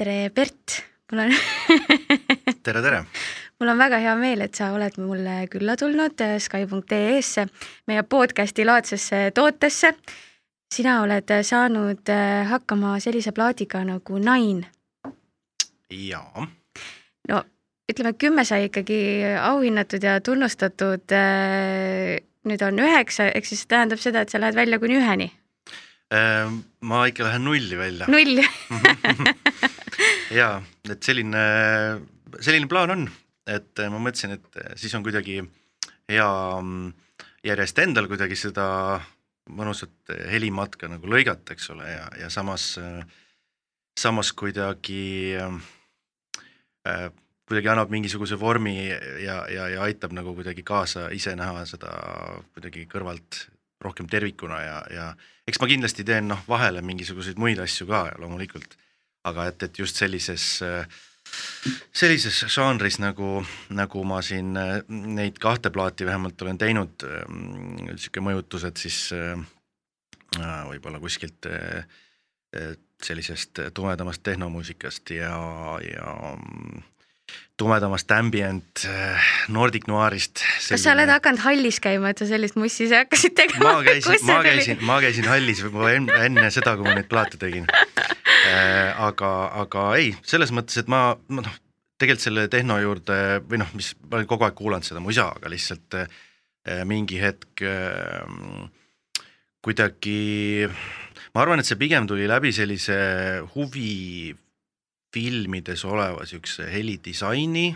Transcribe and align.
tere, 0.00 0.30
Bert, 0.32 0.80
mul 1.12 1.26
on 1.26 1.32
tere, 2.64 2.80
tere! 2.80 3.02
mul 3.60 3.68
on 3.68 3.80
väga 3.80 3.98
hea 4.00 4.14
meel, 4.16 4.40
et 4.46 4.56
sa 4.56 4.70
oled 4.72 4.94
mulle 4.96 5.34
külla 5.52 5.74
tulnud 5.76 6.22
äh, 6.24 6.38
Sky.ee-sse, 6.40 7.44
meie 7.90 8.04
podcasti 8.08 8.64
laadsesse 8.64 9.26
tootesse. 9.36 9.92
sina 10.72 11.00
oled 11.02 11.32
saanud 11.44 12.08
äh, 12.14 12.48
hakkama 12.48 12.94
sellise 13.00 13.34
plaadiga 13.36 13.82
nagu 13.84 14.18
Nine. 14.18 14.70
jaa. 15.90 16.46
no 17.28 17.42
ütleme, 17.92 18.14
kümme 18.14 18.44
sai 18.48 18.70
ikkagi 18.70 19.00
auhinnatud 19.42 20.02
ja 20.06 20.20
tunnustatud. 20.20 21.12
Nüüd 22.48 22.62
on 22.64 22.78
üheksa, 22.80 23.26
ehk 23.34 23.44
siis 23.44 23.66
see 23.66 23.68
tähendab 23.74 24.00
seda, 24.00 24.22
et 24.22 24.32
sa 24.32 24.40
lähed 24.40 24.56
välja 24.56 24.78
kuni 24.80 24.96
üheni. 24.96 25.28
ma 26.80 27.04
ikka 27.10 27.26
lähen 27.26 27.44
nulli 27.44 27.76
välja. 27.76 28.08
null 28.08 28.40
jaa, 30.34 30.60
et 30.90 31.02
selline, 31.02 31.44
selline 32.40 32.68
plaan 32.70 32.94
on, 32.96 33.06
et 33.50 33.82
ma 33.90 34.02
mõtlesin, 34.02 34.36
et 34.36 34.60
siis 34.78 34.94
on 34.98 35.06
kuidagi 35.06 35.40
hea 36.10 36.28
mm, 36.60 36.92
järjest 37.46 37.82
endal 37.82 38.08
kuidagi 38.10 38.38
seda 38.38 38.66
mõnusat 39.50 40.12
helimatka 40.30 40.90
nagu 40.90 41.10
lõigata, 41.10 41.56
eks 41.56 41.72
ole, 41.74 41.88
ja, 41.90 42.06
ja 42.20 42.28
samas, 42.30 42.72
samas 43.98 44.30
kuidagi 44.38 45.34
äh, 45.40 47.08
kuidagi 47.50 47.72
annab 47.72 47.90
mingisuguse 47.90 48.38
vormi 48.38 48.76
ja, 48.86 49.40
ja, 49.50 49.66
ja 49.72 49.82
aitab 49.82 50.14
nagu 50.14 50.36
kuidagi 50.36 50.62
kaasa 50.62 51.08
ise 51.14 51.34
näha 51.38 51.64
seda 51.66 51.90
kuidagi 52.54 52.86
kõrvalt 52.90 53.46
rohkem 53.82 54.06
tervikuna 54.12 54.60
ja, 54.62 54.76
ja 54.92 55.06
eks 55.48 55.58
ma 55.58 55.66
kindlasti 55.66 56.06
teen 56.06 56.28
noh, 56.30 56.44
vahele 56.46 56.82
mingisuguseid 56.86 57.40
muid 57.42 57.58
asju 57.58 57.88
ka 57.90 58.04
loomulikult 58.22 58.76
aga 59.24 59.46
et, 59.50 59.62
et 59.68 59.78
just 59.82 60.00
sellises 60.00 60.60
sellises 61.94 62.42
žanris 62.50 62.98
nagu, 63.02 63.40
nagu 63.76 64.04
ma 64.08 64.20
siin 64.24 64.54
neid 64.54 65.38
kahte 65.42 65.70
plaati 65.70 66.06
vähemalt 66.08 66.42
olen 66.42 66.58
teinud, 66.58 67.06
niisugune 67.86 68.30
mõjutused 68.30 68.80
siis 68.80 69.00
äh, 69.14 69.36
võib-olla 70.70 71.00
kuskilt 71.02 71.46
äh, 71.50 71.84
sellisest 73.04 73.62
tumedamast 73.74 74.24
tehnomuusikast 74.26 75.12
ja, 75.14 75.30
ja 75.84 76.34
tumedamast 77.60 78.10
ambient 78.16 78.82
Nordic 79.54 79.86
Noirist. 79.86 80.42
kas 80.66 80.82
sa 80.82 80.96
oled 80.96 81.12
hakanud 81.12 81.44
hallis 81.44 81.78
käima, 81.84 82.10
et 82.10 82.18
sa 82.20 82.26
sellist 82.26 82.58
mussi 82.58 82.88
hakkasid 82.90 83.36
tegema? 83.38 83.76
ma 83.78 83.86
käisin, 83.86 84.18
ma 84.26 84.40
käisin, 84.44 84.82
ma 84.82 84.98
käisin 85.04 85.30
hallis 85.30 85.62
juba 85.62 85.92
enne, 85.94 86.18
enne 86.26 86.50
seda, 86.50 86.74
kui 86.74 86.88
ma 86.88 86.96
neid 86.98 87.08
plaate 87.12 87.38
tegin 87.40 87.70
Äh, 87.99 87.99
aga, 89.08 89.30
aga 89.62 89.84
ei, 89.98 90.14
selles 90.26 90.52
mõttes, 90.54 90.80
et 90.82 90.90
ma, 90.90 91.14
ma 91.28 91.44
noh, 91.46 91.56
tegelikult 92.00 92.24
selle 92.24 92.46
tehno 92.52 92.78
juurde 92.80 93.16
või 93.48 93.60
noh, 93.60 93.70
mis 93.76 93.92
ma 94.06 94.18
olen 94.18 94.28
kogu 94.30 94.46
aeg 94.46 94.56
kuulanud 94.58 94.86
seda 94.86 95.02
mu 95.04 95.12
isa, 95.12 95.28
aga 95.36 95.52
lihtsalt 95.52 95.98
äh, 96.00 96.20
mingi 96.88 97.20
hetk 97.20 97.64
äh, 97.66 98.24
kuidagi, 99.60 100.68
ma 101.34 101.42
arvan, 101.44 101.60
et 101.60 101.68
see 101.68 101.80
pigem 101.80 102.08
tuli 102.08 102.28
läbi 102.30 102.52
sellise 102.56 102.96
huvi 103.54 104.32
filmides 105.12 105.84
oleva 105.84 106.22
niisuguse 106.22 106.68
helidisaini 106.70 107.68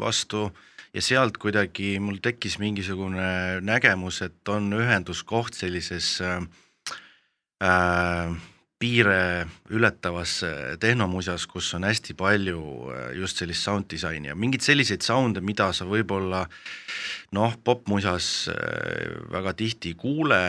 vastu 0.00 0.48
ja 0.96 1.02
sealt 1.04 1.38
kuidagi 1.38 1.96
mul 2.00 2.18
tekkis 2.24 2.58
mingisugune 2.62 3.60
nägemus, 3.66 4.22
et 4.24 4.48
on 4.48 4.70
ühenduskoht 4.74 5.54
sellises 5.54 6.16
äh, 6.24 6.40
äh, 7.62 8.36
piire 8.78 9.46
ületavas 9.72 10.42
tehnomuusas, 10.80 11.46
kus 11.48 11.70
on 11.78 11.86
hästi 11.88 12.14
palju 12.18 12.60
äh, 12.92 13.06
just 13.16 13.40
sellist 13.40 13.64
sound 13.64 13.88
disaini 13.90 14.28
ja 14.28 14.36
mingeid 14.36 14.64
selliseid 14.64 15.04
sound'e, 15.04 15.40
mida 15.40 15.70
sa 15.72 15.86
võib-olla 15.88 16.44
noh, 17.36 17.56
popmusas 17.64 18.50
äh, 18.52 19.16
väga 19.32 19.54
tihti 19.56 19.94
ei 19.94 20.00
kuule 20.00 20.42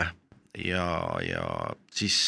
ja, 0.64 0.88
ja 1.24 1.46
siis 1.94 2.18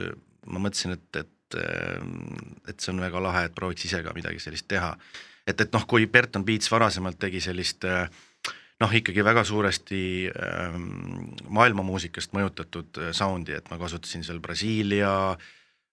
äh, 0.00 0.10
ma 0.50 0.66
mõtlesin, 0.66 0.98
et, 0.98 1.22
et 1.22 1.30
et 1.54 2.82
see 2.82 2.90
on 2.90 2.98
väga 2.98 3.20
lahe, 3.22 3.44
et 3.46 3.52
prooviks 3.54 3.84
ise 3.86 4.00
ka 4.02 4.10
midagi 4.16 4.40
sellist 4.42 4.66
teha. 4.66 4.88
et, 5.46 5.60
et 5.60 5.70
noh, 5.76 5.84
kui 5.86 6.08
Berton 6.10 6.42
Beats 6.42 6.70
varasemalt 6.72 7.20
tegi 7.20 7.38
sellist 7.44 7.84
äh, 7.86 8.08
noh, 8.82 8.94
ikkagi 8.98 9.24
väga 9.24 9.44
suuresti 9.46 10.04
äh, 10.30 10.78
maailmamuusikast 11.48 12.34
mõjutatud 12.36 13.02
äh, 13.02 13.12
sound'i, 13.16 13.54
et 13.58 13.70
ma 13.70 13.78
kasutasin 13.80 14.24
seal 14.26 14.40
Brasiilia 14.42 15.12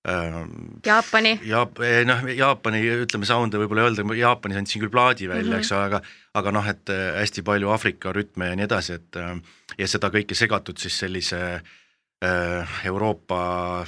äh,. 0.08 0.40
Jaapani. 0.86 1.36
Jaap-, 1.46 1.82
eh, 1.86 2.02
noh, 2.08 2.24
Jaapani 2.36 2.82
ütleme 3.04 3.28
sound'e 3.30 3.62
võib-olla 3.62 3.86
ei 3.86 3.92
öelda, 3.92 4.06
Jaapanis 4.18 4.62
andsin 4.64 4.82
küll 4.82 4.94
plaadi 4.94 5.30
välja 5.30 5.46
mm, 5.46 5.54
-hmm. 5.54 5.60
eks 5.62 5.72
ole, 5.78 5.90
aga 5.92 6.02
aga 6.42 6.56
noh, 6.58 6.70
et 6.74 6.90
äh, 6.90 7.20
hästi 7.20 7.44
palju 7.46 7.70
Aafrika 7.70 8.14
rütme 8.16 8.50
ja 8.50 8.56
nii 8.58 8.66
edasi, 8.70 8.98
et 8.98 9.20
äh, 9.20 9.36
ja 9.78 9.88
seda 9.88 10.10
kõike 10.14 10.38
segatud 10.38 10.82
siis 10.82 10.98
sellise 11.04 11.42
äh, 11.62 12.80
Euroopa 12.86 13.86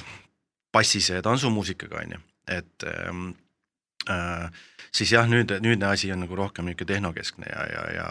bassise 0.74 1.22
tantsumuusikaga, 1.22 2.02
on 2.02 2.16
ju, 2.16 2.22
et 2.50 2.86
ähm, 2.90 3.28
äh, 4.10 4.50
siis 4.94 5.12
jah, 5.12 5.26
nüüd, 5.26 5.50
nüüdne 5.62 5.90
asi 5.90 6.12
on 6.12 6.22
nagu 6.26 6.36
rohkem 6.38 6.66
niisugune 6.66 6.94
tehnokeskne 6.94 7.50
ja, 7.50 7.66
ja, 7.72 7.84
ja 7.94 8.08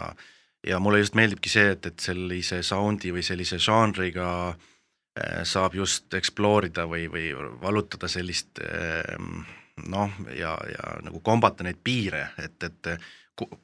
ja 0.66 0.78
mulle 0.80 1.02
just 1.02 1.16
meeldibki 1.18 1.50
see, 1.52 1.74
et, 1.74 1.86
et 1.86 2.00
sellise 2.00 2.62
sound'i 2.66 3.12
või 3.14 3.24
sellise 3.26 3.58
žanriga 3.62 4.28
äh, 4.52 5.42
saab 5.48 5.76
just 5.78 6.14
explore 6.14 6.70
ida 6.70 6.86
või, 6.90 7.08
või 7.12 7.32
vallutada 7.62 8.08
sellist 8.10 8.62
ähm, 8.64 9.44
noh, 9.90 10.10
ja, 10.36 10.54
ja 10.70 10.96
nagu 11.04 11.20
kombata 11.24 11.66
neid 11.66 11.82
piire, 11.84 12.28
et, 12.38 12.56
et 12.62 12.96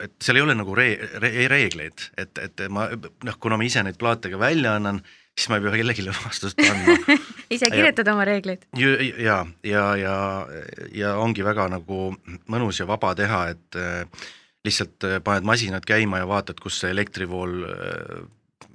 et 0.03 0.15
seal 0.19 0.41
ei 0.41 0.43
ole 0.43 0.55
nagu 0.59 0.75
re-, 0.75 0.99
re-, 1.23 1.47
reegleid, 1.47 2.09
et, 2.19 2.39
et 2.43 2.63
ma 2.75 2.89
noh, 2.91 3.37
kuna 3.39 3.55
ma 3.55 3.67
ise 3.67 3.85
neid 3.87 4.01
plaate 4.01 4.33
ka 4.33 4.41
välja 4.41 4.73
annan, 4.75 4.99
siis 5.39 5.47
ma 5.51 5.61
ei 5.61 5.63
pea 5.63 5.77
kellelegi 5.77 6.07
vastust 6.25 6.59
andma 6.65 6.97
ise 7.55 7.71
kirjutad 7.71 8.11
oma 8.11 8.27
reegleid? 8.27 8.67
ja, 8.75 8.97
ja, 9.23 9.39
ja, 9.63 9.85
ja, 10.01 10.17
ja 10.91 11.15
ongi 11.23 11.47
väga 11.47 11.69
nagu 11.77 12.11
mõnus 12.51 12.83
ja 12.83 12.89
vaba 12.91 13.15
teha, 13.19 13.45
et 13.55 13.79
äh, 13.79 14.27
lihtsalt 14.65 15.05
äh, 15.05 15.21
paned 15.25 15.47
masinad 15.47 15.87
käima 15.87 16.21
ja 16.21 16.29
vaatad, 16.29 16.61
kus 16.61 16.81
see 16.83 16.93
elektrivool 16.93 17.57
äh, 17.65 18.21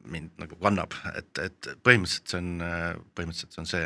mind 0.09 0.41
nagu 0.41 0.57
kannab, 0.61 0.93
et, 1.17 1.31
et 1.41 1.69
põhimõtteliselt 1.85 2.33
see 2.33 2.41
on, 2.41 2.49
äh, 2.65 2.89
põhimõtteliselt 3.17 3.55
see 3.55 3.63
on 3.63 3.69
see. 3.69 3.85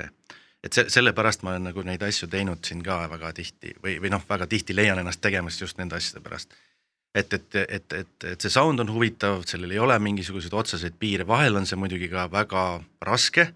et 0.64 0.76
see, 0.76 0.90
sellepärast 0.92 1.44
ma 1.44 1.54
olen 1.54 1.70
nagu 1.70 1.84
neid 1.88 2.04
asju 2.04 2.28
teinud 2.32 2.64
siin 2.68 2.82
ka 2.84 3.02
väga 3.12 3.32
tihti 3.36 3.76
või, 3.84 3.98
või 4.04 4.12
noh, 4.12 4.24
väga 4.30 4.48
tihti 4.52 4.76
leian 4.76 5.00
ennast 5.00 5.22
tegemas 5.24 5.60
just 5.62 5.80
nende 5.80 5.96
asjade 6.00 6.24
pärast. 6.24 6.56
et, 7.16 7.34
et, 7.34 7.56
et, 7.56 7.94
et, 7.94 8.26
et 8.34 8.42
see 8.42 8.52
sound 8.54 8.80
on 8.80 8.92
huvitav, 8.96 9.44
sellel 9.48 9.72
ei 9.72 9.80
ole 9.80 10.00
mingisuguseid 10.00 10.54
otseseid 10.54 11.00
piire, 11.00 11.28
vahel 11.28 11.56
on 11.56 11.66
see 11.66 11.80
muidugi 11.80 12.10
ka 12.12 12.28
väga 12.32 12.66
raske, 13.02 13.50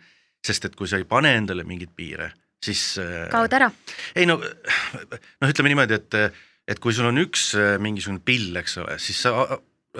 sest 0.44 0.66
et 0.66 0.76
kui 0.76 0.88
sa 0.88 1.00
ei 1.00 1.08
pane 1.08 1.36
endale 1.38 1.64
mingeid 1.64 1.92
piire, 1.96 2.34
siis 2.64 2.98
kaod 3.32 3.56
ära? 3.56 3.70
ei 4.16 4.28
no, 4.28 4.40
noh, 4.40 5.52
ütleme 5.52 5.72
niimoodi, 5.72 6.00
et 6.00 6.42
et 6.68 6.80
kui 6.80 6.96
sul 6.96 7.10
on 7.10 7.20
üks 7.24 7.52
äh, 7.60 7.76
mingisugune 7.82 8.24
pill, 8.24 8.56
eks 8.60 8.80
ole, 8.84 8.98
siis 9.02 9.20
sa 9.26 9.34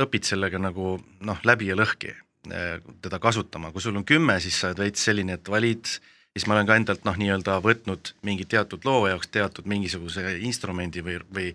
õpid 0.04 0.26
sellega 0.28 0.62
nagu 0.62 0.96
noh, 1.28 1.46
läbi 1.48 1.70
ja 1.70 1.78
lõhki 1.78 2.14
äh, 2.14 2.80
teda 3.04 3.20
kasutama, 3.24 3.74
kui 3.74 3.84
sul 3.84 4.00
on 4.00 4.08
kümme, 4.08 4.40
siis 4.44 4.62
sa 4.62 4.72
oled 4.72 4.84
veits 4.86 5.04
selline, 5.10 5.38
et 5.38 5.52
valid, 5.52 5.92
siis 6.34 6.48
ma 6.48 6.56
olen 6.56 6.70
ka 6.70 6.78
endalt 6.80 7.04
noh, 7.08 7.18
nii-öelda 7.20 7.58
võtnud 7.64 8.14
mingi 8.26 8.48
teatud 8.50 8.88
loo 8.88 9.10
jaoks 9.12 9.30
teatud 9.34 9.68
mingisuguse 9.70 10.38
instrumendi 10.48 11.04
või, 11.06 11.20
või 11.36 11.52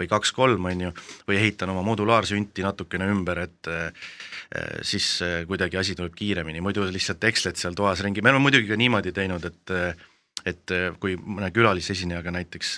või 0.00 0.08
kaks-kolm, 0.08 0.64
on 0.64 0.82
ju, 0.86 0.90
või 1.28 1.36
ehitan 1.36 1.68
oma 1.74 1.82
modulaarsünti 1.84 2.62
natukene 2.64 3.08
ümber, 3.12 3.42
et 3.42 3.68
äh, 3.68 4.06
siis 4.86 5.18
kuidagi 5.48 5.76
asi 5.76 5.96
tuleb 5.96 6.14
kiiremini, 6.16 6.62
muidu 6.64 6.86
lihtsalt 6.88 7.24
eksled 7.28 7.60
seal 7.60 7.76
toas 7.76 8.00
ringi, 8.04 8.22
me 8.24 8.32
oleme 8.32 8.46
muidugi 8.46 8.70
ka 8.70 8.80
niimoodi 8.80 9.12
teinud, 9.16 9.44
et 9.50 9.76
et 10.48 10.72
kui 10.96 11.18
mõne 11.20 11.50
külalisesinejaga 11.52 12.32
näiteks 12.32 12.70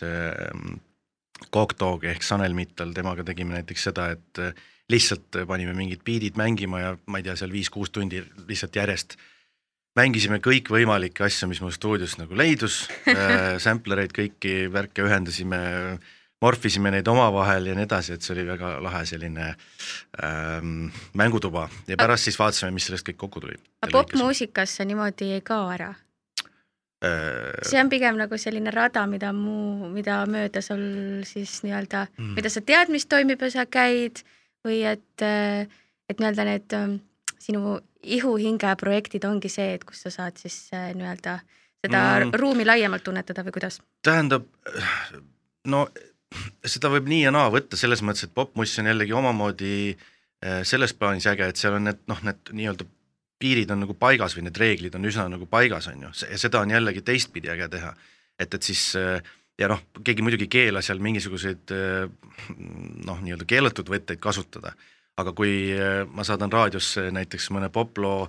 Cockdog 1.50 2.04
ehk 2.04 2.22
Sanel 2.22 2.54
Mittal, 2.54 2.92
temaga 2.94 3.24
tegime 3.26 3.56
näiteks 3.58 3.88
seda, 3.90 4.10
et 4.14 4.42
äh, 4.42 4.54
lihtsalt 4.92 5.42
panime 5.48 5.74
mingid 5.76 6.02
biidid 6.04 6.38
mängima 6.40 6.80
ja 6.80 6.96
ma 7.06 7.20
ei 7.20 7.26
tea, 7.26 7.36
seal 7.38 7.52
viis-kuus 7.54 7.92
tundi 7.94 8.22
lihtsalt 8.48 8.76
järjest 8.76 9.16
mängisime 9.98 10.40
kõikvõimalikke 10.42 11.26
asju, 11.26 11.48
mis 11.50 11.60
mul 11.62 11.72
stuudios 11.74 12.16
nagu 12.20 12.36
leidus 12.38 12.82
äh,, 13.12 13.58
sampler 13.62 14.04
eid, 14.04 14.14
kõiki 14.16 14.54
värke 14.72 15.04
ühendasime, 15.04 15.60
morfisime 16.42 16.92
neid 16.94 17.08
omavahel 17.08 17.70
ja 17.70 17.76
nii 17.78 17.86
edasi, 17.86 18.16
et 18.16 18.24
see 18.24 18.34
oli 18.36 18.46
väga 18.48 18.74
lahe 18.84 19.02
selline 19.08 19.52
ähm, 20.24 20.88
mängutuba 21.18 21.68
ja 21.90 21.98
pärast 22.00 22.30
siis 22.30 22.40
vaatasime, 22.40 22.72
mis 22.74 22.88
sellest 22.88 23.06
kõik 23.08 23.20
kokku 23.24 23.44
tuli. 23.44 23.60
aga 23.84 23.92
popmuusikas 24.00 24.78
see 24.78 24.88
niimoodi 24.90 25.34
ei 25.36 25.44
kao 25.44 25.68
ära? 25.72 25.92
Äh, 27.02 27.62
see 27.66 27.80
on 27.82 27.88
pigem 27.90 28.18
nagu 28.20 28.38
selline 28.38 28.70
rada, 28.70 29.02
mida 29.10 29.32
muu, 29.34 29.88
mida 29.90 30.20
mööda 30.30 30.62
sul 30.62 30.82
siis 31.26 31.58
nii-öelda 31.66 32.04
mm., 32.06 32.36
mida 32.38 32.52
sa 32.52 32.62
tead, 32.62 32.92
mis 32.94 33.08
toimib 33.10 33.42
ja 33.42 33.50
sa 33.50 33.64
käid 33.66 34.22
või 34.62 34.84
et, 34.86 35.24
et 35.24 36.22
nii-öelda 36.22 36.46
need 36.46 36.76
ähm, 36.78 37.00
sinu 37.42 37.80
ihuhinge 38.02 38.70
projektid 38.78 39.26
ongi 39.26 39.50
see, 39.50 39.74
et 39.74 39.86
kus 39.88 40.04
sa 40.06 40.14
saad 40.14 40.38
siis 40.38 40.68
äh, 40.76 40.92
nii-öelda 40.94 41.40
seda 41.82 42.02
mm. 42.20 42.38
ruumi 42.38 42.66
laiemalt 42.66 43.02
tunnetada 43.02 43.42
või 43.46 43.56
kuidas? 43.58 43.80
tähendab, 44.06 44.46
no 45.66 45.88
seda 46.62 46.90
võib 46.92 47.10
nii 47.10 47.24
ja 47.26 47.34
naa 47.34 47.50
võtta, 47.52 47.78
selles 47.78 48.02
mõttes, 48.06 48.28
et 48.28 48.34
popmuss 48.34 48.78
on 48.78 48.90
jällegi 48.92 49.14
omamoodi 49.18 49.74
äh, 49.90 50.62
selles 50.68 50.94
plaanis 50.94 51.26
äge, 51.30 51.50
et 51.50 51.58
seal 51.58 51.80
on 51.80 51.90
need 51.90 52.02
noh, 52.10 52.22
need 52.30 52.54
nii-öelda 52.54 52.86
piirid 53.42 53.70
on 53.74 53.82
nagu 53.84 53.96
paigas 53.98 54.36
või 54.36 54.46
need 54.46 54.58
reeglid 54.62 54.96
on 54.98 55.08
üsna 55.08 55.26
nagu 55.32 55.48
paigas, 55.50 55.88
on 55.90 56.06
ju, 56.06 56.12
ja 56.30 56.40
seda 56.40 56.62
on 56.62 56.72
jällegi 56.74 57.04
teistpidi 57.06 57.50
äge 57.52 57.68
teha. 57.72 57.94
et, 58.38 58.54
et 58.54 58.62
siis 58.62 58.92
ja 59.60 59.68
noh, 59.68 59.82
keegi 60.04 60.24
muidugi 60.24 60.48
keelas 60.50 60.88
seal 60.88 61.02
mingisuguseid 61.02 61.74
noh, 63.06 63.20
nii-öelda 63.20 63.46
keelatud 63.48 63.90
võtteid 63.92 64.22
kasutada, 64.22 64.72
aga 65.20 65.34
kui 65.36 65.74
ma 66.14 66.24
saadan 66.24 66.52
raadiosse 66.52 67.10
näiteks 67.12 67.50
mõne 67.54 67.68
poploo, 67.72 68.28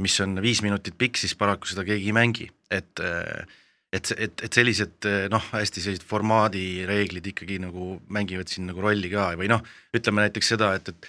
mis 0.00 0.16
on 0.24 0.40
viis 0.42 0.62
minutit 0.64 0.96
pikk, 0.98 1.20
siis 1.20 1.36
paraku 1.38 1.68
seda 1.68 1.84
keegi 1.86 2.08
ei 2.08 2.16
mängi, 2.16 2.48
et 2.72 3.04
äh, 3.04 3.44
et, 3.92 4.12
et, 4.16 4.44
et 4.46 4.54
sellised 4.54 5.06
noh, 5.32 5.46
hästi 5.52 5.82
sellised 5.82 6.06
formaadireeglid 6.06 7.26
ikkagi 7.32 7.58
nagu 7.62 7.96
mängivad 8.14 8.50
siin 8.50 8.68
nagu 8.70 8.82
rolli 8.84 9.10
ka. 9.12 9.32
Või 9.38 9.50
noh, 9.50 9.64
ütleme 9.96 10.26
näiteks 10.26 10.52
seda, 10.54 10.72
et, 10.78 10.92
et 10.92 11.08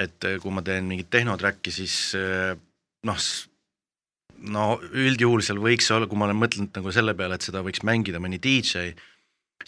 et 0.00 0.28
kui 0.40 0.52
ma 0.54 0.62
teen 0.64 0.86
mingit 0.88 1.10
tehnotrack'i, 1.12 1.72
siis 1.74 1.96
noh, 3.04 3.18
no 4.50 4.66
üldjuhul 4.80 5.42
seal 5.44 5.60
võiks 5.62 5.90
olla, 5.94 6.08
kui 6.08 6.18
ma 6.18 6.28
olen 6.28 6.40
mõtelnud 6.40 6.78
nagu 6.78 6.94
selle 6.94 7.14
peale, 7.18 7.36
et 7.36 7.46
seda 7.46 7.62
võiks 7.64 7.84
mängida 7.86 8.20
mõni 8.22 8.40
DJ, 8.42 8.92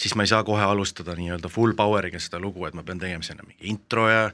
siis 0.01 0.15
ma 0.19 0.25
ei 0.25 0.31
saa 0.31 0.43
kohe 0.47 0.65
alustada 0.67 1.15
nii-öelda 1.19 1.51
full 1.53 1.77
power'iga 1.79 2.21
seda 2.23 2.41
lugu, 2.43 2.65
et 2.67 2.75
ma 2.75 2.83
pean 2.87 3.01
tegema 3.03 3.27
sinna 3.27 3.47
mingi 3.47 3.71
intro 3.71 4.09
ja 4.11 4.25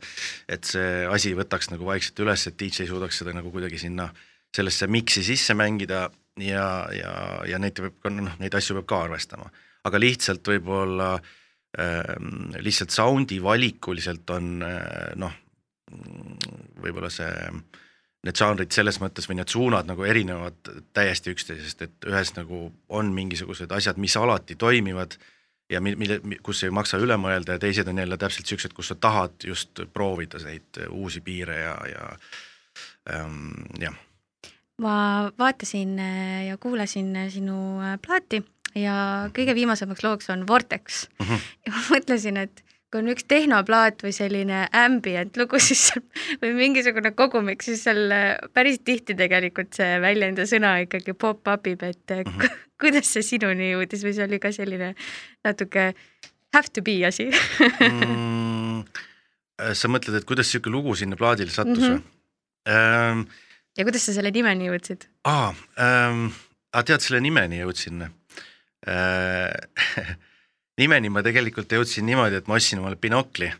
et 0.49 0.69
see 0.69 1.05
asi 1.11 1.35
võtaks 1.37 1.73
nagu 1.73 1.89
vaikselt 1.89 2.23
üles, 2.25 2.47
et 2.49 2.59
DJ 2.61 2.89
suudaks 2.89 3.21
seda 3.21 3.35
nagu 3.37 3.53
kuidagi 3.53 3.81
sinna 3.81 4.09
sellesse 4.57 4.89
mix'i 4.91 5.23
sisse 5.27 5.55
mängida 5.59 6.07
ja, 6.41 6.65
ja, 6.95 7.13
ja 7.49 7.61
neid 7.63 7.77
peab 7.77 8.01
ka 8.03 8.13
noh, 8.15 8.39
neid 8.41 8.57
asju 8.57 8.79
peab 8.81 8.89
ka 8.89 9.03
arvestama, 9.07 9.51
aga 9.87 10.01
lihtsalt 10.01 10.47
võib-olla 10.55 11.13
äh, 11.19 12.17
lihtsalt 12.65 12.95
sound'i 12.95 13.41
valikuliselt 13.43 14.33
on 14.35 14.59
äh, 14.67 15.13
noh, 15.21 15.37
võib-olla 16.81 17.11
see 17.13 17.31
need 18.27 18.37
žanrid 18.37 18.73
selles 18.73 19.01
mõttes 19.01 19.29
või 19.31 19.39
need 19.39 19.49
suunad 19.49 19.89
nagu 19.89 20.05
erinevad 20.05 20.73
täiesti 20.93 21.33
üksteisest, 21.33 21.83
et 21.87 22.09
ühes 22.11 22.35
nagu 22.37 22.67
on 22.89 23.15
mingisugused 23.17 23.73
asjad, 23.73 23.97
mis 23.97 24.17
alati 24.21 24.59
toimivad 24.61 25.17
ja 25.73 25.81
mille, 25.81 26.21
kus 26.45 26.61
ei 26.67 26.75
maksa 26.75 27.01
üle 27.01 27.17
mõelda 27.17 27.57
ja 27.57 27.63
teised 27.63 27.89
on 27.89 28.03
jälle 28.03 28.19
täpselt 28.21 28.51
siuksed, 28.51 28.77
kus 28.77 28.93
sa 28.93 28.99
tahad 29.01 29.47
just 29.47 29.81
proovida 29.95 30.43
neid 30.45 30.83
uusi 30.91 31.25
piire 31.25 31.63
ja, 31.63 31.75
ja 31.89 32.13
ähm, 33.15 33.53
jah 33.81 33.97
ma 34.81 35.31
vaatasin 35.39 35.99
äh, 35.99 36.47
ja 36.49 36.57
kuulasin 36.57 37.17
äh, 37.17 37.29
sinu 37.33 37.81
äh, 37.85 37.99
plaati 38.07 38.43
ja 38.79 39.29
kõige 39.37 39.55
viimasemaks 39.55 40.05
looks 40.05 40.31
on 40.33 40.47
Vortex 40.49 41.07
mm. 41.19 41.27
-hmm. 41.27 41.49
ja 41.67 41.73
ma 41.75 41.85
mõtlesin, 41.91 42.37
et 42.37 42.65
kui 42.91 43.01
on 43.03 43.11
üks 43.13 43.27
tehnoplaat 43.31 44.03
või 44.03 44.13
selline 44.15 44.65
ambient 44.77 45.37
lugu, 45.39 45.61
siis 45.69 45.93
või 46.43 46.55
mingisugune 46.59 47.13
kogumik, 47.19 47.63
siis 47.63 47.85
seal 47.87 48.15
päris 48.57 48.81
tihti 48.85 49.17
tegelikult 49.19 49.77
see 49.79 50.01
väljend 50.03 50.43
ja 50.43 50.49
sõna 50.51 50.77
ikkagi 50.85 51.15
pop-up 51.15 51.71
ib, 51.71 51.85
et 51.87 52.17
mm 52.17 52.33
-hmm. 52.33 52.57
kuidas 52.83 53.13
see 53.15 53.23
sinuni 53.27 53.73
jõudis 53.73 54.05
või 54.07 54.17
see 54.17 54.27
oli 54.27 54.41
ka 54.43 54.53
selline 54.53 54.95
natuke 55.47 55.93
have 56.55 56.69
to 56.73 56.83
be 56.83 56.99
asi 57.07 57.31
mm,? 57.31 58.85
sa 59.77 59.89
mõtled, 59.93 60.17
et 60.17 60.25
kuidas 60.25 60.51
sihuke 60.51 60.71
lugu 60.73 60.95
sinna 60.97 61.17
plaadile 61.17 61.51
sattus 61.51 61.85
või 61.85 61.99
mm 61.99 62.03
-hmm.? 62.03 62.17
Ähm, 62.71 63.21
ja 63.79 63.85
kuidas 63.85 64.05
sa 64.07 64.13
selle 64.13 64.31
nimeni 64.31 64.67
jõudsid? 64.67 65.07
aa 65.25 65.55
ähm,, 65.79 66.27
tead, 66.73 67.01
selle 67.01 67.21
nimeni 67.21 67.61
jõudsin 67.61 68.03
äh, 68.03 68.11
nimeni 70.81 71.13
ma 71.13 71.25
tegelikult 71.27 71.73
jõudsin 71.77 72.07
niimoodi, 72.09 72.41
et 72.41 72.49
ma 72.51 72.59
ostsin 72.59 72.81
omale 72.83 72.99
binokli 73.01 73.51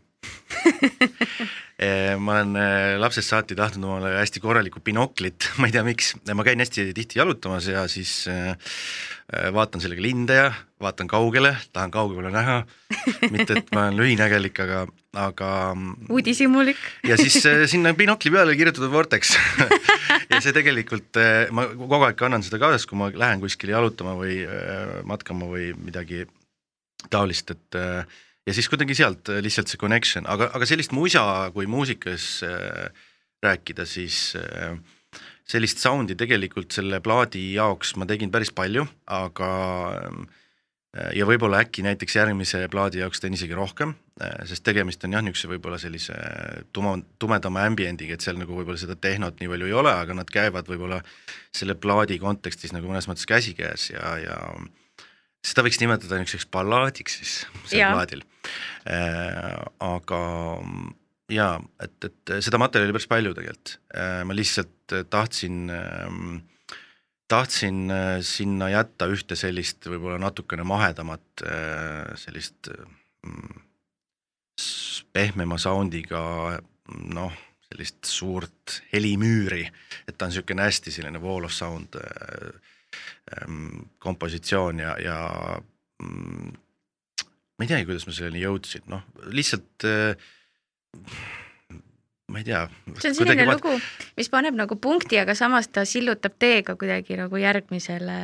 äh, 1.81 2.17
ma 2.21 2.39
olen 2.39 2.57
äh, 2.61 2.97
lapsest 3.01 3.33
saati 3.33 3.59
tahtnud 3.59 3.89
omale 3.89 4.17
hästi 4.19 4.43
korralikku 4.43 4.83
binoklit, 4.85 5.51
ma 5.61 5.69
ei 5.69 5.77
tea, 5.77 5.85
miks, 5.87 6.15
ma 6.35 6.47
käin 6.47 6.63
hästi 6.65 6.91
tihti 6.97 7.21
jalutamas 7.21 7.71
ja 7.71 7.87
siis 7.91 8.25
vaatan 9.55 9.79
sellega 9.79 10.03
linde 10.03 10.35
ja 10.35 10.49
vaatan 10.83 11.07
kaugele, 11.07 11.53
tahan 11.73 11.91
kaugele 11.95 12.33
näha. 12.35 12.65
mitte, 13.31 13.61
et 13.61 13.69
ma 13.75 13.87
olen 13.87 14.01
lühinägelik, 14.01 14.59
aga, 14.65 14.87
aga. 15.15 15.51
uudishimulik. 16.11 16.81
ja 17.07 17.17
siis 17.21 17.39
sinna 17.71 17.95
binokli 17.95 18.33
peale 18.35 18.57
kirjutatud 18.59 18.91
Vortex 18.91 19.37
ja 20.31 20.41
see 20.41 20.55
tegelikult, 20.57 21.11
eh, 21.21 21.49
ma 21.55 21.67
kogu 21.75 22.01
aeg 22.07 22.19
kannan 22.19 22.45
seda 22.47 22.61
kaasas, 22.63 22.87
kui 22.89 22.99
ma 22.99 23.11
lähen 23.13 23.43
kuskile 23.43 23.75
jalutama 23.77 24.17
või 24.19 24.41
eh, 24.45 25.01
matkama 25.09 25.49
või 25.51 25.71
midagi 25.79 26.25
taolist, 27.13 27.55
et 27.55 27.79
eh, 27.79 28.19
ja 28.49 28.57
siis 28.57 28.69
kuidagi 28.73 28.97
sealt 28.99 29.31
lihtsalt 29.45 29.73
see 29.73 29.81
connection, 29.81 30.27
aga, 30.31 30.51
aga 30.57 30.69
sellist 30.69 30.95
musa 30.97 31.23
kui 31.55 31.69
muusikas 31.71 32.43
rääkida, 33.45 33.87
siis 33.89 34.33
sellist 35.49 35.81
sound'i 35.83 36.17
tegelikult 36.19 36.73
selle 36.75 37.01
plaadi 37.05 37.53
jaoks 37.55 37.95
ma 38.01 38.09
tegin 38.09 38.33
päris 38.33 38.53
palju, 38.55 38.85
aga 39.11 39.51
ja 41.15 41.29
võib-olla 41.29 41.63
äkki 41.63 41.85
näiteks 41.87 42.17
järgmise 42.17 42.65
plaadi 42.73 43.05
jaoks 43.05 43.23
teen 43.23 43.37
isegi 43.37 43.57
rohkem, 43.57 43.95
Äh, 44.21 44.43
sest 44.45 44.67
tegemist 44.67 45.05
on 45.07 45.15
jah, 45.15 45.23
niisuguse 45.25 45.49
võib-olla 45.49 45.79
sellise 45.81 46.13
tuma, 46.77 46.93
tumedama 47.23 47.63
ambiendiga, 47.65 48.19
et 48.19 48.25
seal 48.25 48.37
nagu 48.37 48.53
võib-olla 48.53 48.81
seda 48.81 48.97
tehnot 49.01 49.39
nii 49.41 49.49
palju 49.49 49.69
ei 49.71 49.77
ole, 49.81 49.93
aga 49.97 50.17
nad 50.19 50.29
käivad 50.29 50.69
võib-olla 50.69 50.99
selle 51.57 51.77
plaadi 51.81 52.19
kontekstis 52.21 52.75
nagu 52.77 52.91
mõnes 52.91 53.09
mõttes 53.09 53.25
käsikäes 53.31 53.89
ja, 53.95 54.11
ja 54.21 54.37
seda 55.45 55.65
võiks 55.65 55.81
nimetada 55.81 56.21
niisuguseks 56.21 56.51
ballaadiks 56.53 57.19
siis 57.21 57.35
ja. 57.73 57.93
plaadil 57.95 58.25
äh,. 58.89 59.57
aga 59.87 60.21
jaa, 61.31 61.55
et, 61.83 61.97
et 62.09 62.35
seda 62.45 62.61
materjali 62.61 62.95
päris 62.97 63.11
palju 63.11 63.35
tegelikult 63.37 63.77
äh,, 63.95 64.21
ma 64.29 64.37
lihtsalt 64.37 64.97
tahtsin 65.13 65.73
äh, 65.73 66.15
tahtsin 67.31 67.83
äh, 67.95 68.13
sinna 68.27 68.71
jätta 68.73 69.09
ühte 69.13 69.39
sellist 69.39 69.89
võib-olla 69.89 70.19
natukene 70.21 70.67
mahedamat 70.67 71.45
sellist 72.21 72.73
mm, 73.25 73.63
pehmema 75.13 75.59
sound'iga 75.61 76.23
noh, 77.15 77.33
sellist 77.71 78.09
suurt 78.09 78.81
helimüüri, 78.93 79.63
et 80.09 80.17
ta 80.17 80.27
on 80.27 80.33
niisugune 80.33 80.67
hästi 80.67 80.93
selline 80.95 81.21
wall 81.23 81.47
of 81.47 81.55
sound 81.55 81.97
äh, 82.01 82.51
kompositsioon 83.99 84.81
ja, 84.83 84.97
ja 85.03 85.19
mm, 86.03 86.55
ma 87.59 87.67
ei 87.67 87.71
teagi, 87.71 87.87
kuidas 87.89 88.09
ma 88.09 88.17
selleni 88.17 88.43
jõudsin, 88.43 88.87
noh 88.91 89.05
lihtsalt 89.31 89.87
äh, 89.87 90.33
ma 92.31 92.43
ei 92.43 92.47
tea. 92.49 92.65
see 92.99 93.13
on 93.13 93.19
selline 93.21 93.47
vaat... 93.47 93.63
lugu, 93.63 93.77
mis 94.19 94.31
paneb 94.33 94.59
nagu 94.59 94.79
punkti, 94.83 95.21
aga 95.23 95.37
samas 95.39 95.71
ta 95.71 95.85
sillutab 95.87 96.35
teega 96.43 96.75
kuidagi 96.81 97.19
nagu 97.21 97.39
järgmisele, 97.39 98.21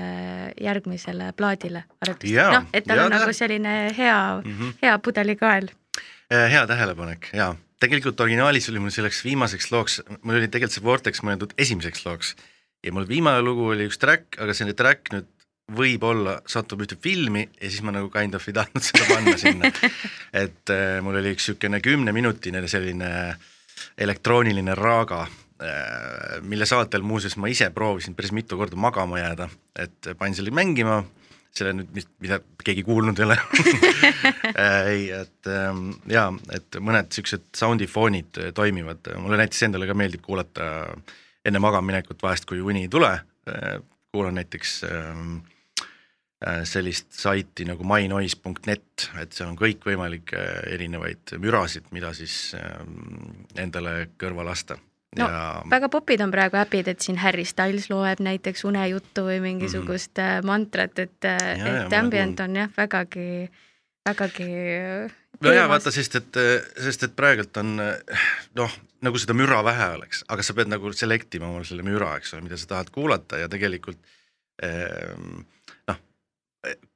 järgmisele 0.62 1.32
plaadile. 1.38 1.86
noh, 2.06 2.70
et 2.72 2.86
tal 2.86 3.06
on 3.06 3.14
nagu 3.14 3.32
selline 3.32 3.78
hea 3.96 4.20
mm, 4.42 4.52
-hmm. 4.52 4.78
hea 4.82 4.98
pudelikael 4.98 5.70
Äh, 6.26 6.48
hea 6.50 6.64
tähelepanek 6.66 7.28
ja 7.38 7.52
tegelikult 7.78 8.20
originaalis 8.20 8.66
oli 8.72 8.80
mul 8.82 8.90
selleks 8.90 9.20
viimaseks 9.22 9.68
looks, 9.70 10.00
mul 10.24 10.40
oli 10.40 10.48
tegelikult 10.50 10.74
see 10.74 10.82
Vortex 10.82 11.22
mõeldud 11.22 11.52
esimeseks 11.62 12.02
looks 12.02 12.32
ja 12.86 12.92
mul 12.94 13.08
viimane 13.08 13.42
lugu 13.42 13.72
oli 13.72 13.88
üks 13.90 13.98
track, 13.98 14.38
aga 14.42 14.54
see 14.54 14.76
track 14.78 15.10
nüüd 15.14 15.32
võib-olla 15.76 16.36
satub 16.46 16.84
ühte 16.84 16.94
filmi 17.02 17.42
ja 17.42 17.66
siis 17.66 17.82
ma 17.82 17.90
nagu 17.94 18.06
kind 18.14 18.36
of 18.38 18.44
ei 18.46 18.54
tahtnud 18.54 18.84
seda 18.86 19.08
panna 19.10 19.34
sinna. 19.40 19.70
et 20.44 20.72
äh, 20.72 21.00
mul 21.02 21.18
oli 21.18 21.34
üks 21.34 21.48
niisugune 21.48 21.82
kümneminutine 21.82 22.62
selline 22.70 23.10
elektrooniline 23.98 24.76
raaga 24.78 25.24
äh,, 25.26 26.38
mille 26.46 26.68
saatel 26.70 27.02
muuseas 27.02 27.34
ma 27.42 27.50
ise 27.50 27.72
proovisin 27.74 28.14
päris 28.14 28.34
mitu 28.36 28.58
korda 28.60 28.78
magama 28.78 29.18
jääda, 29.18 29.50
et 29.82 30.14
panin 30.18 30.38
selle 30.38 30.54
mängima 30.54 31.02
selle 31.56 31.72
nüüd, 31.72 32.08
mida 32.22 32.38
keegi 32.64 32.84
kuulnud 32.86 33.18
ei 33.20 33.28
ole. 33.30 33.38
Äh, 34.56 34.86
ei, 34.88 35.02
et 35.12 35.48
ähm, 35.50 35.90
jaa, 36.08 36.30
et 36.54 36.76
mõned 36.80 37.10
niisugused 37.10 37.42
sound'i 37.56 37.88
foonid 37.90 38.38
äh, 38.40 38.52
toimivad, 38.56 39.10
mulle 39.20 39.36
näiteks 39.40 39.66
endale 39.66 39.88
ka 39.88 39.96
meeldib 39.98 40.22
kuulata 40.24 40.68
enne 41.46 41.62
magamaminekut 41.62 42.22
vahest, 42.22 42.48
kui 42.48 42.60
uni 42.60 42.86
ei 42.86 42.92
tule, 42.92 43.12
äh, 43.50 43.76
kuulan 44.12 44.38
näiteks 44.40 44.80
ähm, 44.90 45.36
sellist 46.68 47.14
saiti 47.16 47.64
nagu 47.64 47.84
mynoise.net, 47.88 49.06
et 49.22 49.32
seal 49.32 49.48
on 49.48 49.56
kõikvõimalikke 49.56 50.42
erinevaid 50.74 51.32
mürasid, 51.40 51.88
mida 51.96 52.12
siis 52.14 52.52
ähm, 52.58 53.46
endale 53.56 54.10
kõrva 54.20 54.44
lasta 54.50 54.76
no 55.18 55.28
ja... 55.28 55.42
väga 55.70 55.88
popid 55.92 56.22
on 56.24 56.32
praegu 56.34 56.58
äpid, 56.60 56.90
et 56.92 57.04
siin 57.04 57.18
Harry 57.20 57.46
Styles 57.48 57.88
loeb 57.92 58.20
näiteks 58.24 58.64
unejuttu 58.68 59.26
või 59.28 59.40
mingisugust 59.44 60.16
mm 60.16 60.22
-hmm. 60.22 60.50
mantrat, 60.50 60.98
et, 60.98 61.24
äh, 61.24 61.86
et 61.86 61.92
ambient 61.92 62.40
on 62.40 62.56
jah, 62.56 62.70
vägagi, 62.76 63.48
vägagi 64.08 64.50
no 65.44 65.54
jaa, 65.54 65.66
vaata, 65.70 65.92
sest 65.94 66.18
et, 66.20 66.38
sest 66.86 67.06
et 67.08 67.16
praegult 67.16 67.56
on 67.60 67.74
noh, 67.76 68.76
nagu 69.04 69.20
seda 69.20 69.36
müra 69.36 69.62
vähe 69.66 69.90
oleks, 69.98 70.22
aga 70.32 70.46
sa 70.46 70.56
pead 70.56 70.70
nagu 70.72 70.92
select 70.96 71.34
ima 71.38 71.50
omal 71.50 71.66
selle 71.68 71.84
müra, 71.86 72.14
eks 72.20 72.34
ole, 72.34 72.46
mida 72.46 72.58
sa 72.60 72.70
tahad 72.74 72.92
kuulata 72.94 73.40
ja 73.42 73.50
tegelikult 73.52 74.00
ehm, 74.64 75.42
noh, 75.90 76.00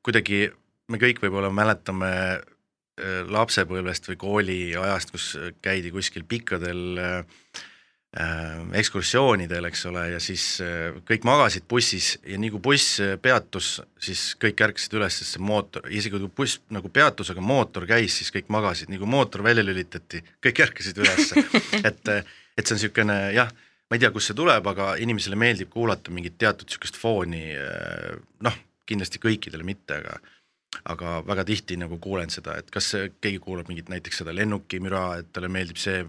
kuidagi 0.06 0.46
me 0.90 0.98
kõik 1.02 1.20
võib-olla 1.22 1.52
mäletame 1.54 2.12
äh, 2.36 3.20
lapsepõlvest 3.30 4.10
või 4.10 4.20
kooliajast, 4.24 5.12
kus 5.14 5.32
käidi 5.62 5.92
kuskil 5.94 6.24
pikkadel 6.28 6.86
Äh, 7.00 7.68
ekskursioonidel, 8.10 9.68
eks 9.68 9.84
ole, 9.86 10.02
ja 10.10 10.18
siis 10.22 10.44
äh, 10.64 10.96
kõik 11.06 11.22
magasid 11.28 11.62
bussis 11.70 12.16
ja 12.26 12.38
nii 12.42 12.50
kui 12.56 12.62
buss 12.64 12.96
äh, 12.98 13.12
peatus, 13.22 13.76
siis 14.02 14.32
kõik 14.40 14.58
ärkasid 14.66 14.96
üles, 14.98 15.20
sest 15.20 15.36
see 15.36 15.42
mootor, 15.46 15.86
isegi 15.86 16.18
kui 16.18 16.30
buss 16.40 16.58
nagu 16.74 16.90
peatus, 16.90 17.30
aga 17.30 17.44
mootor 17.44 17.86
käis, 17.86 18.16
siis 18.18 18.32
kõik 18.34 18.48
magasid, 18.50 18.90
nii 18.90 18.98
kui 18.98 19.10
mootor 19.10 19.44
välja 19.46 19.62
lülitati, 19.62 20.24
kõik 20.42 20.62
ärkasid 20.66 20.98
üles. 20.98 21.30
Et, 21.86 22.10
et 22.58 22.66
see 22.66 22.74
on 22.74 22.80
niisugune 22.80 23.18
jah, 23.32 23.52
ma 23.88 23.96
ei 23.96 24.02
tea, 24.02 24.10
kust 24.12 24.32
see 24.32 24.36
tuleb, 24.36 24.66
aga 24.72 24.88
inimesele 25.00 25.38
meeldib 25.38 25.70
kuulata 25.70 26.10
mingit 26.12 26.34
teatud 26.38 26.66
niisugust 26.66 26.98
fooni, 26.98 27.44
noh, 28.42 28.56
kindlasti 28.90 29.22
kõikidele 29.22 29.64
mitte, 29.66 30.02
aga 30.02 30.18
aga 30.90 31.16
väga 31.26 31.44
tihti 31.48 31.76
nagu 31.78 31.96
kuulen 32.02 32.30
seda, 32.30 32.54
et 32.60 32.68
kas 32.70 32.92
keegi 33.22 33.40
kuulab 33.42 33.70
mingit 33.70 33.88
näiteks 33.90 34.20
seda 34.22 34.34
lennukimüra, 34.34 35.04
et 35.20 35.30
talle 35.34 35.50
meeldib 35.50 35.80
see 35.80 36.04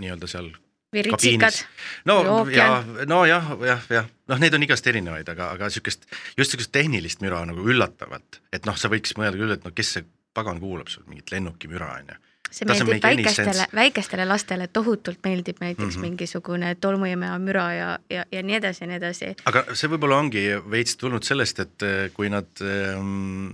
nii-öelda 0.00 0.30
seal 0.30 0.48
või 0.94 1.06
ritsikad. 1.08 1.60
no 2.08 2.18
ja, 2.52 2.68
nojah, 3.10 3.54
jah, 3.66 3.88
jah, 3.92 4.10
noh, 4.30 4.42
neid 4.42 4.56
on 4.56 4.66
igast 4.66 4.86
erinevaid, 4.90 5.28
aga, 5.34 5.52
aga 5.56 5.70
niisugust, 5.70 6.06
just 6.38 6.54
niisugust 6.54 6.74
tehnilist 6.74 7.24
müra 7.24 7.42
nagu 7.48 7.64
üllatavat, 7.66 8.40
et 8.54 8.68
noh, 8.68 8.78
sa 8.78 8.92
võiks 8.92 9.16
mõelda 9.18 9.40
küll, 9.40 9.56
et 9.56 9.66
no 9.66 9.74
kes 9.74 9.96
see 9.98 10.06
pagan 10.34 10.58
kuulab 10.62 10.90
sul 10.90 11.06
mingit 11.06 11.30
lennukimüra 11.34 11.92
on 11.98 12.14
ju 12.14 12.22
see 12.54 12.68
meeldib 12.68 13.02
väikestele, 13.02 13.66
väikestele 13.74 14.26
lastele 14.28 14.68
tohutult 14.72 15.20
meeldib 15.26 15.60
näiteks 15.60 15.84
mm 15.84 15.90
-hmm. 15.96 16.06
mingisugune 16.08 16.74
tolmuimeja 16.74 17.38
müra 17.38 17.66
ja, 17.74 17.88
ja, 18.10 18.24
ja 18.32 18.42
nii 18.42 18.56
edasi 18.60 18.84
ja 18.84 18.88
nii 18.90 18.96
edasi. 19.00 19.32
aga 19.50 19.64
see 19.72 19.90
võib-olla 19.92 20.20
ongi 20.22 20.44
veits 20.70 20.96
tulnud 21.00 21.26
sellest, 21.26 21.60
et 21.64 21.86
eh, 21.88 22.10
kui 22.14 22.30
nad 22.30 22.62
ähm, 22.62 23.50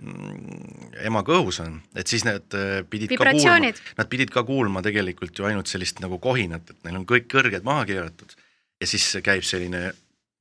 emaga 1.00 1.38
õhus 1.38 1.62
on, 1.64 1.80
et 1.94 2.06
siis 2.06 2.24
nad 2.28 2.58
äh, 2.58 2.82
pidid 2.90 3.16
ka 3.16 3.32
kuulma, 3.32 3.72
nad 3.98 4.12
pidid 4.12 4.34
ka 4.34 4.44
kuulma 4.44 4.82
tegelikult 4.82 5.38
ju 5.38 5.48
ainult 5.48 5.66
sellist 5.66 6.00
nagu 6.04 6.18
kohinat, 6.18 6.70
et 6.70 6.84
neil 6.84 7.00
on 7.00 7.08
kõik 7.08 7.30
kõrged 7.32 7.64
maha 7.64 7.86
keeratud 7.88 8.36
ja 8.80 8.86
siis 8.86 9.16
käib 9.24 9.44
selline 9.46 9.90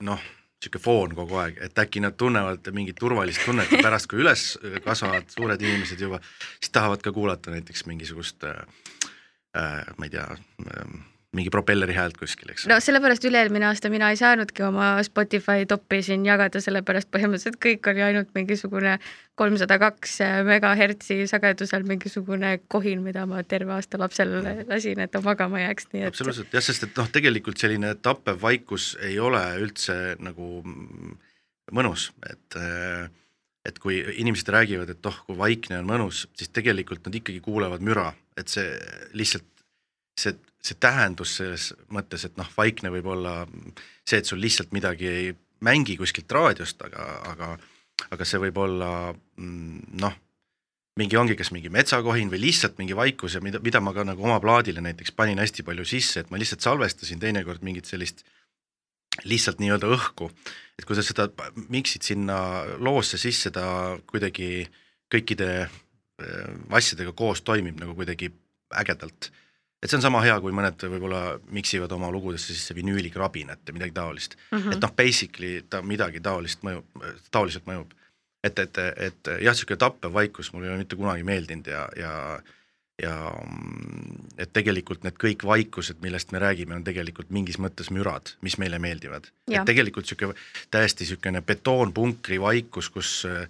noh 0.04 0.22
niisugune 0.60 0.84
foon 0.84 1.16
kogu 1.16 1.38
aeg, 1.40 1.60
et 1.64 1.80
äkki 1.80 2.02
nad 2.04 2.18
tunnevad 2.20 2.68
mingit 2.76 2.98
turvalist 3.00 3.46
tunnet 3.46 3.72
ja 3.72 3.80
pärast, 3.84 4.10
kui 4.12 4.20
üles 4.20 4.58
kasvavad 4.84 5.30
suured 5.32 5.62
inimesed 5.62 6.02
juba, 6.02 6.20
siis 6.60 6.74
tahavad 6.76 7.02
ka 7.02 7.14
kuulata 7.16 7.52
näiteks 7.52 7.86
mingisugust 7.88 8.44
äh, 8.44 8.60
äh, 9.56 9.86
ma 9.98 10.06
ei 10.06 10.10
tea 10.10 10.28
äh,, 10.28 11.00
mingi 11.38 11.52
propelleri 11.54 11.94
häält 11.94 12.18
kuskil, 12.18 12.50
eks. 12.50 12.66
no 12.70 12.80
sellepärast 12.82 13.26
üle-eelmine 13.30 13.68
aasta 13.68 13.92
mina 13.94 14.08
ei 14.10 14.18
saanudki 14.18 14.64
oma 14.66 14.96
Spotify 15.06 15.68
topi 15.70 16.02
siin 16.06 16.24
jagada, 16.26 16.62
sellepärast 16.64 17.12
põhimõtteliselt 17.14 17.60
kõik 17.62 17.90
oli 17.92 18.02
ainult 18.02 18.32
mingisugune 18.38 18.96
kolmsada 19.38 19.78
kaks 19.82 20.18
megahertsi 20.48 21.22
sagedusel 21.30 21.86
mingisugune 21.90 22.56
kohin, 22.68 23.04
mida 23.06 23.28
ma 23.30 23.44
terve 23.46 23.76
aasta 23.78 24.02
lapsele 24.02 24.66
lasin, 24.72 25.04
et 25.06 25.14
ta 25.14 25.22
magama 25.26 25.62
jääks, 25.62 25.92
nii 25.94 26.08
et. 26.08 26.16
absoluutselt 26.16 26.58
jah, 26.58 26.66
sest 26.66 26.90
et 26.90 26.98
noh, 26.98 27.14
tegelikult 27.14 27.62
selline 27.62 27.94
tappev 28.02 28.42
vaikus 28.42 28.96
ei 29.06 29.22
ole 29.22 29.44
üldse 29.62 30.18
nagu 30.26 30.66
mõnus, 31.70 32.10
et 32.26 32.62
et 33.70 33.78
kui 33.78 34.00
inimesed 34.02 34.50
räägivad, 34.50 34.90
et 34.90 35.06
oh, 35.06 35.18
kui 35.28 35.38
vaikne 35.38 35.78
on 35.78 35.86
mõnus, 35.86 36.26
siis 36.34 36.50
tegelikult 36.50 37.06
nad 37.06 37.16
ikkagi 37.20 37.42
kuulevad 37.44 37.84
müra, 37.86 38.08
et 38.40 38.50
see 38.50 38.72
lihtsalt 39.14 39.46
see 40.20 40.34
see 40.64 40.76
tähendus 40.80 41.38
selles 41.40 41.70
mõttes, 41.94 42.26
et 42.28 42.38
noh, 42.40 42.48
vaikne 42.58 42.92
võib 42.92 43.08
olla 43.14 43.42
see, 44.04 44.20
et 44.20 44.28
sul 44.28 44.42
lihtsalt 44.44 44.74
midagi 44.76 45.08
ei 45.08 45.30
mängi 45.64 45.96
kuskilt 46.00 46.32
raadiost, 46.32 46.82
aga, 46.88 47.06
aga 47.32 47.54
aga 48.08 48.28
see 48.28 48.40
võib 48.40 48.60
olla 48.64 48.90
mm, 49.12 49.96
noh, 50.00 50.16
mingi 51.00 51.18
ongi 51.20 51.36
kas 51.40 51.52
mingi 51.56 51.72
metsakohin 51.74 52.32
või 52.32 52.42
lihtsalt 52.46 52.80
mingi 52.80 52.96
vaikus 52.98 53.38
ja 53.38 53.44
mida, 53.44 53.62
mida 53.64 53.82
ma 53.84 53.94
ka 53.96 54.06
nagu 54.08 54.24
oma 54.26 54.40
plaadile 54.44 54.84
näiteks 54.84 55.14
panin 55.16 55.40
hästi 55.42 55.66
palju 55.68 55.88
sisse, 55.88 56.24
et 56.24 56.32
ma 56.32 56.40
lihtsalt 56.40 56.66
salvestasin 56.66 57.22
teinekord 57.22 57.64
mingit 57.66 57.90
sellist 57.90 58.26
lihtsalt 59.28 59.60
nii-öelda 59.60 59.90
õhku, 59.92 60.30
et 60.80 60.88
kui 60.88 60.96
sa 60.96 61.04
seda 61.04 61.28
miksid 61.72 62.06
sinna 62.08 62.40
loosse 62.80 63.20
sisse, 63.20 63.52
ta 63.52 63.98
kuidagi 64.08 64.64
kõikide 65.12 65.50
äh, 65.66 66.52
asjadega 66.80 67.12
koos 67.18 67.44
toimib 67.44 67.80
nagu 67.82 67.96
kuidagi 67.98 68.32
ägedalt 68.80 69.32
et 69.80 69.90
see 69.90 69.98
on 70.00 70.04
sama 70.04 70.22
hea, 70.26 70.36
kui 70.44 70.54
mõned 70.56 70.84
võib-olla 70.92 71.24
miksivad 71.56 71.92
oma 71.96 72.12
lugudesse 72.12 72.54
sisse 72.54 72.76
vinüülikrabinat 72.76 73.64
ja 73.68 73.76
midagi 73.76 73.96
taolist 73.96 74.36
mm. 74.36 74.58
-hmm. 74.58 74.76
et 74.76 74.84
noh, 74.84 74.94
basically 74.96 75.64
ta 75.70 75.82
midagi 75.82 76.20
taolist 76.20 76.64
mõjub, 76.68 76.86
taoliselt 77.32 77.68
mõjub. 77.70 77.96
et, 78.44 78.60
et, 78.60 78.78
et 78.78 79.28
jah, 79.28 79.54
niisugune 79.54 79.78
tappev 79.78 80.14
vaikus 80.14 80.54
mulle 80.54 80.68
ei 80.68 80.72
ole 80.74 80.84
mitte 80.84 80.96
kunagi 80.96 81.24
meeldinud 81.24 81.68
ja, 81.68 81.90
ja 81.96 82.14
ja 83.00 83.16
et 84.40 84.52
tegelikult 84.54 85.06
need 85.06 85.16
kõik 85.20 85.46
vaikused, 85.48 86.02
millest 86.04 86.34
me 86.36 86.42
räägime, 86.44 86.76
on 86.76 86.84
tegelikult 86.84 87.30
mingis 87.32 87.60
mõttes 87.62 87.92
mürad, 87.96 88.34
mis 88.42 88.58
meile 88.60 88.80
meeldivad. 88.80 89.30
et 89.48 89.66
tegelikult 89.66 90.06
niisugune 90.06 90.36
täiesti 90.72 91.06
niisugune 91.06 91.42
betoonpunkri 91.42 92.42
vaikus, 92.42 92.90
kus 92.90 93.26
äh, 93.26 93.48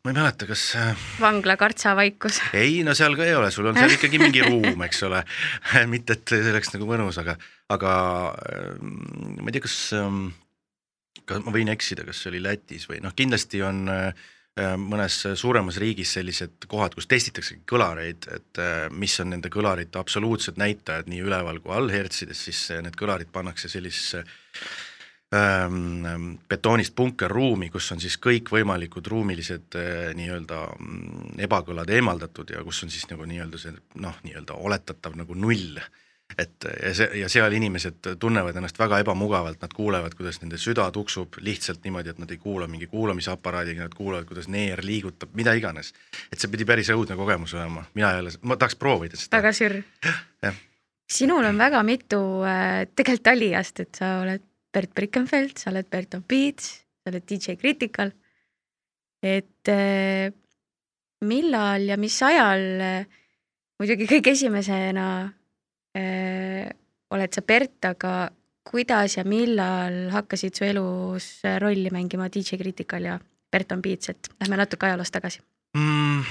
ma 0.00 0.12
ei 0.12 0.16
mäleta, 0.16 0.46
kas 0.48 0.62
äh, 0.80 1.06
vangla 1.20 1.58
kartsavaikus? 1.60 2.40
ei, 2.56 2.80
no 2.86 2.94
seal 2.96 3.16
ka 3.18 3.26
ei 3.26 3.34
ole, 3.36 3.50
sul 3.52 3.68
on 3.68 3.76
seal 3.76 3.98
ikkagi 3.98 4.20
mingi 4.22 4.42
ruum, 4.48 4.84
eks 4.86 5.02
ole 5.08 5.20
mitte, 5.92 6.16
et 6.16 6.32
see 6.32 6.52
oleks 6.52 6.72
nagu 6.72 6.88
mõnus, 6.88 7.20
aga, 7.20 7.36
aga 7.76 7.94
ähm, 8.54 8.94
ma 9.42 9.50
ei 9.50 9.58
tea, 9.58 9.64
kas, 9.66 9.78
ähm, 9.98 10.30
kas 11.28 11.44
ma 11.44 11.52
võin 11.52 11.72
eksida, 11.74 12.06
kas 12.08 12.22
see 12.22 12.32
oli 12.32 12.44
Lätis 12.46 12.88
või 12.88 13.02
noh, 13.04 13.12
kindlasti 13.16 13.60
on 13.66 13.84
äh, 13.92 14.28
mõnes 14.80 15.20
suuremas 15.40 15.76
riigis 15.80 16.16
sellised 16.16 16.64
kohad, 16.68 16.96
kus 16.96 17.08
testitakse 17.08 17.60
kõlareid, 17.68 18.24
et 18.40 18.60
äh, 18.60 18.86
mis 18.92 19.20
on 19.20 19.34
nende 19.34 19.52
kõlarite 19.52 20.00
absoluutsed 20.00 20.56
näitajad 20.60 21.12
nii 21.12 21.20
üleval 21.28 21.60
kui 21.60 21.76
all 21.76 21.92
hertsides, 21.92 22.46
siis 22.48 22.70
need 22.80 22.96
kõlarid 22.96 23.28
pannakse 23.36 23.68
sellisesse 23.68 24.24
betoonist 26.48 26.94
punkerruumi, 26.94 27.68
kus 27.70 27.92
on 27.94 28.00
siis 28.02 28.16
kõikvõimalikud 28.18 29.06
ruumilised 29.06 29.76
äh, 29.78 30.10
nii-öelda 30.18 30.64
mm, 30.74 31.36
ebakõlad 31.46 31.90
eemaldatud 31.94 32.50
ja 32.50 32.64
kus 32.66 32.82
on 32.82 32.90
siis 32.90 33.06
nagu 33.12 33.28
nii-öelda 33.30 33.60
see 33.62 33.76
noh, 34.02 34.16
nii-öelda 34.26 34.58
oletatav 34.58 35.14
nagu 35.14 35.34
null. 35.38 35.78
et 36.38 36.66
ja 36.82 36.90
see, 36.94 37.06
ja 37.20 37.28
seal 37.28 37.52
inimesed 37.54 38.16
tunnevad 38.18 38.58
ennast 38.58 38.78
väga 38.78 39.00
ebamugavalt, 39.02 39.62
nad 39.62 39.72
kuulevad, 39.74 40.14
kuidas 40.18 40.40
nende 40.42 40.58
süda 40.58 40.88
tuksub 40.94 41.38
lihtsalt 41.42 41.86
niimoodi, 41.86 42.10
et 42.10 42.18
nad 42.22 42.30
ei 42.30 42.38
kuula 42.38 42.66
mingi 42.70 42.86
kuulamisaparaadiga, 42.90 43.86
nad 43.86 43.94
kuulevad, 43.94 44.26
kuidas 44.26 44.50
neer 44.50 44.82
liigutab, 44.82 45.30
mida 45.34 45.54
iganes. 45.58 45.94
et 46.32 46.38
see 46.38 46.50
pidi 46.50 46.66
päris 46.66 46.90
õudne 46.90 47.18
kogemus 47.18 47.54
olema, 47.54 47.86
mina 47.94 48.12
jälle, 48.18 48.34
ma 48.42 48.58
tahaks 48.58 48.78
proovida 48.78 49.18
seda. 49.18 49.38
väga 49.38 49.54
sürr. 49.54 49.82
sinul 51.10 51.50
on 51.54 51.58
väga 51.58 51.82
mitu 51.86 52.22
äh, 52.42 52.86
tegelikult 52.96 53.34
aliast, 53.34 53.86
et 53.86 53.94
sa 53.94 54.16
oled 54.26 54.49
Bert 54.72 54.92
Brickenfeld, 54.94 55.58
sa 55.58 55.70
oled 55.72 55.88
Berton 55.90 56.22
Beats, 56.26 56.72
sa 57.02 57.10
oled 57.10 57.26
DJ 57.26 57.56
Critical. 57.60 58.12
et 59.20 59.68
eh, 59.68 60.32
millal 61.28 61.82
ja 61.90 61.96
mis 62.00 62.14
ajal, 62.24 62.62
muidugi 63.76 64.06
kõige 64.08 64.32
esimesena 64.32 65.06
äh, 65.92 66.70
oled 67.12 67.34
sa 67.34 67.42
Bert, 67.44 67.84
aga 67.84 68.30
kuidas 68.70 69.18
ja 69.18 69.24
millal 69.28 70.08
hakkasid 70.14 70.56
su 70.56 70.64
elus 70.64 71.28
rolli 71.60 71.90
mängima 71.92 72.30
DJ 72.32 72.60
Critical 72.60 73.08
ja 73.08 73.18
Berton 73.50 73.82
Beats, 73.82 74.12
et 74.12 74.30
lähme 74.40 74.60
natuke 74.60 74.86
ajaloos 74.86 75.10
tagasi 75.10 75.42
mm.? 75.76 76.24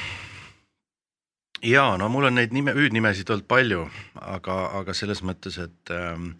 jaa, 1.69 1.97
no 1.99 2.09
mul 2.09 2.29
on 2.29 2.37
neid 2.39 2.53
nime, 2.55 2.73
hüüdnimesid 2.77 3.29
olnud 3.33 3.47
palju, 3.49 3.87
aga, 4.21 4.59
aga 4.79 4.95
selles 4.95 5.23
mõttes, 5.25 5.59
et 5.59 5.93
ähm, 5.93 6.31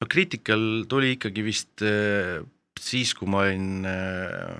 no 0.00 0.10
Critical 0.10 0.84
tuli 0.90 1.14
ikkagi 1.16 1.44
vist 1.46 1.84
äh, 1.86 2.42
siis, 2.80 3.14
kui 3.16 3.30
ma 3.30 3.44
olin 3.44 3.86
äh, 3.88 4.54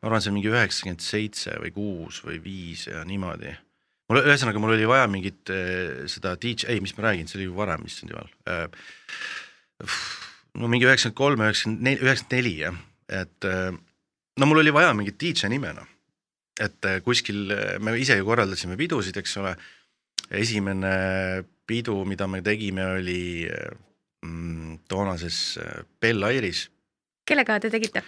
ma 0.00 0.08
arvan, 0.08 0.22
see 0.22 0.32
on 0.32 0.38
mingi 0.38 0.52
üheksakümmend 0.52 1.04
seitse 1.04 1.56
või 1.62 1.72
kuus 1.74 2.22
või 2.24 2.40
viis 2.44 2.86
ja 2.88 3.04
niimoodi. 3.08 3.52
mul 4.08 4.22
ühesõnaga, 4.22 4.62
mul 4.62 4.76
oli 4.76 4.88
vaja 4.88 5.08
mingit 5.10 5.52
äh, 5.52 6.06
seda 6.10 6.36
DJ, 6.40 6.72
ei, 6.72 6.82
mis 6.84 6.96
ma 6.96 7.08
räägin, 7.10 7.28
see 7.28 7.40
oli 7.40 7.50
ju 7.50 7.58
varem, 7.58 7.84
issand 7.88 8.14
jumal. 8.14 8.32
no 10.58 10.70
mingi 10.70 10.88
üheksakümmend 10.88 11.20
kolm, 11.20 11.44
üheksakümmend 11.44 11.84
neli, 11.84 12.02
üheksakümmend 12.06 12.38
neli 12.38 12.56
jah, 12.64 12.82
et 13.08 13.48
no 14.38 14.48
mul 14.48 14.62
oli 14.64 14.74
vaja 14.74 14.94
mingit 14.96 15.20
DJ 15.20 15.52
nime 15.52 15.70
noh, 15.76 15.88
et 16.60 16.88
kuskil 17.04 17.52
me 17.84 17.94
ise 18.00 18.16
ju 18.18 18.26
korraldasime 18.26 18.76
pidusid, 18.80 19.16
eks 19.20 19.36
ole. 19.40 19.54
esimene 20.28 21.44
pidu, 21.68 22.02
mida 22.04 22.26
me 22.28 22.42
tegime, 22.44 22.84
oli 22.98 23.20
mm, 24.26 24.78
toonases 24.88 25.58
äh, 25.62 25.84
Bell 26.00 26.22
Airis. 26.22 26.68
kellega 27.28 27.60
te 27.60 27.70
tegite 27.70 28.04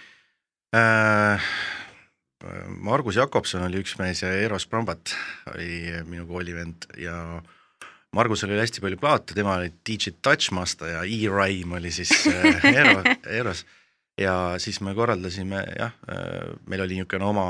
äh,? 0.75 1.51
Margus 2.81 3.19
Jakobson 3.19 3.61
oli 3.67 3.83
üks 3.83 3.99
mees 3.99 4.23
ja 4.23 4.31
Eros 4.33 4.63
Brambat 4.65 5.11
oli 5.51 5.91
minu 6.09 6.25
koolivend 6.25 6.87
ja 6.97 7.41
Margusel 8.15 8.51
oli 8.51 8.59
hästi 8.59 8.81
palju 8.83 8.97
plaate, 8.99 9.35
tema 9.35 9.55
oli 9.55 9.69
DJ 9.87 10.15
Touchmaster 10.21 10.89
ja 10.89 11.03
E-Rime 11.07 11.77
oli 11.77 11.91
siis 11.95 12.11
äh, 12.27 12.65
Eero, 12.73 13.03
Eeros 13.29 13.65
ja 14.25 14.55
siis 14.59 14.81
me 14.83 14.95
korraldasime 14.95 15.61
jah, 15.77 15.93
äh, 16.11 16.51
meil 16.67 16.83
oli 16.83 16.99
niisugune 16.99 17.29
oma 17.29 17.45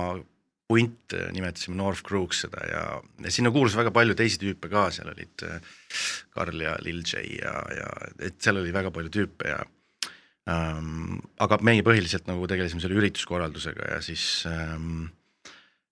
punt, 0.71 1.15
nimetasime 1.35 1.75
North 1.75 2.05
Crooks 2.07 2.45
seda 2.45 2.63
ja, 2.69 2.85
ja 3.25 3.33
sinna 3.33 3.51
kuulus 3.51 3.75
väga 3.75 3.91
palju 3.95 4.15
teisi 4.17 4.39
tüüpe 4.39 4.71
ka, 4.71 4.87
seal 4.95 5.11
olid 5.11 5.45
Karl 6.31 6.63
ja 6.63 6.77
Lil 6.85 7.03
J 7.03 7.25
ja, 7.41 7.53
ja 7.75 7.91
et 8.23 8.39
seal 8.39 8.61
oli 8.63 8.71
väga 8.75 8.93
palju 8.95 9.11
tüüpe 9.11 9.51
ja 9.51 9.59
ähm, 10.49 11.19
aga 11.43 11.59
meie 11.67 11.83
põhiliselt 11.85 12.29
nagu 12.31 12.47
tegelesime 12.49 12.83
selle 12.83 12.99
ürituskorraldusega 13.01 13.93
ja 13.95 14.01
siis 14.05 14.45
ähm, 14.49 15.09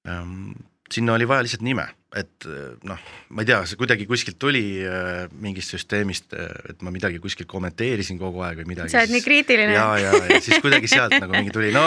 ähm, 0.07 0.53
sinna 0.91 1.19
oli 1.19 1.27
vaja 1.29 1.45
lihtsalt 1.45 1.65
nime, 1.65 1.89
et 2.17 2.45
noh, 2.89 3.01
ma 3.29 3.43
ei 3.43 3.47
tea, 3.49 3.59
see 3.69 3.77
kuidagi 3.77 4.07
kuskilt 4.09 4.39
tuli 4.41 4.81
äh, 4.81 5.27
mingist 5.43 5.75
süsteemist, 5.75 6.33
äh, 6.33 6.49
et 6.71 6.81
ma 6.85 6.93
midagi 6.93 7.19
kuskil 7.21 7.45
kommenteerisin 7.49 8.17
kogu 8.21 8.41
aeg 8.45 8.63
või 8.63 8.71
midagi. 8.71 8.93
sa 8.93 9.03
oled 9.03 9.13
nii 9.13 9.25
kriitiline. 9.25 9.75
ja, 9.75 9.91
ja, 10.01 10.13
ja 10.31 10.39
siis 10.41 10.61
kuidagi 10.63 10.89
sealt 10.89 11.13
nagu 11.19 11.35
mingi 11.35 11.53
tuli, 11.53 11.69
no 11.75 11.83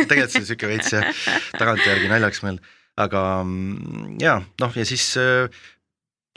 tegelikult 0.00 0.34
see 0.34 0.42
on 0.42 0.48
siuke 0.50 0.72
veits 0.72 0.96
tagantjärgi 1.54 2.10
naljaks 2.10 2.42
meil, 2.46 2.58
aga 2.98 3.24
mm, 3.44 4.18
ja 4.24 4.40
noh, 4.42 4.74
ja 4.74 4.88
siis 4.90 5.06
äh, 5.22 5.62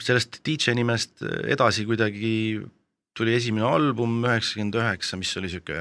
sellest 0.02 0.38
DJ 0.46 0.78
nimest 0.78 1.26
edasi 1.26 1.88
kuidagi 1.90 2.62
tuli 3.18 3.34
esimene 3.34 3.66
album 3.66 4.20
üheksakümmend 4.22 4.78
üheksa, 4.78 5.18
mis 5.18 5.34
oli 5.42 5.50
siuke 5.50 5.78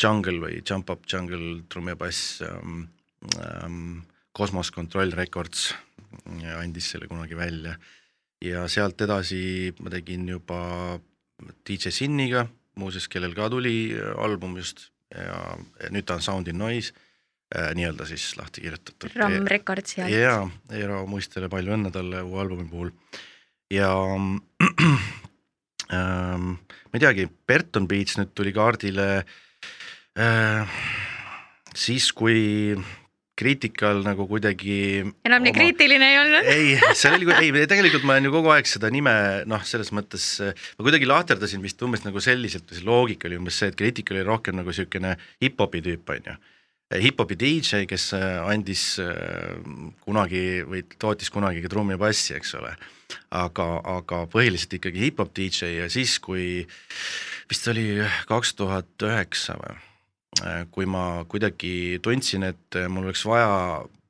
jungle 0.00 0.40
või 0.40 0.60
jump 0.60 0.88
up 0.92 1.04
jungle 1.08 1.58
trumm 1.68 1.92
ja 1.92 2.00
bass 2.00 2.40
um,. 2.48 2.84
Um, 3.40 4.04
Cosmos 4.36 4.70
Control 4.74 5.14
Records 5.16 5.70
andis 6.56 6.90
selle 6.92 7.08
kunagi 7.08 7.36
välja 7.38 7.76
ja 8.44 8.66
sealt 8.68 9.00
edasi 9.00 9.72
ma 9.80 9.92
tegin 9.92 10.26
juba 10.28 10.98
DJ 11.66 11.92
Sinniga, 11.92 12.46
muuseas, 12.80 13.08
kellel 13.12 13.34
ka 13.36 13.48
tuli 13.52 13.92
album 14.20 14.56
just 14.60 14.88
ja, 15.12 15.56
nüüd 15.92 16.06
ta 16.08 16.16
on 16.16 16.24
Sound 16.24 16.48
in 16.50 16.58
Noise 16.60 16.92
äh,, 17.54 17.72
nii-öelda 17.76 18.04
siis 18.08 18.36
lahti 18.38 18.60
kirjutatud. 18.64 19.10
Ram 19.16 19.46
Records 19.48 19.98
ja. 19.98 20.08
jaa, 20.10 20.50
Eero 20.74 21.04
Muistele 21.08 21.48
palju 21.52 21.72
õnne 21.76 21.90
talle 21.94 22.18
uue 22.26 22.40
albumi 22.42 22.66
puhul 22.70 22.90
ja 23.72 23.90
ähm, 25.96 26.56
ma 26.56 26.94
ei 26.94 27.04
teagi, 27.04 27.24
Berton 27.48 27.88
Beats 27.88 28.14
nüüd 28.20 28.30
tuli 28.36 28.52
kaardile 28.56 29.08
äh, 30.18 30.78
siis, 31.76 32.12
kui 32.16 32.74
kriitikal 33.36 34.00
nagu 34.04 34.24
kuidagi 34.30 34.78
enam 35.26 35.44
nii 35.44 35.52
oma... 35.52 35.58
kriitiline 35.58 36.08
ei 36.08 36.18
olnud? 36.22 36.48
ei, 36.48 36.74
seal 36.96 37.18
oli, 37.20 37.50
ei 37.52 37.68
tegelikult 37.68 38.06
ma 38.08 38.16
olen 38.16 38.28
ju 38.28 38.34
kogu 38.34 38.52
aeg 38.54 38.68
seda 38.70 38.90
nime 38.92 39.12
noh, 39.48 39.64
selles 39.68 39.92
mõttes 39.96 40.26
ma 40.40 40.86
kuidagi 40.86 41.08
lahterdasin 41.08 41.64
vist 41.64 41.82
umbes 41.84 42.06
nagu 42.06 42.22
selliselt, 42.24 42.68
see 42.72 42.86
loogika 42.86 43.28
oli 43.28 43.40
umbes 43.40 43.60
see, 43.60 43.70
et 43.72 43.78
kriitikal 43.78 44.20
oli 44.20 44.28
rohkem 44.28 44.56
nagu 44.56 44.72
niisugune 44.72 45.16
hip-hopi 45.44 45.82
tüüp, 45.84 46.12
on 46.16 46.30
ju. 46.30 46.36
Hip-hopi 47.02 47.34
DJ, 47.34 47.80
kes 47.90 48.12
andis 48.14 48.82
kunagi 50.06 50.42
või 50.62 50.84
tootis 51.02 51.32
kunagi 51.34 51.64
ka 51.64 51.72
trummi 51.72 51.96
ja 51.96 52.00
bassi, 52.00 52.36
eks 52.36 52.54
ole. 52.60 52.76
aga, 53.34 53.66
aga 53.98 54.22
põhiliselt 54.30 54.78
ikkagi 54.78 55.02
hip-hop 55.08 55.34
DJ 55.34 55.74
ja 55.80 55.90
siis, 55.90 56.16
kui 56.22 56.62
vist 57.50 57.68
oli 57.70 58.00
kaks 58.30 58.54
tuhat 58.58 59.06
üheksa 59.06 59.58
või 59.60 59.76
kui 60.70 60.86
ma 60.86 61.24
kuidagi 61.28 62.00
tundsin, 62.04 62.44
et 62.50 62.76
äh, 62.76 62.88
mul 62.92 63.08
oleks 63.08 63.24
vaja, 63.28 63.48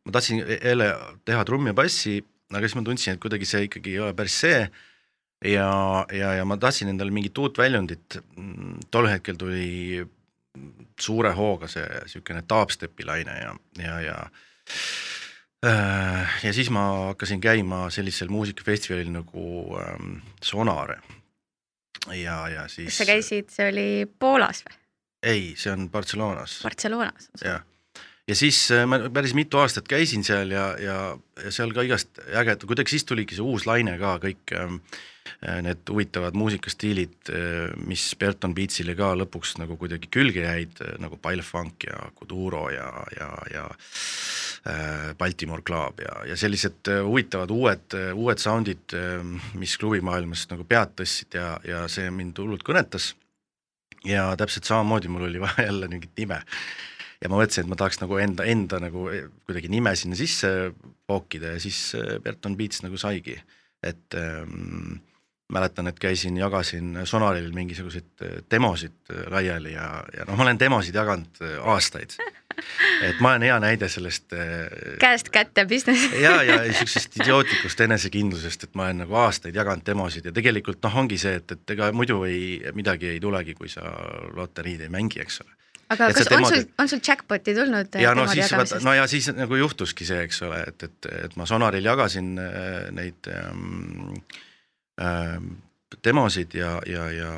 ma 0.07 0.15
tahtsin 0.15 0.43
jälle 0.43 0.91
teha 1.25 1.45
trummi 1.47 1.71
ja 1.71 1.79
bassi, 1.79 2.19
aga 2.53 2.67
siis 2.67 2.77
ma 2.79 2.85
tundsin, 2.87 3.15
et 3.15 3.23
kuidagi 3.23 3.49
see 3.49 3.67
ikkagi 3.69 3.97
ei 3.97 4.03
ole 4.03 4.15
päris 4.17 4.41
see. 4.45 4.67
ja, 5.45 5.71
ja, 6.13 6.33
ja 6.35 6.45
ma 6.49 6.57
tahtsin 6.57 6.89
endale 6.89 7.13
mingit 7.15 7.39
uut 7.39 7.59
väljundit. 7.59 8.19
Mm, 8.37 8.79
tol 8.91 9.09
hetkel 9.11 9.37
tuli 9.39 10.05
suure 11.01 11.33
hooga 11.37 11.69
see 11.69 11.85
niisugune 11.85 12.43
dubstepi 12.49 13.05
laine 13.05 13.35
ja, 13.37 13.53
ja, 13.83 13.99
ja 14.01 14.17
äh, 15.67 16.39
ja 16.47 16.53
siis 16.57 16.71
ma 16.73 16.87
hakkasin 17.11 17.43
käima 17.45 17.91
sellisel 17.93 18.33
muusikafestivalil 18.33 19.13
nagu 19.13 19.77
ähm, 19.83 20.17
Sonare. 20.43 20.99
ja, 22.15 22.49
ja 22.49 22.69
siis. 22.69 22.89
kas 22.89 23.03
sa 23.03 23.09
käisid, 23.13 23.53
see 23.53 23.69
oli 23.69 23.89
Poolas 24.19 24.65
või? 24.65 24.81
Ei, 25.27 25.55
see 25.59 25.73
on 25.75 25.89
Barcelonas. 25.91 26.61
Barcelonas. 26.65 27.31
jah, 27.43 27.65
ja 28.27 28.37
siis 28.39 28.61
äh, 28.75 28.87
ma 28.89 29.01
päris 29.13 29.35
mitu 29.39 29.61
aastat 29.63 29.89
käisin 29.91 30.25
seal 30.27 30.55
ja, 30.55 30.71
ja, 30.83 31.01
ja 31.43 31.53
seal 31.55 31.75
ka 31.75 31.85
igast 31.87 32.23
ägeda, 32.27 32.67
kuidagi 32.67 32.97
siis 32.97 33.07
tuligi 33.07 33.39
see 33.39 33.47
uus 33.47 33.69
laine 33.69 33.97
ka, 34.01 34.17
kõik 34.23 34.55
ähm, 34.57 34.81
äh, 35.47 35.61
need 35.67 35.83
huvitavad 35.91 36.39
muusikastiilid, 36.39 37.19
äh, 37.31 37.77
mis 37.87 38.09
Berton 38.19 38.55
Beatsile 38.57 38.97
ka 38.99 39.13
lõpuks 39.19 39.57
nagu 39.63 39.79
kuidagi 39.81 40.11
külge 40.13 40.43
jäid, 40.47 40.83
nagu 41.03 41.19
Pilefunk 41.23 41.87
ja 41.89 42.09
Kuduro 42.19 42.67
ja, 42.75 42.91
ja, 43.19 43.31
ja 43.53 43.69
Baltimore 45.19 45.63
Club 45.63 46.01
ja, 46.03 46.25
ja 46.27 46.35
sellised 46.35 46.89
huvitavad 47.07 47.53
uued, 47.55 47.95
uued 48.19 48.41
sound'id, 48.43 48.97
mis 49.55 49.77
klubimaailmas 49.79 50.49
nagu 50.51 50.67
pead 50.67 50.97
tõstsid 50.99 51.39
ja, 51.39 51.53
ja 51.63 51.85
see 51.93 52.11
mind 52.11 52.43
hullult 52.43 52.67
kõnetas 52.67 53.13
ja 54.07 54.29
täpselt 54.39 54.69
samamoodi 54.69 55.11
mul 55.13 55.29
oli 55.29 55.43
vaja 55.47 55.69
jälle 55.69 55.89
mingit 55.93 56.15
nime. 56.19 56.43
ja 57.23 57.31
ma 57.33 57.41
mõtlesin, 57.41 57.65
et 57.65 57.73
ma 57.73 57.79
tahaks 57.81 58.01
nagu 58.03 58.19
enda, 58.21 58.45
enda 58.45 58.81
nagu 58.83 59.09
kuidagi 59.49 59.71
nime 59.73 59.95
sinna 59.97 60.19
sisse 60.19 60.51
pookida 61.07 61.55
ja 61.57 61.61
siis 61.61 61.95
äh, 61.95 62.17
Berton 62.23 62.57
Beats 62.57 62.83
nagu 62.85 62.99
saigi, 63.01 63.37
et 63.83 64.17
ähm, 64.19 64.99
mäletan, 65.53 65.87
et 65.87 65.99
käisin, 66.03 66.37
jagasin 66.37 67.03
Sonaril 67.05 67.53
mingisuguseid 67.55 68.27
äh, 68.27 68.41
demosid 68.51 68.99
äh, 69.11 69.27
laiali 69.33 69.77
ja, 69.77 69.91
ja 70.17 70.27
noh, 70.27 70.37
ma 70.37 70.49
olen 70.49 70.61
demosid 70.61 70.95
jaganud 70.95 71.45
aastaid. 71.63 72.19
et 73.03 73.21
ma 73.21 73.35
olen 73.35 73.47
hea 73.49 73.59
näide 73.63 73.89
sellest 73.93 74.33
käest 75.03 75.31
kätte 75.35 75.67
business 75.69 76.09
ja, 76.27 76.39
ja 76.47 76.61
siuksest 76.73 77.21
idiootlikust 77.21 77.81
enesekindlusest, 77.87 78.69
et 78.69 78.75
ma 78.79 78.89
olen 78.89 79.05
nagu 79.05 79.21
aastaid 79.27 79.57
jaganud 79.57 79.87
demosid 79.87 80.31
ja 80.31 80.35
tegelikult 80.37 80.83
noh, 80.87 81.03
ongi 81.05 81.21
see, 81.21 81.37
et, 81.43 81.57
et 81.59 81.77
ega 81.77 81.93
muidu 81.97 82.23
ei, 82.29 82.59
midagi 82.77 83.15
ei 83.15 83.21
tulegi, 83.23 83.57
kui 83.59 83.71
sa 83.73 83.85
loteriid 84.37 84.87
ei 84.87 84.93
mängi, 84.93 85.23
eks 85.25 85.43
ole 85.45 85.57
aga 85.93 86.09
et 86.11 86.19
kas 86.19 86.31
on 86.35 86.47
sul, 86.49 86.65
on 86.83 86.91
sul 86.91 87.03
jackpot'i 87.05 87.55
tulnud? 87.55 87.99
ja 88.03 88.15
no 88.17 88.27
siis, 88.31 88.51
no 88.85 88.95
ja 88.97 89.07
siis 89.11 89.29
nagu 89.37 89.59
juhtuski 89.61 90.07
see, 90.09 90.25
eks 90.27 90.43
ole, 90.47 90.63
et, 90.73 90.89
et, 90.89 91.09
et 91.27 91.37
ma 91.39 91.47
Sonaril 91.47 91.87
jagasin 91.87 92.35
äh, 92.43 92.89
neid 92.95 93.31
ähm, 93.31 94.17
äh, 95.01 95.39
demosid 96.05 96.57
ja, 96.59 96.77
ja, 96.91 97.07
ja 97.15 97.33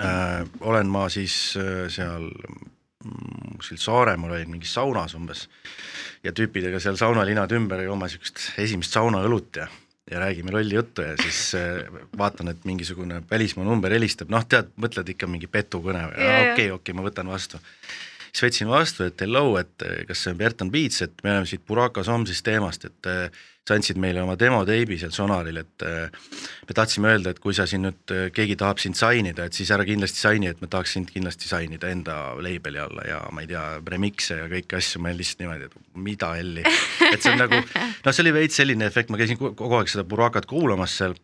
äh, 0.00 0.46
olen 0.60 0.92
ma 0.92 1.08
siis 1.12 1.56
äh, 1.60 1.86
seal 1.92 2.30
kuskil 3.56 3.80
Saaremaal 3.80 4.36
olin 4.36 4.50
mingis 4.50 4.74
saunas 4.74 5.14
umbes. 5.18 5.46
Ja 6.22 6.32
tüüpidega 6.36 6.80
seal 6.82 6.98
saunalinad 7.00 7.52
ümber 7.56 7.82
jooma 7.82 8.08
siukest 8.10 8.52
esimest 8.62 8.94
saunaõlut 8.94 9.58
ja, 9.58 9.66
ja 10.10 10.22
räägime 10.22 10.54
lolli 10.54 10.78
juttu 10.78 11.02
ja 11.06 11.16
siis 11.20 11.40
äh, 11.58 11.82
vaatan, 12.18 12.52
et 12.54 12.64
mingisugune 12.68 13.22
välismaa 13.30 13.66
number 13.66 13.92
helistab, 13.94 14.30
noh, 14.32 14.46
tead, 14.46 14.70
mõtled 14.80 15.14
ikka 15.14 15.30
mingi 15.30 15.50
petukõne 15.50 16.06
või? 16.10 16.32
Okei, 16.52 16.70
okei, 16.74 16.96
ma 16.96 17.06
võtan 17.06 17.30
vastu. 17.32 17.60
siis 18.30 18.46
võtsin 18.46 18.70
vastu, 18.70 19.08
et 19.10 19.26
hello, 19.26 19.56
et 19.60 19.88
kas 20.08 20.22
see 20.24 20.34
on 20.34 20.38
Berton 20.38 20.70
Beats, 20.70 21.02
et 21.02 21.24
me 21.24 21.34
oleme 21.34 21.50
siit 21.50 21.66
Buraka 21.66 22.04
Somsist 22.06 22.44
teemast, 22.46 22.86
et 22.86 23.10
äh, 23.10 23.42
sa 23.68 23.76
andsid 23.78 23.98
meile 24.02 24.22
oma 24.24 24.34
demoteibi 24.38 24.96
seal 24.98 25.12
Sonaril, 25.14 25.60
et 25.62 25.84
äh, 25.86 26.10
me 26.66 26.74
tahtsime 26.74 27.12
öelda, 27.12 27.30
et 27.30 27.38
kui 27.42 27.54
sa 27.54 27.66
siin 27.70 27.84
nüüd, 27.86 28.00
äh, 28.10 28.24
keegi 28.34 28.56
tahab 28.58 28.80
sind 28.82 28.98
sainida, 28.98 29.46
et 29.46 29.58
siis 29.58 29.70
ära 29.74 29.86
kindlasti 29.86 30.18
saini, 30.18 30.50
et 30.50 30.62
me 30.62 30.70
tahaks 30.70 30.96
sind 30.96 31.12
kindlasti 31.14 31.50
sainida 31.50 31.90
enda 31.94 32.16
label'i 32.42 32.82
alla 32.82 33.06
ja 33.06 33.20
ma 33.30 33.44
ei 33.44 33.50
tea, 33.52 33.64
remix'e 33.94 34.40
ja 34.40 34.48
kõiki 34.50 34.78
asju, 34.80 35.02
ma 35.04 35.14
lihtsalt 35.14 35.44
niimoodi, 35.44 35.70
et 35.70 36.00
mida 36.08 36.32
helli. 36.38 36.64
et 37.12 37.20
see 37.22 37.34
on 37.34 37.38
nagu, 37.44 37.60
noh, 38.04 38.10
see 38.10 38.24
oli 38.26 38.34
veits 38.40 38.58
selline 38.58 38.88
efekt, 38.90 39.14
ma 39.14 39.20
käisin 39.20 39.38
kogu 39.38 39.78
aeg 39.78 39.94
seda 39.94 40.06
Burakat 40.10 40.50
kuulamas 40.50 40.98
seal 40.98 41.14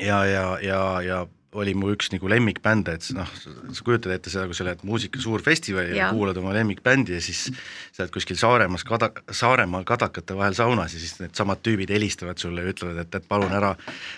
ja, 0.00 0.24
ja, 0.24 0.46
ja, 0.64 0.80
ja 1.04 1.20
oli 1.58 1.72
mu 1.74 1.88
üks 1.90 2.12
nagu 2.12 2.28
lemmikbände, 2.30 2.92
et 2.94 3.06
noh, 3.16 3.30
sa 3.74 3.84
kujutad 3.86 4.12
ette 4.14 4.30
seda, 4.30 4.44
kui 4.46 4.54
sa 4.54 4.66
lähed 4.68 4.84
muusika 4.86 5.18
suur 5.22 5.42
festivali 5.42 5.96
ja, 5.96 6.04
ja 6.04 6.10
kuulad 6.14 6.38
oma 6.38 6.52
lemmikbändi 6.54 7.16
ja 7.16 7.22
siis 7.24 7.48
sa 7.90 8.04
oled 8.04 8.12
kuskil 8.14 8.38
Saaremaas 8.38 8.84
kada-, 8.86 9.10
Saaremaal 9.34 9.82
kadakate 9.88 10.36
vahel 10.38 10.54
saunas 10.54 10.94
ja 10.94 11.02
siis 11.02 11.16
needsamad 11.18 11.58
tüübid 11.66 11.90
helistavad 11.90 12.38
sulle 12.38 12.62
ja 12.62 12.70
ütlevad, 12.70 13.00
et, 13.02 13.18
et 13.18 13.26
palun 13.30 13.50
ära, 13.56 13.72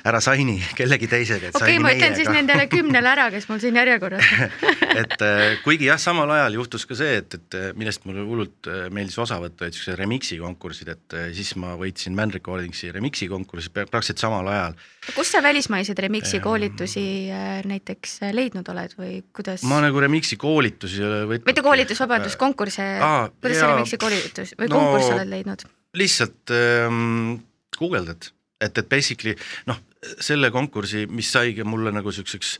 ära 0.04 0.20
saini 0.24 0.58
kellegi 0.76 1.08
teisega. 1.08 1.54
okei 1.54 1.78
okay,, 1.78 1.80
ma 1.80 1.94
ütlen 1.96 2.18
siis 2.18 2.28
nendele 2.28 2.66
kümnele 2.72 3.12
ära, 3.14 3.30
kes 3.32 3.48
mul 3.48 3.62
siin 3.64 3.80
järjekorras 3.80 4.28
et 5.02 5.16
äh, 5.24 5.56
kuigi 5.64 5.88
jah, 5.88 6.00
samal 6.02 6.34
ajal 6.36 6.60
juhtus 6.60 6.84
ka 6.90 7.00
see, 7.00 7.16
et, 7.22 7.38
et 7.40 7.58
millest 7.80 8.04
mulle 8.04 8.26
hullult 8.28 8.68
äh, 8.68 8.90
meeldis 8.92 9.16
osa 9.24 9.40
võtta, 9.40 9.64
olid 9.64 9.78
siuksed 9.78 9.96
remix'i 10.02 10.36
konkursid, 10.42 10.92
et 10.92 11.16
äh, 11.16 11.30
siis 11.32 11.56
ma 11.56 11.78
võitsin 11.80 12.12
Man 12.18 12.36
Recordingsi 12.36 12.92
remix'i 12.92 13.32
konkursi 13.32 13.72
praktiliselt 13.72 14.20
samal 14.20 14.52
ajal. 14.52 14.76
kus 15.16 15.32
sa 15.32 15.40
välismaiseid 15.40 16.04
remix'i 16.04 16.44
koolitusi 16.44 17.08
Äh, 17.21 17.21
näiteks 17.68 18.18
äh, 18.26 18.34
leidnud 18.34 18.68
oled 18.72 18.96
või 18.98 19.20
kuidas? 19.34 19.64
ma 19.68 19.80
nagu 19.84 20.02
Remixi 20.02 20.38
koolitusi 20.40 21.00
ei 21.00 21.06
ole 21.08 21.22
võtnud. 21.30 21.48
mitte 21.50 21.64
koolitus, 21.64 22.02
vabandust, 22.02 22.38
konkursse 22.40 22.88
ah,, 22.98 23.30
kuidas 23.40 23.58
ja... 23.58 23.62
sa 23.62 23.70
Remixi 23.74 24.00
koolitus 24.02 24.54
või 24.58 24.70
no, 24.72 24.80
konkurss 24.80 25.14
oled 25.14 25.32
leidnud? 25.32 25.64
lihtsalt 25.98 26.54
ähm, 26.56 27.40
guugeldad, 27.78 28.30
et, 28.62 28.78
et 28.78 28.88
basically 28.90 29.36
noh, 29.70 29.80
selle 30.22 30.50
konkursi, 30.54 31.06
mis 31.10 31.30
saigi 31.32 31.66
mulle 31.66 31.92
nagu 31.94 32.14
siukseks 32.14 32.58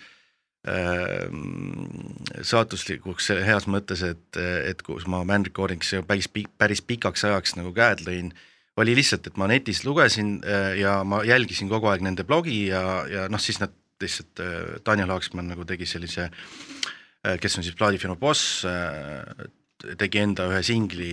saatuslikuks 2.47 3.33
heas 3.43 3.65
mõttes, 3.67 4.05
et, 4.07 4.39
et 4.39 4.83
kus 4.87 5.09
ma 5.11 5.25
band 5.27 5.49
recording'isse 5.51 6.05
päris, 6.07 6.29
päris 6.31 6.79
pikaks 6.87 7.25
ajaks 7.27 7.57
nagu 7.59 7.73
käed 7.75 8.05
lõin, 8.07 8.31
oli 8.79 8.95
lihtsalt, 8.95 9.27
et 9.27 9.41
ma 9.43 9.49
netis 9.51 9.83
lugesin 9.83 10.37
ja 10.79 11.01
ma 11.03 11.25
jälgisin 11.27 11.67
kogu 11.73 11.91
aeg 11.91 12.07
nende 12.07 12.23
blogi 12.29 12.69
ja, 12.69 13.03
ja 13.11 13.27
noh, 13.33 13.43
siis 13.43 13.59
nad 13.59 13.75
lihtsalt, 14.03 14.43
Daniel 14.87 15.15
Aaksmann 15.15 15.53
nagu 15.53 15.67
tegi 15.69 15.89
sellise, 15.89 16.29
kes 17.23 17.59
on 17.59 17.67
siis 17.67 17.77
plaadifirma 17.79 18.19
boss, 18.19 18.65
tegi 19.99 20.23
enda 20.23 20.49
ühe 20.51 20.63
singli 20.67 21.13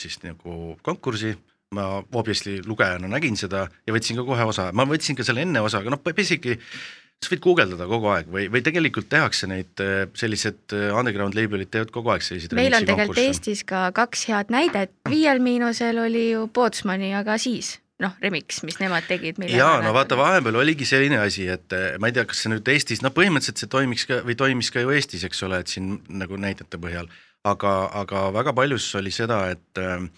siis 0.00 0.20
nagu 0.24 0.76
konkursi. 0.82 1.34
Ma 1.74 1.88
obviously 2.14 2.60
lugejana 2.62 3.08
nägin 3.10 3.34
seda 3.34 3.64
ja 3.82 3.94
võtsin 3.94 4.20
ka 4.20 4.22
kohe 4.28 4.44
osa, 4.46 4.68
ma 4.76 4.84
võtsin 4.86 5.16
ka 5.18 5.24
selle 5.26 5.42
enne 5.42 5.58
osa, 5.64 5.80
aga 5.80 5.90
noh, 5.90 5.98
basically 6.06 6.54
sa 7.24 7.32
võid 7.32 7.42
guugeldada 7.44 7.86
kogu 7.88 8.10
aeg 8.12 8.28
või, 8.30 8.44
või 8.52 8.62
tegelikult 8.64 9.08
tehakse 9.12 9.48
neid 9.50 9.82
äh, 9.82 10.04
sellised 10.18 10.74
äh, 10.76 10.90
underground 10.94 11.36
label'id 11.38 11.72
teevad 11.72 11.92
kogu 11.94 12.12
aeg 12.14 12.24
selliseid 12.26 12.54
meil 12.58 12.76
on 12.76 12.86
tegelikult 12.86 13.22
Eestis 13.22 13.64
ka 13.66 13.86
kaks 13.96 14.26
head 14.30 14.52
näidet, 14.54 14.92
Viiel 15.10 15.42
Miinusel 15.42 15.98
oli 16.04 16.28
ju 16.32 16.46
Pootsmani, 16.54 17.14
aga 17.16 17.38
siis 17.40 17.78
noh, 18.02 18.14
remix, 18.22 18.62
mis 18.66 18.78
nemad 18.82 19.06
tegid. 19.06 19.38
jaa, 19.50 19.78
no 19.84 19.92
vaata, 19.94 20.16
vahepeal 20.18 20.58
oligi 20.62 20.86
selline 20.88 21.20
asi, 21.22 21.46
et 21.52 21.74
äh, 21.76 21.94
ma 22.02 22.10
ei 22.10 22.16
tea, 22.16 22.26
kas 22.28 22.42
see 22.42 22.50
nüüd 22.52 22.68
Eestis, 22.72 23.04
no 23.04 23.12
põhimõtteliselt 23.14 23.62
see 23.62 23.70
toimiks 23.70 24.08
ka 24.10 24.20
või 24.26 24.36
toimis 24.38 24.72
ka 24.74 24.82
ju 24.82 24.92
Eestis, 24.94 25.24
eks 25.28 25.44
ole, 25.46 25.62
et 25.62 25.70
siin 25.70 25.96
nagu 26.10 26.38
näidete 26.40 26.80
põhjal, 26.82 27.10
aga, 27.46 27.74
aga 28.02 28.28
väga 28.34 28.54
paljus 28.56 28.88
oli 28.98 29.14
seda, 29.14 29.44
et 29.54 29.82
äh, 29.82 30.08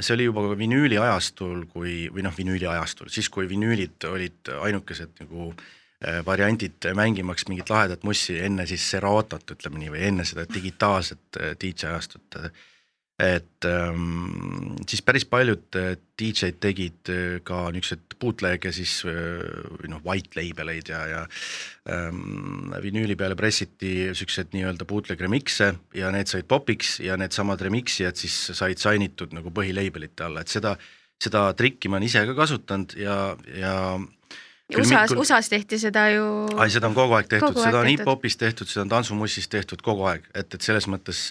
see 0.00 0.14
oli 0.16 0.26
juba 0.30 0.48
vinüüli 0.58 0.98
ajastul, 0.98 1.66
kui 1.70 2.08
või 2.10 2.24
noh, 2.26 2.34
vinüüli 2.34 2.66
ajastul, 2.66 3.12
siis 3.12 3.30
kui 3.30 3.46
vinüülid 3.50 4.08
olid 4.10 4.50
ainukesed 4.66 5.22
nagu 5.22 5.52
äh, 5.52 6.24
variandid 6.26 6.90
mängimaks 6.98 7.46
mingit 7.52 7.70
lahedat 7.70 8.02
mussi 8.08 8.40
enne 8.42 8.66
siis 8.66 8.88
Seratot, 8.96 9.46
ütleme 9.54 9.84
nii, 9.84 9.94
või 9.94 10.04
enne 10.10 10.26
seda 10.26 10.48
digitaalset 10.50 11.38
DJ 11.60 11.92
ajastut 11.92 12.40
et 13.20 13.66
ähm, 13.68 14.76
siis 14.88 15.02
päris 15.04 15.26
paljud 15.28 15.76
äh, 15.76 15.92
DJ-d 16.18 16.56
tegid 16.62 17.10
äh, 17.12 17.40
ka 17.44 17.66
niisuguseid 17.74 18.16
bootleg'e 18.20 18.72
siis 18.72 19.00
äh, 19.08 19.42
või 19.76 19.90
noh, 19.92 20.00
white 20.06 20.38
label 20.38 20.72
eid 20.72 20.88
ja, 20.92 21.00
ja 21.10 21.20
ähm, 21.92 22.72
vinüüli 22.80 23.18
peale 23.20 23.36
pressiti 23.36 24.08
siukseid 24.16 24.54
nii-öelda 24.56 24.88
bootleg 24.88 25.20
remix'e 25.20 25.72
ja 25.98 26.12
need 26.14 26.32
said 26.32 26.48
popiks 26.48 26.96
ja 27.04 27.18
needsamad 27.20 27.60
remix'ijad 27.66 28.16
siis 28.20 28.38
said 28.56 28.80
sign 28.80 29.04
itud 29.04 29.36
nagu 29.36 29.52
põhilabelite 29.52 30.24
alla, 30.26 30.44
et 30.44 30.52
seda, 30.52 30.76
seda 31.20 31.50
trikki 31.58 31.92
ma 31.92 32.00
olen 32.00 32.08
ise 32.08 32.24
ka 32.30 32.38
kasutanud 32.38 32.96
ja, 33.00 33.18
ja 33.52 33.74
USA-s, 34.78 35.14
USA-s 35.16 35.50
tehti 35.52 35.78
seda 35.80 36.06
ju. 36.14 36.24
ai, 36.56 36.68
seda 36.72 36.90
on 36.90 36.96
kogu 36.96 37.16
aeg 37.18 37.30
tehtud, 37.30 37.58
seda 37.58 37.82
on 37.82 37.90
hip-hopis 37.90 38.38
tehtud, 38.40 38.70
seda 38.70 38.84
on 38.86 38.94
tantsumussis 38.94 39.48
tehtud 39.50 39.82
kogu 39.84 40.06
aeg, 40.10 40.26
et, 40.34 40.54
et 40.54 40.60
selles 40.64 40.86
mõttes 40.90 41.30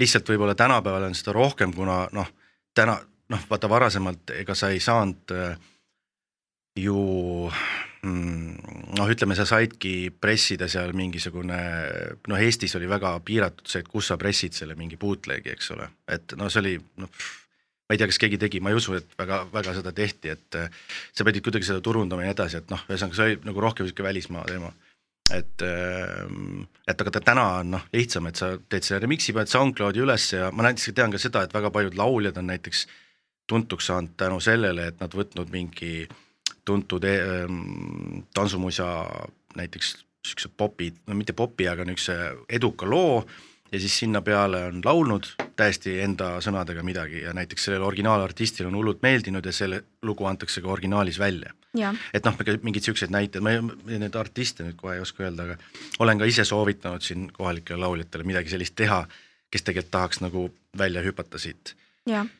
lihtsalt 0.00 0.28
võib-olla 0.28 0.56
tänapäeval 0.58 1.08
on 1.08 1.16
seda 1.18 1.36
rohkem, 1.36 1.72
kuna 1.76 2.04
noh, 2.16 2.30
täna 2.74 2.98
noh, 3.32 3.46
vaata 3.50 3.70
varasemalt 3.70 4.34
ega 4.36 4.56
sa 4.58 4.70
ei 4.74 4.82
saanud 4.84 5.34
äh, 5.34 5.54
ju 6.76 6.98
mm, 8.02 8.56
noh, 8.98 9.10
ütleme, 9.10 9.36
sa 9.38 9.46
saidki 9.48 10.10
pressida 10.20 10.68
seal 10.70 10.92
mingisugune 10.96 11.60
noh, 12.28 12.42
Eestis 12.42 12.74
oli 12.78 12.90
väga 12.90 13.14
piiratud 13.24 13.70
see, 13.70 13.84
et 13.84 13.88
kus 13.90 14.10
sa 14.10 14.18
pressid 14.20 14.56
selle 14.56 14.76
mingi 14.78 14.98
bootleg'i, 15.00 15.54
eks 15.54 15.72
ole, 15.76 15.88
et 16.10 16.36
no 16.38 16.50
see 16.50 16.64
oli 16.64 16.76
noh 17.02 17.24
ma 17.84 17.94
ei 17.94 18.00
tea, 18.00 18.08
kas 18.08 18.18
keegi 18.22 18.40
tegi, 18.40 18.60
ma 18.64 18.72
ei 18.72 18.78
usu, 18.78 18.96
et 18.96 19.14
väga-väga 19.20 19.76
seda 19.76 19.92
tehti, 19.96 20.32
et 20.32 20.58
äh, 20.58 20.82
sa 21.12 21.26
pidid 21.26 21.44
kuidagi 21.44 21.68
seda 21.68 21.82
turundama 21.84 22.24
ja 22.24 22.30
nii 22.30 22.36
edasi, 22.36 22.60
et 22.62 22.72
noh, 22.72 22.80
ühesõnaga 22.88 23.18
see 23.18 23.28
oli 23.28 23.38
nagu 23.44 23.64
rohkem 23.64 23.84
niisugune 23.84 24.08
välismaa 24.08 24.44
teema. 24.48 24.72
et, 25.32 25.62
ähm, 25.64 26.66
et 26.86 27.00
aga 27.00 27.10
ta 27.10 27.20
täna 27.24 27.44
on 27.60 27.70
noh, 27.76 27.84
lihtsam, 27.92 28.26
et 28.28 28.36
sa 28.36 28.50
teed 28.68 28.84
selle 28.84 29.00
remix'i, 29.04 29.32
paned 29.32 29.48
SoundCloudi 29.48 30.02
üles 30.04 30.26
ja 30.34 30.50
ma 30.52 30.66
näiteks 30.66 30.92
tean 30.96 31.12
ka 31.12 31.20
seda, 31.20 31.44
et 31.44 31.54
väga 31.54 31.70
paljud 31.72 31.96
lauljad 31.96 32.40
on 32.40 32.50
näiteks 32.52 32.86
tuntuks 33.48 33.88
saanud 33.88 34.12
tänu 34.20 34.40
sellele, 34.44 34.90
et 34.92 35.00
nad 35.00 35.16
võtnud 35.16 35.48
mingi 35.52 36.04
tuntud 36.64 37.04
e 37.04 37.14
ähm, 37.20 38.24
tantsumuisa 38.36 38.88
näiteks 39.56 39.96
niisuguse 40.24 40.52
popi, 40.56 40.92
no 41.06 41.16
mitte 41.16 41.36
popi, 41.36 41.68
aga 41.68 41.84
niisuguse 41.84 42.46
eduka 42.48 42.88
loo 42.88 43.24
ja 43.74 43.80
siis 43.80 43.98
sinna 43.98 44.22
peale 44.22 44.64
on 44.68 44.80
laulnud 44.84 45.26
täiesti 45.58 45.96
enda 46.04 46.36
sõnadega 46.44 46.82
midagi 46.86 47.24
ja 47.24 47.32
näiteks 47.34 47.66
sellele 47.66 47.86
originaalartistile 47.88 48.68
on 48.70 48.76
hullult 48.78 49.02
meeldinud 49.02 49.46
ja 49.46 49.52
selle 49.52 49.82
lugu 50.02 50.26
antakse 50.30 50.62
ka 50.62 50.70
originaalis 50.70 51.18
välja. 51.18 51.52
et 52.14 52.24
noh, 52.24 52.38
mingeid 52.62 52.86
siukseid 52.86 53.10
näiteid, 53.10 53.42
ma 53.42 53.56
ei, 53.56 53.98
neid 53.98 54.14
artiste 54.14 54.64
nüüd 54.64 54.78
kohe 54.78 54.94
ei 54.94 55.02
oska 55.02 55.26
öelda, 55.26 55.48
aga 55.48 55.56
olen 55.98 56.22
ka 56.22 56.30
ise 56.30 56.44
soovitanud 56.46 57.02
siin 57.02 57.26
kohalikele 57.32 57.80
lauljatele 57.82 58.24
midagi 58.24 58.54
sellist 58.54 58.76
teha, 58.78 59.02
kes 59.50 59.66
tegelikult 59.66 59.90
tahaks 59.90 60.22
nagu 60.22 60.48
välja 60.78 61.02
hüpata 61.02 61.42
siit. 61.42 61.74
jah 62.06 62.30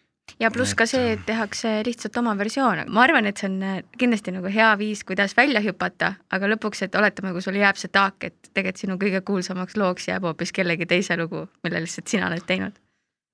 ja 0.41 0.51
pluss 0.51 0.75
ka 0.79 0.87
see, 0.89 1.15
et 1.15 1.25
tehakse 1.27 1.71
lihtsalt 1.87 2.17
oma 2.21 2.35
versioon, 2.39 2.85
ma 2.93 3.05
arvan, 3.07 3.29
et 3.31 3.41
see 3.41 3.49
on 3.51 3.57
äh, 3.65 3.81
kindlasti 4.01 4.35
nagu 4.35 4.51
hea 4.53 4.71
viis, 4.81 5.05
kuidas 5.07 5.37
välja 5.37 5.63
hüpata, 5.65 6.15
aga 6.35 6.51
lõpuks, 6.55 6.85
et 6.87 6.99
oletame, 6.99 7.33
kui 7.35 7.45
sul 7.45 7.59
jääb 7.61 7.79
see 7.81 7.93
taak, 7.93 8.29
et 8.29 8.51
tegelikult 8.53 8.83
sinu 8.83 8.99
kõige 9.01 9.23
kuulsamaks 9.27 9.79
looks 9.81 10.09
jääb 10.11 10.27
hoopis 10.29 10.53
kellegi 10.55 10.89
teise 10.91 11.19
lugu, 11.21 11.47
mille 11.67 11.85
lihtsalt 11.85 12.11
sina 12.11 12.31
oled 12.31 12.47
teinud. 12.49 12.79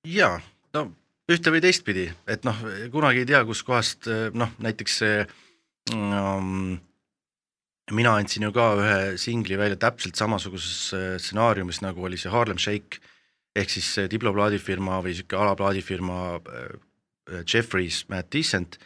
jaa, 0.07 0.39
no 0.77 0.87
ühte 1.31 1.53
või 1.53 1.63
teistpidi, 1.63 2.09
et 2.27 2.45
noh, 2.47 2.57
kunagi 2.91 3.23
ei 3.23 3.29
tea, 3.29 3.43
kuskohast 3.47 4.09
äh, 4.11 4.23
noh, 4.33 4.53
näiteks 4.63 4.97
see 5.03 5.21
um, 5.95 6.79
mina 7.91 8.15
andsin 8.19 8.45
ju 8.47 8.51
ka 8.55 8.67
ühe 8.79 8.99
singli 9.21 9.57
välja 9.59 9.79
täpselt 9.79 10.19
samasuguses 10.19 10.91
äh, 10.97 11.07
stsenaariumis, 11.21 11.81
nagu 11.85 12.05
oli 12.07 12.19
see 12.19 12.31
Harlem 12.31 12.59
Shake 12.61 13.01
ehk 13.55 13.73
siis 13.73 13.89
diploplaadifirma 14.11 15.01
või 15.03 15.15
sihuke 15.17 15.39
alaplaadifirma 15.39 16.21
äh, 16.39 17.43
Jeffries, 17.45 18.05
Matt 18.09 18.31
Decent 18.33 18.77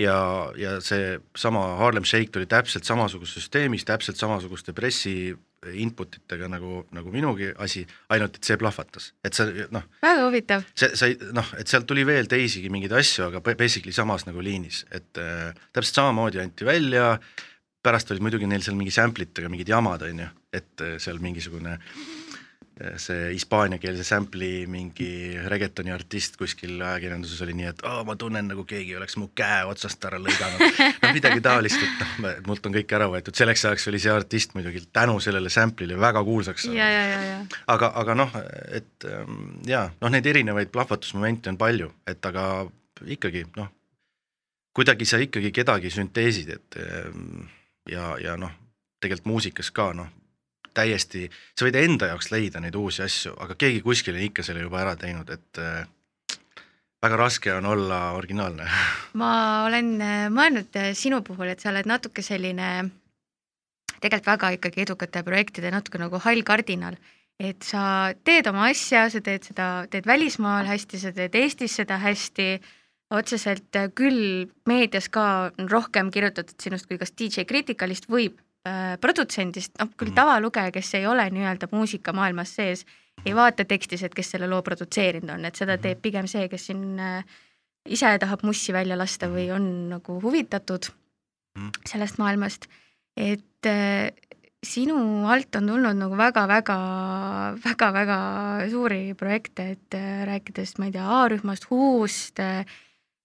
ja, 0.00 0.16
ja 0.56 0.78
seesama 0.84 1.76
Harlem 1.80 2.04
Shake 2.04 2.32
tuli 2.32 2.48
täpselt 2.50 2.88
samasugusest 2.88 3.40
süsteemist, 3.40 3.88
täpselt 3.88 4.20
samasuguste 4.20 4.74
pressi 4.76 5.32
input 5.76 6.16
itega 6.16 6.48
nagu, 6.48 6.84
nagu 6.96 7.10
minugi 7.12 7.50
asi, 7.60 7.82
ainult 8.12 8.38
et 8.38 8.48
see 8.48 8.56
plahvatas, 8.60 9.10
et 9.24 9.36
see 9.36 9.66
noh. 9.74 9.84
väga 10.00 10.22
huvitav. 10.24 10.64
see 10.78 10.96
sai 10.96 11.16
noh, 11.36 11.50
et 11.60 11.68
sealt 11.68 11.88
tuli 11.88 12.06
veel 12.08 12.30
teisigi 12.30 12.70
mingeid 12.72 12.94
asju, 12.96 13.26
aga 13.28 13.42
basically 13.50 13.92
samas 13.92 14.24
nagu 14.28 14.40
liinis, 14.44 14.86
et 14.88 15.20
äh, 15.20 15.50
täpselt 15.74 16.00
samamoodi 16.00 16.40
anti 16.40 16.68
välja, 16.68 17.12
pärast 17.84 18.12
olid 18.12 18.24
muidugi 18.24 18.48
neil 18.48 18.64
seal 18.64 18.78
mingi 18.78 18.94
sample 18.94 19.28
itega 19.28 19.52
mingid 19.52 19.68
jamad, 19.68 20.06
on 20.08 20.24
ju, 20.24 20.30
et 20.56 20.86
äh, 20.86 20.96
seal 21.02 21.20
mingisugune 21.20 21.76
äh, 21.76 22.19
see 23.00 23.32
hispaaniakeelse 23.34 24.04
sample'i 24.06 24.64
mingi 24.70 25.10
reggaetoni 25.50 25.92
artist 25.92 26.38
kuskil 26.40 26.78
ajakirjanduses 26.78 27.42
oli 27.44 27.56
nii, 27.58 27.68
et 27.72 27.82
oh, 27.88 28.00
ma 28.08 28.16
tunnen 28.20 28.48
nagu 28.50 28.64
keegi 28.68 28.94
oleks 28.96 29.18
mu 29.20 29.28
käe 29.36 29.64
otsast 29.68 30.04
ära 30.08 30.20
lõiganud. 30.22 30.80
no 31.02 31.12
midagi 31.16 31.42
taolist, 31.44 31.82
et 31.84 32.04
noh, 32.04 32.38
mult 32.48 32.66
on 32.66 32.76
kõik 32.78 32.94
ära 32.96 33.08
võetud, 33.12 33.36
selleks 33.36 33.66
ajaks 33.68 33.88
oli 33.92 34.00
see 34.02 34.14
artist 34.14 34.56
muidugi 34.56 34.84
tänu 34.92 35.18
sellele 35.20 35.52
sample'ile 35.52 35.98
väga 36.00 36.24
kuulsaks 36.24 36.68
saanud. 36.68 37.58
aga, 37.74 37.92
aga 38.02 38.16
noh, 38.16 38.38
et 38.80 39.08
ähm, 39.10 39.42
jaa, 39.68 39.88
noh, 40.00 40.14
neid 40.14 40.26
erinevaid 40.32 40.72
plahvatusmomente 40.72 41.52
on 41.52 41.60
palju, 41.60 41.90
et 42.08 42.30
aga 42.32 42.46
ikkagi 43.06 43.44
noh, 43.58 43.68
kuidagi 44.76 45.08
sa 45.08 45.20
ikkagi 45.20 45.52
kedagi 45.52 45.92
sünteesid, 45.92 46.54
et 46.56 46.80
ähm, 46.80 47.44
ja, 47.90 48.14
ja 48.22 48.38
noh, 48.40 48.52
tegelikult 49.00 49.30
muusikas 49.34 49.72
ka 49.74 49.90
noh, 49.96 50.08
täiesti, 50.74 51.28
sa 51.56 51.66
võid 51.66 51.78
enda 51.80 52.10
jaoks 52.12 52.30
leida 52.32 52.60
neid 52.62 52.76
uusi 52.78 53.02
asju, 53.04 53.34
aga 53.42 53.56
keegi 53.58 53.82
kuskil 53.84 54.16
on 54.16 54.26
ikka 54.28 54.44
selle 54.46 54.64
juba 54.64 54.82
ära 54.82 54.96
teinud, 54.98 55.30
et 55.34 55.60
äh, 55.62 55.84
väga 57.02 57.20
raske 57.20 57.52
on 57.54 57.66
olla 57.66 58.00
originaalne. 58.18 58.66
ma 59.20 59.32
olen 59.68 59.94
äh, 60.00 60.26
mõelnud 60.32 60.80
äh, 60.80 60.90
sinu 60.98 61.22
puhul, 61.26 61.52
et 61.52 61.62
sa 61.62 61.72
oled 61.72 61.88
natuke 61.90 62.24
selline 62.24 62.90
tegelikult 64.00 64.30
väga 64.32 64.52
ikkagi 64.56 64.84
edukate 64.86 65.24
projektide 65.24 65.72
natuke 65.72 66.00
nagu 66.00 66.20
hall 66.24 66.44
kardinal, 66.46 66.96
et 67.40 67.64
sa 67.64 68.12
teed 68.24 68.48
oma 68.50 68.68
asja, 68.70 69.08
sa 69.12 69.20
teed 69.24 69.48
seda, 69.48 69.70
teed 69.92 70.08
välismaal 70.08 70.68
hästi, 70.68 71.00
sa 71.00 71.12
teed 71.16 71.36
Eestis 71.36 71.76
seda 71.80 72.00
hästi, 72.00 72.52
otseselt 73.10 73.76
küll 73.98 74.46
meedias 74.70 75.08
ka 75.10 75.50
rohkem 75.70 76.12
kirjutatud 76.14 76.62
sinust 76.62 76.86
kui 76.86 77.00
kas 77.00 77.12
DJ 77.16 77.44
Criticalist 77.48 78.06
või 78.12 78.28
produtsendist, 79.00 79.72
noh 79.80 79.88
küll 79.96 80.10
mhm. 80.10 80.16
tavalugeja, 80.18 80.70
kes 80.74 80.94
ei 80.98 81.06
ole 81.08 81.24
nii-öelda 81.32 81.68
muusikamaailmas 81.72 82.50
sees, 82.58 82.84
ei 83.24 83.34
vaata 83.36 83.64
tekstis, 83.68 84.02
et 84.04 84.14
kes 84.16 84.30
selle 84.34 84.48
loo 84.50 84.62
produtseerinud 84.64 85.30
on, 85.34 85.44
et 85.48 85.56
seda 85.56 85.74
mhm. 85.76 85.82
teeb 85.86 85.98
pigem 86.04 86.26
see, 86.30 86.48
kes 86.52 86.66
siin 86.68 86.82
äh, 87.00 87.24
ise 87.88 88.18
tahab 88.20 88.42
mussi 88.44 88.72
välja 88.76 88.96
lasta 88.98 89.26
või 89.32 89.46
on 89.54 89.64
nagu 89.94 90.20
huvitatud 90.22 90.84
mhm. 91.58 91.68
sellest 91.88 92.18
maailmast, 92.20 92.62
et 93.16 93.66
äh, 93.68 94.12
sinu 94.60 95.26
alt 95.30 95.56
on 95.56 95.66
tulnud 95.72 95.96
nagu 95.96 96.16
väga-väga-väga-väga 96.20 98.18
suuri 98.72 99.14
projekte, 99.18 99.62
et 99.76 99.94
äh, 99.96 100.24
rääkides, 100.28 100.78
ma 100.78 100.84
ei 100.88 100.94
tea, 100.96 101.06
A-rühmast, 101.20 101.64
Huust 101.72 102.36
äh,, 102.44 102.64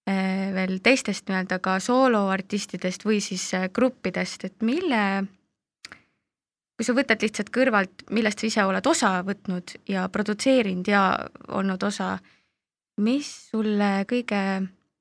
veel 0.06 0.78
teistest 0.82 1.26
nii-öelda 1.26 1.58
ka 1.62 1.78
sooloartistidest 1.82 3.04
või 3.06 3.18
siis 3.24 3.48
gruppidest, 3.74 4.44
et 4.46 4.62
mille, 4.62 5.02
kui 6.76 6.86
sa 6.86 6.94
võtad 6.94 7.22
lihtsalt 7.22 7.50
kõrvalt, 7.54 8.06
millest 8.14 8.42
sa 8.42 8.46
ise 8.46 8.64
oled 8.68 8.86
osa 8.86 9.12
võtnud 9.26 9.76
ja 9.90 10.06
produtseerinud 10.12 10.88
ja 10.90 11.02
olnud 11.48 11.82
osa, 11.88 12.16
mis 13.02 13.28
sulle 13.50 13.90
kõige, 14.08 14.40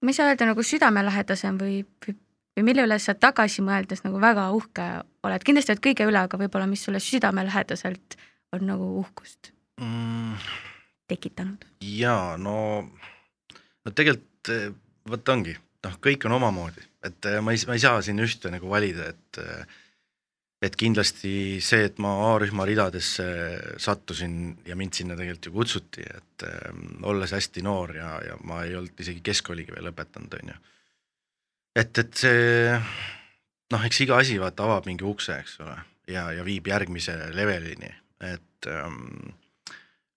ma 0.01 0.11
ei 0.11 0.17
saa 0.17 0.31
öelda 0.31 0.47
nagu 0.49 0.63
südamelähedasem 0.65 1.59
või, 1.61 1.83
või, 2.05 2.15
või 2.57 2.67
mille 2.71 2.85
üle 2.87 2.97
sa 2.99 3.13
tagasi 3.13 3.63
mõeldes 3.65 4.03
nagu 4.07 4.21
väga 4.21 4.49
uhke 4.57 4.87
oled, 5.27 5.45
kindlasti 5.45 5.75
oled 5.75 5.83
kõige 5.85 6.07
üle, 6.09 6.23
aga 6.25 6.39
võib-olla 6.41 6.67
mis 6.69 6.83
sulle 6.87 6.99
südamelähedaselt 7.03 8.17
on 8.55 8.65
nagu 8.67 8.89
uhkust 9.03 9.51
mm. 9.81 10.49
tekitanud? 11.13 11.69
jaa, 11.85 12.35
no, 12.41 12.57
no 13.85 13.93
tegelikult 13.93 14.51
eh, 14.55 14.73
vot 15.09 15.33
ongi, 15.33 15.55
noh, 15.85 15.97
kõik 16.01 16.27
on 16.27 16.37
omamoodi, 16.39 16.83
et 17.05 17.31
eh, 17.31 17.41
ma 17.41 17.55
ei, 17.55 17.63
ma 17.69 17.77
ei 17.77 17.83
saa 17.83 18.01
siin 18.05 18.21
ühte 18.23 18.51
nagu 18.53 18.69
valida, 18.69 19.09
et 19.13 19.41
eh, 19.43 19.81
et 20.65 20.75
kindlasti 20.79 21.59
see, 21.63 21.83
et 21.89 21.97
ma 22.01 22.13
A-rühma 22.31 22.65
ridadesse 22.67 23.25
sattusin 23.81 24.55
ja 24.65 24.77
mind 24.79 24.95
sinna 24.97 25.17
tegelikult 25.17 25.49
ju 25.49 25.53
kutsuti, 25.53 26.05
et 26.05 26.45
äh, 26.47 26.69
olles 27.05 27.33
hästi 27.35 27.63
noor 27.65 27.95
ja, 27.97 28.13
ja 28.23 28.37
ma 28.47 28.63
ei 28.65 28.75
olnud 28.77 29.03
isegi 29.03 29.21
keskkooligi 29.25 29.75
veel 29.75 29.89
lõpetanud, 29.89 30.37
on 30.39 30.53
ju. 30.53 30.57
et, 31.83 32.01
et 32.01 32.21
see 32.23 32.77
noh, 33.73 33.85
eks 33.89 34.01
iga 34.05 34.19
asi 34.21 34.39
vaata 34.41 34.65
avab 34.65 34.87
mingi 34.89 35.05
ukse, 35.07 35.37
eks 35.43 35.59
ole, 35.65 35.75
ja, 36.11 36.29
ja 36.33 36.45
viib 36.47 36.67
järgmise 36.71 37.17
levelini, 37.35 37.91
et 38.25 38.71
ähm, 38.71 39.35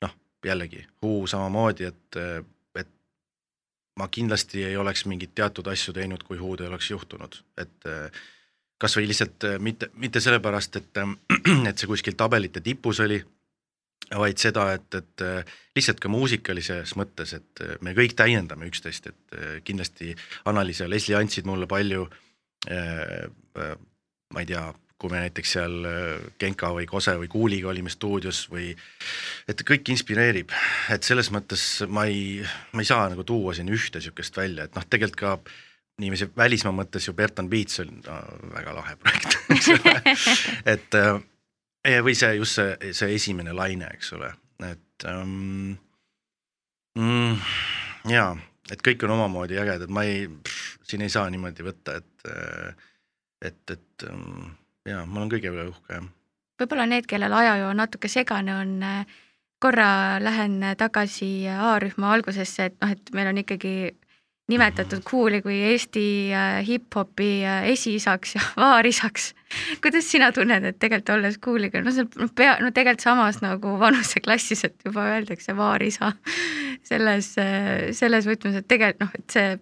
noh, 0.04 0.14
jällegi 0.46 0.86
Who 1.02 1.26
samamoodi, 1.30 1.90
et, 1.90 2.20
et 2.22 2.54
ma 3.98 4.08
kindlasti 4.12 4.64
ei 4.64 4.76
oleks 4.78 5.04
mingeid 5.10 5.34
teatud 5.36 5.68
asju 5.70 5.94
teinud, 5.96 6.22
kui 6.26 6.38
Who'd 6.40 6.62
ei 6.62 6.70
oleks 6.70 6.90
juhtunud, 6.92 7.40
et 7.58 7.88
kas 8.78 8.94
või 8.94 9.08
lihtsalt 9.10 9.46
mitte, 9.64 9.90
mitte 9.98 10.22
sellepärast, 10.22 10.78
et, 10.78 11.00
et 11.68 11.74
see 11.74 11.90
kuskil 11.90 12.16
tabelite 12.18 12.62
tipus 12.64 13.02
oli, 13.02 13.18
vaid 14.14 14.38
seda, 14.40 14.70
et, 14.78 14.94
et 14.94 15.24
lihtsalt 15.76 15.98
ka 16.00 16.08
muusikalises 16.12 16.94
mõttes, 16.96 17.34
et 17.36 17.64
me 17.84 17.92
kõik 17.98 18.14
täiendame 18.16 18.70
üksteist, 18.70 19.10
et 19.10 19.38
kindlasti 19.66 20.14
Annaliis 20.48 20.80
ja 20.80 20.88
Leslie 20.88 21.18
andsid 21.18 21.50
mulle 21.50 21.66
palju 21.68 22.06
ma 24.34 24.40
ei 24.42 24.48
tea, 24.48 24.62
kui 24.98 25.12
me 25.12 25.20
näiteks 25.22 25.52
seal 25.54 25.76
äh, 25.86 26.26
Genka 26.40 26.72
või 26.74 26.86
Kose 26.90 27.14
või 27.20 27.30
Kuuliga 27.30 27.70
olime 27.70 27.90
stuudios 27.92 28.44
või 28.50 28.72
et 29.48 29.62
kõik 29.66 29.92
inspireerib, 29.94 30.52
et 30.90 31.06
selles 31.06 31.30
mõttes 31.34 31.64
ma 31.86 32.08
ei, 32.10 32.42
ma 32.74 32.82
ei 32.82 32.88
saa 32.88 33.06
nagu 33.12 33.24
tuua 33.26 33.54
siin 33.54 33.70
ühte 33.70 34.02
niisugust 34.02 34.36
välja, 34.38 34.66
et 34.66 34.74
noh, 34.74 34.86
tegelikult 34.90 35.20
ka 35.22 35.36
niiviisi 36.02 36.28
välismaa 36.36 36.74
mõttes 36.74 37.06
ju 37.08 37.14
Bertan 37.18 37.50
Beats 37.50 37.82
on 37.84 37.94
no, 38.02 38.18
väga 38.54 38.74
lahe 38.74 38.98
projekt 38.98 39.38
eks 39.54 39.70
ole, 39.76 39.96
et 40.74 40.98
äh, 40.98 42.02
või 42.02 42.18
see 42.18 42.34
just 42.40 42.58
see, 42.58 42.92
see 42.92 43.14
esimene 43.14 43.54
laine, 43.54 43.90
eks 43.94 44.12
ole, 44.18 44.34
et 44.66 45.10
um, 45.14 45.76
mm, 46.98 47.50
jaa, 48.10 48.32
et 48.74 48.82
kõik 48.82 49.06
on 49.06 49.14
omamoodi 49.14 49.62
ägedad, 49.62 49.94
ma 49.94 50.02
ei, 50.10 50.26
siin 50.82 51.06
ei 51.06 51.14
saa 51.14 51.30
niimoodi 51.30 51.70
võtta, 51.70 52.00
et 52.02 52.32
et, 53.46 53.70
et 53.70 54.10
um, 54.10 54.48
jaa, 54.88 55.06
ma 55.06 55.20
olen 55.20 55.32
kõige 55.36 55.52
üle 55.52 55.68
uhke, 55.70 56.00
jah. 56.00 56.10
võib-olla 56.60 56.88
need, 56.90 57.06
kellel 57.10 57.32
ajajoon 57.32 57.82
natuke 57.82 58.10
segane 58.12 58.54
on, 58.56 58.76
korra 59.62 60.18
lähen 60.22 60.60
tagasi 60.78 61.48
A-rühma 61.50 62.12
algusesse, 62.14 62.70
et 62.70 62.76
noh, 62.82 62.92
et 62.94 63.10
meil 63.14 63.32
on 63.32 63.40
ikkagi 63.42 63.74
nimetatud 64.48 65.02
Cool'i 65.04 65.40
kui 65.44 65.56
Eesti 65.70 66.04
äh, 66.32 66.66
hip-hopi 66.66 67.44
äh, 67.44 67.66
esiisaks 67.72 68.34
ja 68.34 68.42
vaarisaks. 68.62 69.34
kuidas 69.82 70.10
sina 70.10 70.32
tunned, 70.32 70.64
et 70.64 70.78
tegelikult 70.78 71.14
olles 71.16 71.38
Cool'iga, 71.44 71.82
no 71.84 71.92
seal 71.92 72.08
noh, 72.16 72.32
pea, 72.34 72.56
no 72.62 72.72
tegelikult 72.72 73.04
samas 73.04 73.42
nagu 73.44 73.76
vanuseklassis, 73.80 74.64
et 74.68 74.88
juba 74.88 75.06
öeldakse 75.14 75.56
vaarisa 75.56 76.12
selles, 76.90 77.34
äh, 77.42 77.90
selles 77.96 78.28
võtmes, 78.28 78.60
et 78.60 78.68
tegelikult 78.68 79.04
noh, 79.04 79.16
et 79.20 79.36
see, 79.36 79.56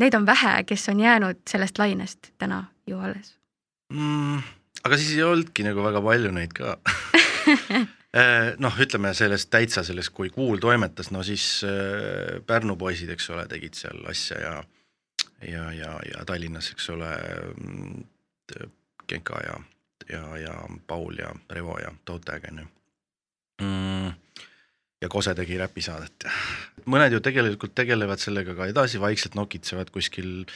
neid 0.00 0.16
on 0.16 0.28
vähe, 0.28 0.54
kes 0.68 0.88
on 0.92 1.04
jäänud 1.04 1.44
sellest 1.50 1.80
lainest 1.80 2.32
täna 2.38 2.64
ju 2.88 3.00
alles 3.00 3.37
mm,? 3.92 4.40
aga 4.84 4.98
siis 4.98 5.16
ei 5.16 5.26
olnudki 5.26 5.66
nagu 5.66 5.84
väga 5.84 6.02
palju 6.04 6.32
neid 6.34 6.54
ka 6.56 6.76
äh, 7.48 8.54
noh, 8.64 8.80
ütleme 8.80 9.12
sellest 9.16 9.50
täitsa 9.52 9.84
sellest, 9.86 10.12
kui 10.16 10.32
Kuul 10.34 10.60
toimetas, 10.62 11.12
no 11.14 11.24
siis 11.26 11.64
äh, 11.66 12.38
Pärnu 12.46 12.78
poisid, 12.80 13.10
eks 13.14 13.30
ole, 13.34 13.46
tegid 13.50 13.78
seal 13.78 14.04
asja 14.10 14.42
ja 14.42 14.54
ja, 15.46 15.68
ja, 15.72 15.92
ja 16.02 16.24
Tallinnas, 16.26 16.72
eks 16.74 16.88
ole, 16.90 17.10
mm, 17.54 18.06
Genka 19.08 19.38
ja, 19.44 19.58
ja, 20.10 20.24
ja 20.40 20.54
Paul 20.86 21.20
ja 21.20 21.30
Revo 21.50 21.78
ja 21.78 21.92
Tootag 22.04 22.48
on 22.50 22.64
ju 22.64 22.66
mm,. 23.62 24.10
ja 25.02 25.08
Kose 25.08 25.34
tegi 25.38 25.58
räpisaadet 25.60 26.26
ja 26.26 26.32
mõned 26.88 27.12
ju 27.12 27.20
tegelikult 27.24 27.74
tegelevad 27.76 28.20
sellega 28.22 28.54
ka 28.56 28.68
edasi, 28.70 29.00
vaikselt 29.00 29.36
nokitsevad 29.38 29.90
kuskil, 29.94 30.46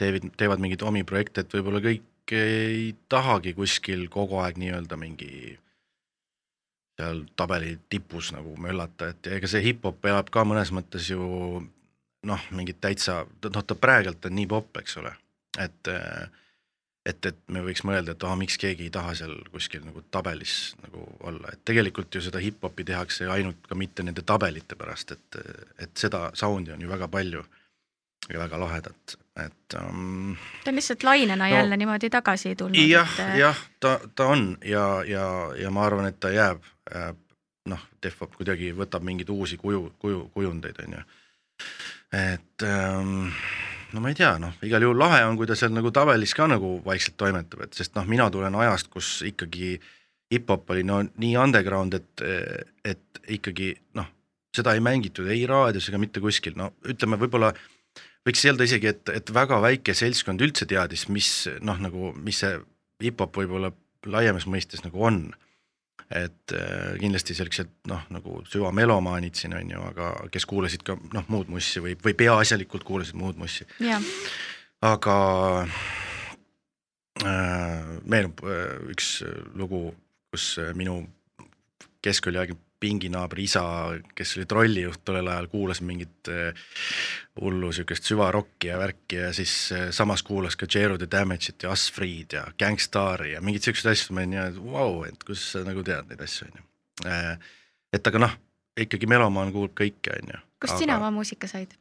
teevad, 0.00 0.28
teevad 0.36 0.62
mingeid 0.62 0.84
omi 0.86 1.04
projekte, 1.08 1.44
et 1.44 1.54
võib-olla 1.54 1.80
kõik 1.84 2.04
ei 2.36 2.94
tahagi 3.08 3.54
kuskil 3.56 4.08
kogu 4.12 4.40
aeg 4.42 4.58
nii-öelda 4.60 4.98
mingi 5.00 5.58
seal 6.98 7.22
tabeli 7.38 7.78
tipus 7.88 8.32
nagu 8.34 8.56
möllata, 8.58 9.12
et 9.12 9.30
ega 9.38 9.50
see 9.50 9.62
hip-hop 9.68 10.04
elab 10.10 10.32
ka 10.34 10.42
mõnes 10.48 10.72
mõttes 10.74 11.06
ju 11.12 11.22
noh, 12.26 12.48
mingit 12.50 12.80
täitsa, 12.82 13.22
noh 13.54 13.64
ta 13.64 13.78
praegult 13.78 14.26
on 14.26 14.34
nii 14.34 14.48
popp, 14.50 14.80
eks 14.82 14.98
ole, 15.02 15.14
et 15.62 15.92
et, 17.08 17.26
et 17.30 17.38
me 17.54 17.62
võiks 17.64 17.84
mõelda, 17.88 18.12
et 18.12 18.24
ah, 18.26 18.34
miks 18.36 18.58
keegi 18.60 18.88
ei 18.88 18.92
taha 18.92 19.14
seal 19.16 19.36
kuskil 19.52 19.84
nagu 19.86 20.02
tabelis 20.12 20.74
nagu 20.82 21.06
olla, 21.30 21.54
et 21.54 21.62
tegelikult 21.64 22.14
ju 22.14 22.22
seda 22.24 22.42
hip-hopi 22.42 22.84
tehakse 22.90 23.30
ainult 23.32 23.62
ka 23.68 23.78
mitte 23.78 24.04
nende 24.04 24.24
tabelite 24.26 24.76
pärast, 24.76 25.14
et, 25.16 25.38
et 25.78 25.94
seda 25.96 26.28
sound'i 26.36 26.74
on 26.74 26.84
ju 26.84 26.90
väga 26.90 27.08
palju 27.08 27.44
ja 28.28 28.42
väga 28.42 28.60
lahedat, 28.60 29.16
et 29.44 29.78
um,. 29.80 30.34
ta 30.64 30.70
on 30.72 30.78
lihtsalt 30.80 31.02
lainena 31.06 31.44
no, 31.44 31.54
jälle 31.54 31.76
niimoodi 31.76 32.10
tagasi 32.10 32.56
tulnud. 32.56 32.80
jah 32.88 33.14
et..., 33.20 33.38
jah, 33.38 33.62
ta, 33.80 33.98
ta 34.14 34.26
on 34.34 34.56
ja, 34.64 35.02
ja, 35.06 35.24
ja 35.56 35.70
ma 35.70 35.86
arvan, 35.86 36.10
et 36.10 36.20
ta 36.20 36.32
jääb 36.34 36.62
äh, 36.94 37.12
noh, 37.68 37.86
Defop 38.02 38.36
kuidagi 38.38 38.72
võtab 38.76 39.04
mingeid 39.06 39.30
uusi 39.32 39.58
kuju, 39.60 39.92
kuju, 40.00 40.28
kujundeid, 40.34 40.80
on 40.86 40.98
ju. 40.98 41.06
et 42.16 42.66
ähm, 42.66 43.14
no 43.92 44.02
ma 44.04 44.12
ei 44.12 44.18
tea, 44.18 44.34
noh, 44.42 44.56
igal 44.64 44.84
juhul 44.84 45.00
lahe 45.00 45.22
on, 45.28 45.36
kui 45.38 45.48
ta 45.48 45.56
seal 45.58 45.72
nagu 45.74 45.92
tabelis 45.94 46.34
ka 46.36 46.48
nagu 46.50 46.78
vaikselt 46.84 47.18
toimetab, 47.20 47.66
et 47.66 47.78
sest 47.78 47.96
noh, 47.98 48.06
mina 48.08 48.28
tulen 48.32 48.56
ajast, 48.58 48.90
kus 48.92 49.18
ikkagi 49.28 49.76
hip-hop 50.32 50.70
oli 50.74 50.84
no 50.84 51.00
nii 51.02 51.34
underground, 51.40 51.96
et, 51.96 52.24
et 52.84 53.22
ikkagi 53.38 53.72
noh, 53.98 54.08
seda 54.54 54.74
ei 54.76 54.84
mängitud 54.84 55.28
ei 55.30 55.46
raadios 55.48 55.88
ega 55.88 56.00
mitte 56.00 56.20
kuskil, 56.24 56.56
no 56.58 56.72
ütleme, 56.88 57.20
võib-olla 57.20 57.52
võiks 58.28 58.44
öelda 58.44 58.66
isegi, 58.68 58.92
et, 58.92 59.12
et 59.14 59.34
väga 59.34 59.60
väike 59.64 59.94
seltskond 59.96 60.42
üldse 60.44 60.68
teadis, 60.68 61.06
mis 61.12 61.30
noh, 61.64 61.78
nagu 61.80 62.12
mis 62.16 62.42
see 62.44 62.56
hip-hop 63.04 63.36
võib-olla 63.40 63.72
laiemas 64.08 64.46
mõistes 64.50 64.84
nagu 64.84 65.04
on. 65.04 65.28
et 66.08 66.52
äh, 66.56 66.94
kindlasti 66.96 67.34
sellised 67.36 67.68
noh, 67.90 68.00
nagu 68.08 68.38
süvamelomaanid 68.48 69.36
siin 69.36 69.52
on 69.58 69.70
ju, 69.74 69.80
aga 69.90 70.06
kes 70.32 70.46
kuulasid 70.48 70.80
ka 70.86 70.96
noh, 71.12 71.26
muud 71.28 71.50
mussi 71.52 71.82
või, 71.84 71.98
või 72.00 72.14
peaasjalikult 72.16 72.84
kuulasid 72.84 73.18
muud 73.20 73.36
mussi. 73.36 73.66
aga 74.80 75.16
äh, 77.26 77.90
meenub 78.08 78.40
äh, 78.40 78.78
üks 78.94 79.18
lugu, 79.54 79.92
kus 80.32 80.54
äh, 80.62 80.72
minu 80.78 81.02
keskkooliaegne 82.00 82.56
pinginaabri 82.80 83.44
isa, 83.48 83.62
kes 84.14 84.36
oli 84.38 84.46
trollijuht 84.46 85.02
tollel 85.04 85.28
ajal, 85.30 85.48
kuulas 85.50 85.80
mingit 85.84 86.30
äh, 86.30 86.66
hullu 87.40 87.72
siukest 87.74 88.06
süvarokki 88.06 88.70
ja 88.70 88.78
värki 88.78 89.18
ja 89.18 89.32
siis 89.36 89.54
äh, 89.74 89.88
samas 89.94 90.22
kuulas 90.26 90.56
ka 90.56 90.66
Zero 90.70 90.98
the 90.98 91.08
Damage'it 91.10 91.62
ja 91.62 91.72
Us-Freed 91.74 92.36
ja 92.38 92.44
Gangstari 92.58 93.32
ja 93.32 93.42
mingeid 93.42 93.66
siukseid 93.66 93.92
asju, 93.92 94.14
ma 94.14 94.22
olin 94.22 94.34
niimoodi, 94.36 94.54
et 94.54 94.72
vau, 94.72 94.92
et 95.08 95.26
kus 95.26 95.44
sa 95.54 95.64
nagu 95.66 95.82
tead 95.86 96.10
neid 96.10 96.22
asju, 96.24 96.48
on 96.50 96.60
ju. 96.60 96.68
Äh, 97.10 97.34
et 97.98 98.12
aga 98.12 98.22
noh, 98.26 98.38
ikkagi 98.86 99.10
melomaan 99.10 99.52
kuulab 99.54 99.74
kõike, 99.78 100.14
on 100.20 100.34
ju. 100.34 100.44
kust 100.62 100.76
aga... 100.76 100.82
sina 100.84 100.98
oma 101.00 101.12
muusika 101.14 101.50
said? 101.50 101.76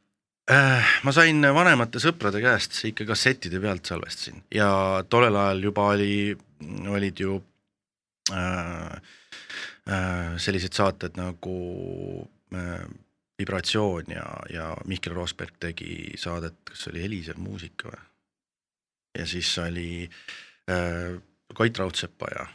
ma 1.04 1.12
sain 1.12 1.44
vanemate 1.44 2.00
sõprade 2.00 2.40
käest 2.40 2.78
ikka 2.88 3.04
kassettide 3.10 3.60
pealt 3.60 3.90
salvestasin 3.90 4.46
ja 4.56 4.70
tollel 5.12 5.36
ajal 5.36 5.66
juba 5.66 5.90
oli, 5.92 6.38
olid 6.88 7.20
ju 7.20 7.34
Äh, 8.32 9.02
sellised 10.44 10.76
saated 10.76 11.16
nagu 11.16 11.58
äh, 12.56 12.88
Vibratsioon 13.40 14.10
ja, 14.12 14.26
ja 14.50 14.72
Mihkel 14.90 15.14
Rosberg 15.16 15.60
tegi 15.62 16.18
saadet, 16.20 16.58
kas 16.68 16.88
oli 16.92 17.04
Helisev 17.06 17.40
muusika 17.40 17.92
või? 17.92 18.02
ja 19.18 19.28
siis 19.30 19.52
oli 19.64 20.10
äh, 20.70 21.18
Koit 21.54 21.78
Raudsepa 21.80 22.32
ja 22.34 22.48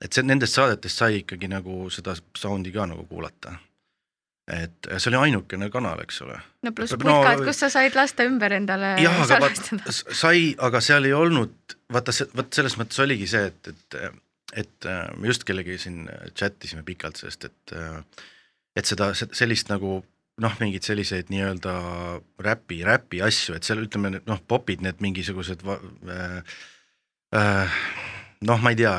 et 0.00 0.16
see 0.16 0.24
nendest 0.24 0.56
saadetest 0.56 1.02
sai 1.02 1.20
ikkagi 1.20 1.50
nagu 1.50 1.82
seda 1.92 2.14
sound'i 2.38 2.72
ka 2.72 2.86
nagu 2.88 3.04
kuulata. 3.08 3.58
et 4.50 4.88
see 4.96 5.10
oli 5.12 5.20
ainukene 5.28 5.68
kanal, 5.70 6.00
eks 6.02 6.22
ole. 6.24 6.38
no 6.64 6.72
pluss 6.74 6.96
putkad 6.96 7.38
no,, 7.38 7.44
kus 7.46 7.60
sa 7.62 7.68
said 7.70 7.94
lasta 7.94 8.26
ümber 8.26 8.56
endale 8.56 8.96
jah, 9.02 9.20
aga 9.26 9.38
vaat 9.44 9.60
sai, 9.92 10.54
aga 10.58 10.80
seal 10.82 11.06
ei 11.06 11.14
olnud, 11.14 11.76
vaata 11.92 12.16
see, 12.16 12.26
vot 12.34 12.50
selles 12.54 12.76
mõttes 12.80 13.04
oligi 13.04 13.28
see, 13.30 13.52
et, 13.52 13.72
et 13.74 14.00
et 14.56 14.86
me 15.16 15.30
just 15.30 15.44
kellegi 15.48 15.76
siin 15.78 16.08
chat 16.34 16.64
isime 16.64 16.82
pikalt 16.86 17.20
sellest, 17.20 17.44
et 17.50 17.74
et 18.78 18.86
seda, 18.86 19.10
sellist 19.14 19.70
nagu 19.70 20.00
noh, 20.40 20.56
mingeid 20.60 20.86
selliseid 20.86 21.30
nii-öelda 21.32 21.74
räpi, 22.44 22.80
räpi 22.86 23.20
asju, 23.24 23.56
et 23.56 23.66
seal 23.66 23.82
ütleme 23.84 24.14
noh, 24.18 24.40
popid 24.48 24.84
need 24.84 25.02
mingisugused 25.04 25.64
äh, 25.66 26.38
äh, 27.36 27.80
noh, 28.48 28.62
ma 28.62 28.72
ei 28.72 28.78
tea, 28.80 28.94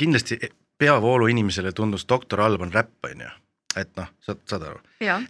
kindlasti 0.00 0.38
peavoolu 0.82 1.30
inimesele 1.32 1.72
tundus 1.76 2.06
Doktor 2.08 2.42
Alban 2.44 2.74
räpp, 2.74 2.98
on 3.08 3.24
ju. 3.24 3.32
Et 3.80 3.88
noh, 3.96 4.08
saad, 4.20 4.42
saad 4.50 4.64
aru, 4.68 4.80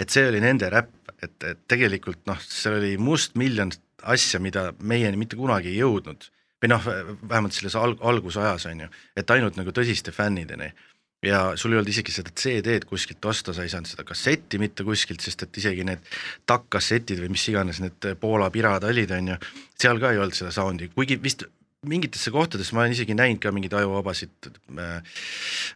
et 0.02 0.10
see 0.10 0.24
oli 0.26 0.40
nende 0.42 0.66
räpp, 0.72 1.12
et, 1.22 1.36
et 1.46 1.60
tegelikult 1.70 2.24
noh, 2.26 2.40
seal 2.42 2.80
oli 2.80 2.96
mustmiljon 2.98 3.70
asja, 4.10 4.40
mida 4.42 4.72
meieni 4.82 5.20
mitte 5.20 5.38
kunagi 5.38 5.70
ei 5.70 5.78
jõudnud 5.78 6.26
või 6.62 6.70
noh, 6.70 6.88
vähemalt 7.28 7.56
selles 7.56 7.76
alg-, 7.78 8.00
algusajas 8.00 8.68
on 8.70 8.84
ju, 8.84 8.88
et 9.18 9.30
ainult 9.34 9.58
nagu 9.58 9.74
tõsiste 9.74 10.14
fännideni 10.14 10.70
ja 11.22 11.42
sul 11.56 11.72
ei 11.72 11.78
olnud 11.78 11.92
isegi 11.92 12.14
seda 12.14 12.32
CD-d 12.34 12.86
kuskilt 12.88 13.24
osta, 13.30 13.54
sa 13.54 13.64
ei 13.64 13.70
saanud 13.72 13.90
seda 13.90 14.04
kassetti 14.06 14.58
mitte 14.62 14.84
kuskilt, 14.86 15.22
sest 15.22 15.46
et 15.46 15.58
isegi 15.62 15.86
need 15.86 16.02
takk-kassetid 16.50 17.22
või 17.22 17.32
mis 17.36 17.46
iganes 17.52 17.82
need 17.82 18.12
Poola 18.20 18.50
pirad 18.54 18.84
olid, 18.88 19.14
on 19.14 19.34
ju, 19.34 19.40
seal 19.78 20.02
ka 20.02 20.12
ei 20.12 20.22
olnud 20.22 20.38
seda 20.38 20.50
sound'i, 20.54 20.90
kuigi 20.94 21.18
vist 21.22 21.46
mingitesse 21.86 22.30
kohtadesse 22.34 22.74
ma 22.74 22.84
olen 22.84 22.94
isegi 22.94 23.14
näinud 23.18 23.42
ka 23.42 23.50
mingeid 23.54 23.74
ajuvabasid 23.74 24.50
äh, 24.78 24.94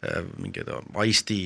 äh, 0.07 0.21
mingeid 0.39 0.71
Ice-T 1.07 1.39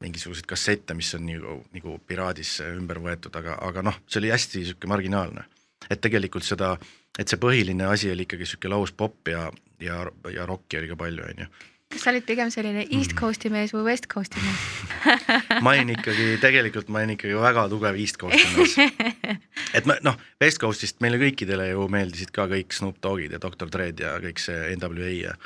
mingisuguseid 0.00 0.46
kassette, 0.46 0.94
mis 0.94 1.10
on 1.16 1.26
nagu, 1.26 1.58
nagu 1.74 1.96
Piraadisse 2.06 2.68
ümber 2.76 3.00
võetud, 3.02 3.34
aga, 3.40 3.56
aga 3.66 3.82
noh, 3.88 3.96
see 4.06 4.20
oli 4.22 4.30
hästi 4.30 4.62
niisugune 4.62 4.92
marginaalne. 4.94 5.44
et 5.90 6.00
tegelikult 6.04 6.44
seda, 6.44 6.76
et 7.18 7.30
see 7.30 7.40
põhiline 7.40 7.88
asi 7.88 8.12
oli 8.12 8.26
ikkagi 8.26 8.46
niisugune 8.46 8.76
laus 8.76 8.92
popp 8.92 9.32
ja, 9.32 9.48
ja, 9.82 10.04
ja 10.34 10.46
rokki 10.46 10.80
oli 10.80 10.90
ka 10.92 10.98
palju, 11.00 11.26
on 11.26 11.44
ju 11.44 11.50
kas 11.88 12.02
sa 12.04 12.12
olid 12.12 12.26
pigem 12.28 12.50
selline 12.52 12.82
East 12.84 13.14
mm. 13.14 13.18
Coast'i 13.18 13.50
mees 13.52 13.72
või 13.72 13.86
West 13.86 14.08
Coast'i 14.12 14.42
mees 14.44 15.12
ma 15.64 15.72
olin 15.72 15.94
ikkagi, 15.94 16.26
tegelikult 16.42 16.90
ma 16.92 17.00
olin 17.00 17.14
ikkagi 17.16 17.38
väga 17.40 17.64
tugev 17.72 17.96
East 17.96 18.18
Coast'i 18.20 18.48
mees. 18.56 18.76
et 19.76 19.88
ma 19.88 19.96
noh, 20.04 20.18
West 20.42 20.60
Coast'ist 20.62 21.00
meile 21.04 21.20
kõikidele 21.22 21.70
ju 21.70 21.88
meeldisid 21.92 22.32
ka 22.34 22.44
kõik 22.50 22.76
Snoop 22.76 23.00
Doggid 23.04 23.32
ja 23.32 23.40
Doktor 23.42 23.72
Dre'd 23.72 24.04
ja 24.04 24.18
kõik 24.22 24.42
see 24.42 24.76
NWA 24.76 25.14
ja 25.16 25.36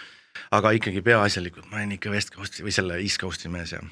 aga 0.56 0.74
ikkagi 0.76 1.04
peaasjalikult 1.04 1.70
ma 1.70 1.80
olin 1.80 1.94
ikka 1.98 2.10
West 2.12 2.34
Coast'i 2.34 2.66
või 2.66 2.74
selle 2.74 2.98
East 3.00 3.22
Coast'i 3.22 3.52
mees 3.52 3.76
ja 3.76 3.82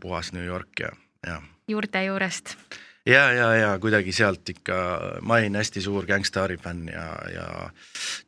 puhas 0.00 0.32
New 0.34 0.44
York 0.44 0.80
ja, 0.80 0.92
ja. 1.26 1.40
juurte 1.70 2.04
juurest. 2.06 2.54
Ja, 3.08 3.24
ja, 3.32 3.48
ja 3.56 3.72
kuidagi 3.82 4.12
sealt 4.14 4.48
ikka, 4.52 4.76
ma 5.26 5.40
olin 5.40 5.58
hästi 5.58 5.82
suur 5.84 6.06
Gangstari 6.08 6.58
fänn 6.60 6.88
ja, 6.92 7.08
ja 7.32 7.48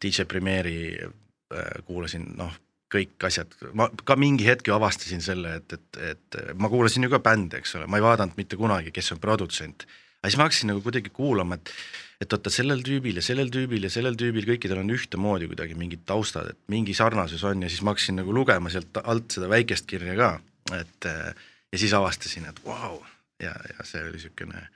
DJ 0.03 0.27
Premiere'i 0.29 0.99
äh, 0.99 1.71
kuulasin, 1.87 2.31
noh, 2.39 2.53
kõik 2.91 3.23
asjad, 3.29 3.55
ma 3.77 3.87
ka 4.05 4.17
mingi 4.19 4.47
hetk 4.49 4.67
ju 4.67 4.75
avastasin 4.75 5.23
selle, 5.23 5.61
et, 5.61 5.79
et, 5.79 6.03
et 6.11 6.39
ma 6.59 6.71
kuulasin 6.73 7.07
ju 7.07 7.13
ka 7.13 7.23
bände, 7.23 7.61
eks 7.61 7.77
ole, 7.79 7.87
ma 7.87 8.01
ei 8.01 8.07
vaadanud 8.07 8.39
mitte 8.41 8.59
kunagi, 8.59 8.91
kes 8.95 9.13
on 9.15 9.23
produtsent. 9.23 9.87
aga 10.21 10.31
siis 10.31 10.41
ma 10.41 10.49
hakkasin 10.49 10.73
nagu 10.73 10.85
kuidagi 10.85 11.13
kuulama, 11.15 11.61
et 11.61 11.75
et 12.21 12.35
oota, 12.37 12.51
sellel 12.53 12.83
tüübil 12.85 13.17
ja 13.17 13.23
sellel 13.25 13.49
tüübil 13.49 13.87
ja 13.87 13.89
sellel 13.89 14.13
tüübil, 14.21 14.45
kõikidel 14.45 14.83
on 14.83 14.93
ühtemoodi 14.93 15.47
kuidagi 15.49 15.73
mingid 15.79 16.03
taustad, 16.05 16.51
et 16.53 16.59
mingi 16.69 16.93
sarnasus 16.93 17.41
on 17.49 17.63
ja 17.65 17.71
siis 17.73 17.81
ma 17.81 17.95
hakkasin 17.95 18.21
nagu 18.21 18.35
lugema 18.37 18.69
sealt 18.69 19.01
alt 19.01 19.39
seda 19.39 19.49
väikest 19.49 19.89
kirja 19.89 20.19
ka 20.19 20.35
et 20.77 21.09
ja 21.09 21.79
siis 21.81 21.95
avastasin, 21.97 22.51
et 22.51 22.61
vau 22.65 22.99
wow. 22.99 23.01
Ja, 23.41 23.55
ja 23.73 23.85
see 23.85 24.03
oli 24.05 24.19
niisugune 24.19 24.69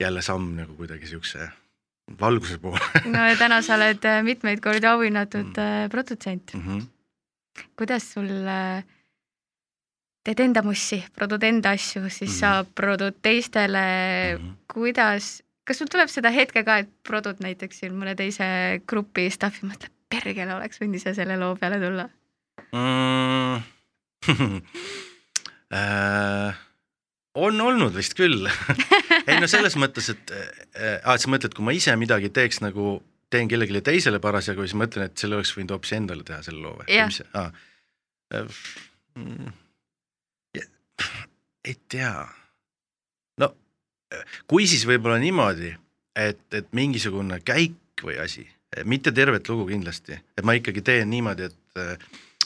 jälle 0.00 0.22
samm 0.22 0.54
nagu 0.56 0.76
kuidagi 0.76 1.06
niisuguse 1.06 1.50
valguse 2.20 2.58
poole 2.58 3.02
no 3.14 3.26
ja 3.28 3.36
täna 3.38 3.60
sa 3.62 3.76
oled 3.78 4.04
äh, 4.04 4.22
mitmeid 4.26 4.62
kordi 4.64 4.86
auhinnatud 4.86 5.52
mm. 5.52 5.84
Äh, 5.84 5.90
produtsent 5.90 6.54
mm. 6.54 6.64
-hmm. 6.66 6.86
kuidas 7.76 8.12
sul 8.12 8.30
äh, 8.46 8.84
teed 10.24 10.40
enda 10.44 10.62
mussi, 10.62 11.00
produd 11.16 11.42
enda 11.42 11.70
asju, 11.76 12.08
siis 12.08 12.30
mm 12.30 12.34
-hmm. 12.34 12.40
sa 12.40 12.64
produd 12.74 13.14
teistele 13.22 13.84
mm, 14.38 14.44
-hmm. 14.44 14.56
kuidas, 14.72 15.42
kas 15.64 15.78
sul 15.78 15.86
tuleb 15.90 16.08
seda 16.08 16.30
hetke 16.30 16.64
ka, 16.64 16.78
et 16.78 16.90
produd 17.02 17.36
näiteks 17.40 17.80
siin 17.80 17.92
mõne 17.92 18.14
teise 18.16 18.44
grupi 18.86 19.30
stuff'i, 19.30 19.66
mõtled, 19.66 19.92
pergele 20.08 20.54
oleks 20.54 20.80
võinud 20.80 20.94
ise 20.94 21.14
selle 21.14 21.36
loo 21.36 21.56
peale 21.56 21.80
tulla 21.80 22.08
mm. 22.72 23.62
äh,? 25.74 26.69
On 27.34 27.60
olnud 27.60 27.94
vist 27.94 28.16
küll 28.18 28.48
ei 29.28 29.38
no 29.40 29.48
selles 29.50 29.76
mõttes, 29.80 30.10
et 30.12 30.32
äh,, 30.34 30.98
et 30.98 31.22
sa 31.22 31.30
mõtled, 31.30 31.54
kui 31.54 31.66
ma 31.66 31.74
ise 31.76 31.94
midagi 32.00 32.32
teeks 32.34 32.60
nagu, 32.64 32.98
teen 33.30 33.50
kellelegi 33.50 33.82
teisele 33.86 34.20
parasjagu, 34.22 34.66
siis 34.66 34.78
mõtlen, 34.78 35.10
et 35.10 35.20
selle 35.20 35.38
oleks 35.38 35.54
võinud 35.56 35.76
hoopis 35.76 35.94
endale 35.98 36.26
teha 36.26 36.42
selle 36.46 36.62
loo 36.64 36.76
või? 36.80 37.00
Ah. 37.38 37.52
Mm, 39.18 39.50
ei 41.66 41.76
tea. 41.90 42.14
no 43.42 43.52
kui 44.50 44.66
siis 44.70 44.86
võib-olla 44.88 45.18
niimoodi, 45.22 45.72
et, 46.18 46.42
et 46.54 46.68
mingisugune 46.76 47.40
käik 47.46 48.04
või 48.06 48.18
asi, 48.22 48.46
mitte 48.86 49.12
tervet 49.14 49.48
lugu 49.50 49.66
kindlasti, 49.70 50.18
et 50.38 50.46
ma 50.46 50.54
ikkagi 50.58 50.82
teen 50.86 51.10
niimoodi, 51.10 51.50
et 51.50 51.82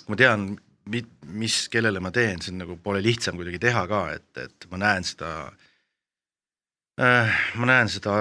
kui 0.01 0.15
ma 0.15 0.21
tean, 0.21 0.49
mis, 0.91 1.61
kellele 1.73 2.03
ma 2.03 2.13
teen, 2.15 2.43
see 2.43 2.53
on 2.55 2.65
nagu, 2.65 2.79
pole 2.83 3.03
lihtsam 3.05 3.39
kuidagi 3.39 3.61
teha 3.63 3.87
ka, 3.91 4.03
et, 4.17 4.29
et 4.45 4.67
ma 4.73 4.81
näen 4.83 5.07
seda 5.07 5.31
äh,, 7.01 7.39
ma 7.61 7.71
näen 7.71 7.91
seda 7.93 8.15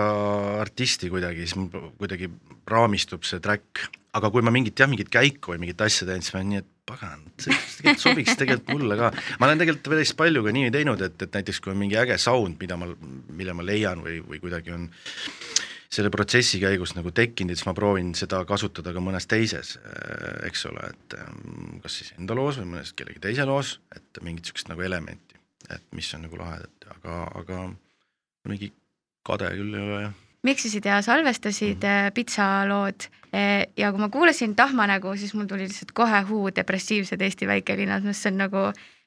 artisti 0.62 1.12
kuidagi, 1.14 1.46
siis 1.46 1.58
mul 1.60 1.92
kuidagi 2.00 2.32
raamistub 2.70 3.26
see 3.28 3.42
track, 3.44 3.88
aga 4.16 4.30
kui 4.32 4.46
ma 4.46 4.54
mingit 4.54 4.80
jah, 4.80 4.90
mingit 4.90 5.12
käiku 5.14 5.54
või 5.54 5.66
mingit 5.66 5.82
asja 5.84 6.08
teen, 6.08 6.24
siis 6.24 6.36
ma 6.36 6.42
olen 6.42 6.54
nii, 6.54 6.64
et 6.64 6.72
pagan, 6.88 7.22
see 7.40 7.56
tegelikult 7.80 8.04
sobiks 8.04 8.40
tegelikult 8.40 8.74
mulle 8.76 8.98
ka. 9.00 9.12
ma 9.40 9.48
olen 9.48 9.62
tegelikult 9.62 9.92
päris 9.94 10.16
palju 10.20 10.44
ka 10.46 10.56
nii 10.56 10.72
teinud, 10.76 11.04
et, 11.04 11.16
et 11.26 11.38
näiteks 11.40 11.62
kui 11.64 11.74
on 11.74 11.80
mingi 11.80 12.00
äge 12.00 12.18
sound, 12.22 12.58
mida 12.62 12.80
ma, 12.80 12.90
mille 13.34 13.56
ma 13.58 13.66
leian 13.66 14.04
või, 14.06 14.20
või 14.28 14.42
kuidagi 14.44 14.76
on 14.76 14.90
selle 15.94 16.10
protsessi 16.14 16.60
käigus 16.62 16.96
nagu 16.98 17.12
tekkinud, 17.14 17.56
siis 17.58 17.68
ma 17.68 17.76
proovin 17.78 18.14
seda 18.18 18.42
kasutada 18.50 18.94
ka 18.96 19.04
mõnes 19.04 19.28
teises, 19.30 19.76
äh, 19.78 20.48
eks 20.50 20.66
ole, 20.72 20.90
et 20.90 21.18
ähm, 21.20 21.80
kas 21.84 22.00
siis 22.02 22.14
enda 22.18 22.38
loos 22.38 22.60
või 22.62 22.72
mõnes 22.76 22.94
kellegi 22.98 23.22
teise 23.24 23.46
loos, 23.50 23.78
et 23.96 24.22
mingit 24.22 24.48
niisugust 24.48 24.72
nagu 24.72 24.86
elementi, 24.86 25.38
et 25.70 25.86
mis 25.96 26.10
on 26.18 26.26
nagu 26.26 26.42
lahe, 26.42 26.64
aga, 26.98 27.20
aga 27.44 27.64
mingi 28.50 28.74
kade 29.24 29.54
küll 29.54 29.78
ei 29.78 29.88
ole 29.88 30.04
jah 30.08 30.20
miksisid 30.44 30.86
ja 30.86 31.02
salvestasid 31.02 31.84
mm 31.84 31.90
-hmm. 31.90 32.12
pitsalood 32.14 33.00
äh, 33.32 33.68
ja 33.78 33.92
kui 33.92 34.00
ma 34.00 34.10
kuulasin 34.10 34.56
Tahmanägu, 34.56 35.16
siis 35.16 35.34
mul 35.34 35.46
tuli 35.46 35.62
lihtsalt 35.62 35.92
kohe 35.92 36.22
huu 36.22 36.50
depressiivsed 36.56 37.22
Eesti 37.22 37.48
väikelinnad, 37.48 38.04
mis 38.04 38.26
on 38.26 38.38
nagu 38.38 38.58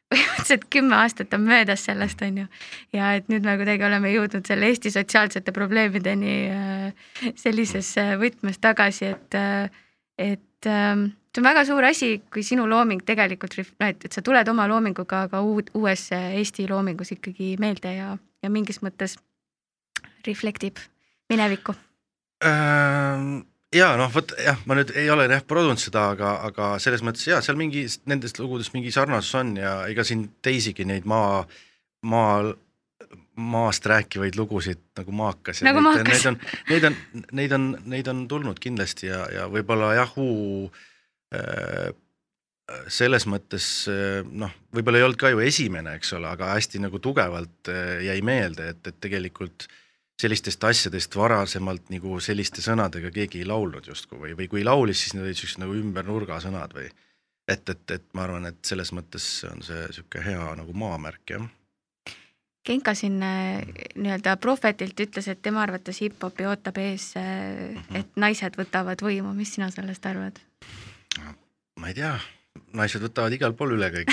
põhimõtteliselt 0.12 0.66
kümme 0.70 0.96
aastat 1.00 1.34
on 1.34 1.46
möödas 1.48 1.84
sellest, 1.88 2.20
on 2.22 2.42
ju. 2.42 2.46
ja 2.94 3.12
et 3.18 3.28
nüüd 3.32 3.46
me 3.46 3.56
kuidagi 3.58 3.84
oleme 3.86 4.12
jõudnud 4.12 4.46
selle 4.46 4.68
Eesti 4.70 4.92
sotsiaalsete 4.94 5.52
probleemideni 5.52 6.34
äh, 6.52 7.32
sellises 7.34 7.94
võtmes 8.20 8.60
tagasi, 8.62 9.10
et, 9.16 9.34
äh, 9.34 9.70
et 10.18 10.70
ähm, 10.70 11.08
see 11.34 11.42
on 11.42 11.48
väga 11.48 11.64
suur 11.68 11.88
asi, 11.88 12.12
kui 12.32 12.46
sinu 12.46 12.68
looming 12.70 13.02
tegelikult, 13.06 13.58
et, 13.58 14.06
et 14.06 14.12
sa 14.12 14.22
tuled 14.22 14.48
oma 14.48 14.68
loominguga 14.70 15.26
ka 15.32 15.42
uud, 15.42 15.74
uues 15.74 16.08
Eesti 16.12 16.68
loomingus 16.70 17.16
ikkagi 17.16 17.56
meelde 17.58 17.96
ja, 17.96 18.14
ja 18.42 18.52
mingis 18.52 18.82
mõttes 18.86 19.18
reflektib 20.26 20.78
minevikku 21.30 21.74
ähm 22.44 23.42
ja 23.74 23.88
noh, 23.98 24.10
vot 24.12 24.34
jah, 24.38 24.58
ma 24.68 24.76
nüüd 24.78 24.92
ei 24.98 25.08
ole 25.10 25.26
jah 25.30 25.42
produnud 25.46 25.80
seda, 25.80 26.10
aga, 26.14 26.36
aga 26.48 26.68
selles 26.82 27.02
mõttes 27.06 27.26
ja 27.26 27.40
seal 27.44 27.58
mingi 27.58 27.86
nendest 28.10 28.38
lugudest 28.40 28.74
mingi 28.76 28.92
sarnasus 28.94 29.34
on 29.40 29.56
ja 29.58 29.80
ega 29.90 30.04
siin 30.06 30.26
teisigi 30.44 30.86
neid 30.86 31.08
maa, 31.08 31.42
maa, 32.06 32.52
maast 33.36 33.86
rääkivaid 33.90 34.38
lugusid 34.38 34.82
nagu 34.98 35.12
maakas. 35.12 35.62
nagu 35.66 35.82
maakas. 35.84 36.24
Neid 36.24 36.30
on, 36.30 36.40
neid 36.70 36.88
on, 36.88 36.98
neid 37.32 37.56
on, 37.58 37.68
neid 37.96 38.10
on 38.12 38.26
tulnud 38.30 38.60
kindlasti 38.62 39.10
ja, 39.10 39.24
ja 39.34 39.46
võib-olla 39.52 39.92
Uu 40.16 40.70
äh, 41.34 41.90
selles 42.90 43.26
mõttes 43.30 43.66
noh, 44.30 44.54
võib-olla 44.74 44.98
ei 44.98 45.06
olnud 45.06 45.18
ka 45.20 45.30
ju 45.30 45.42
esimene, 45.42 45.98
eks 45.98 46.16
ole, 46.16 46.30
aga 46.30 46.54
hästi 46.54 46.80
nagu 46.82 47.02
tugevalt 47.02 47.70
äh, 47.70 48.06
jäi 48.08 48.22
meelde, 48.26 48.70
et, 48.74 48.86
et 48.86 49.02
tegelikult 49.02 49.66
äh, 49.68 49.82
sellistest 50.20 50.64
asjadest 50.64 51.16
varasemalt 51.16 51.90
nagu 51.92 52.20
selliste 52.24 52.64
sõnadega 52.64 53.10
keegi 53.12 53.42
ei 53.42 53.48
laulnud 53.48 53.86
justkui 53.90 54.18
või, 54.22 54.36
või 54.38 54.48
kui 54.48 54.64
laulis, 54.64 55.02
siis 55.02 55.14
need 55.14 55.26
olid 55.26 55.40
siuksed 55.40 55.60
nagu 55.60 55.76
ümber 55.76 56.06
nurga 56.08 56.38
sõnad 56.40 56.72
või 56.76 56.88
et, 56.88 57.68
et, 57.68 57.90
et 57.90 58.06
ma 58.16 58.24
arvan, 58.24 58.48
et 58.48 58.58
selles 58.64 58.92
mõttes 58.96 59.26
on 59.50 59.62
see 59.66 59.84
sihuke 59.92 60.24
hea 60.24 60.48
nagu 60.58 60.76
maamärk 60.76 61.36
jah. 61.36 61.46
Genka 62.66 62.96
siin 62.98 63.20
äh, 63.22 63.60
nii-öelda 63.94 64.32
prohvetilt 64.42 64.98
ütles, 65.04 65.28
et 65.30 65.42
tema 65.42 65.60
arvates 65.62 66.00
hip-hopi 66.02 66.48
ootab 66.50 66.80
ees, 66.82 67.12
mm 67.14 67.76
-hmm. 67.76 67.98
et 68.00 68.16
naised 68.16 68.56
võtavad 68.58 69.04
võimu, 69.04 69.34
mis 69.34 69.54
sina 69.54 69.70
sellest 69.70 70.06
arvad? 70.06 70.40
ma 71.76 71.92
ei 71.92 71.94
tea, 71.94 72.16
naised 72.72 73.04
võtavad 73.04 73.32
igal 73.36 73.52
pool 73.52 73.76
üle 73.76 73.92
kõik 73.92 74.10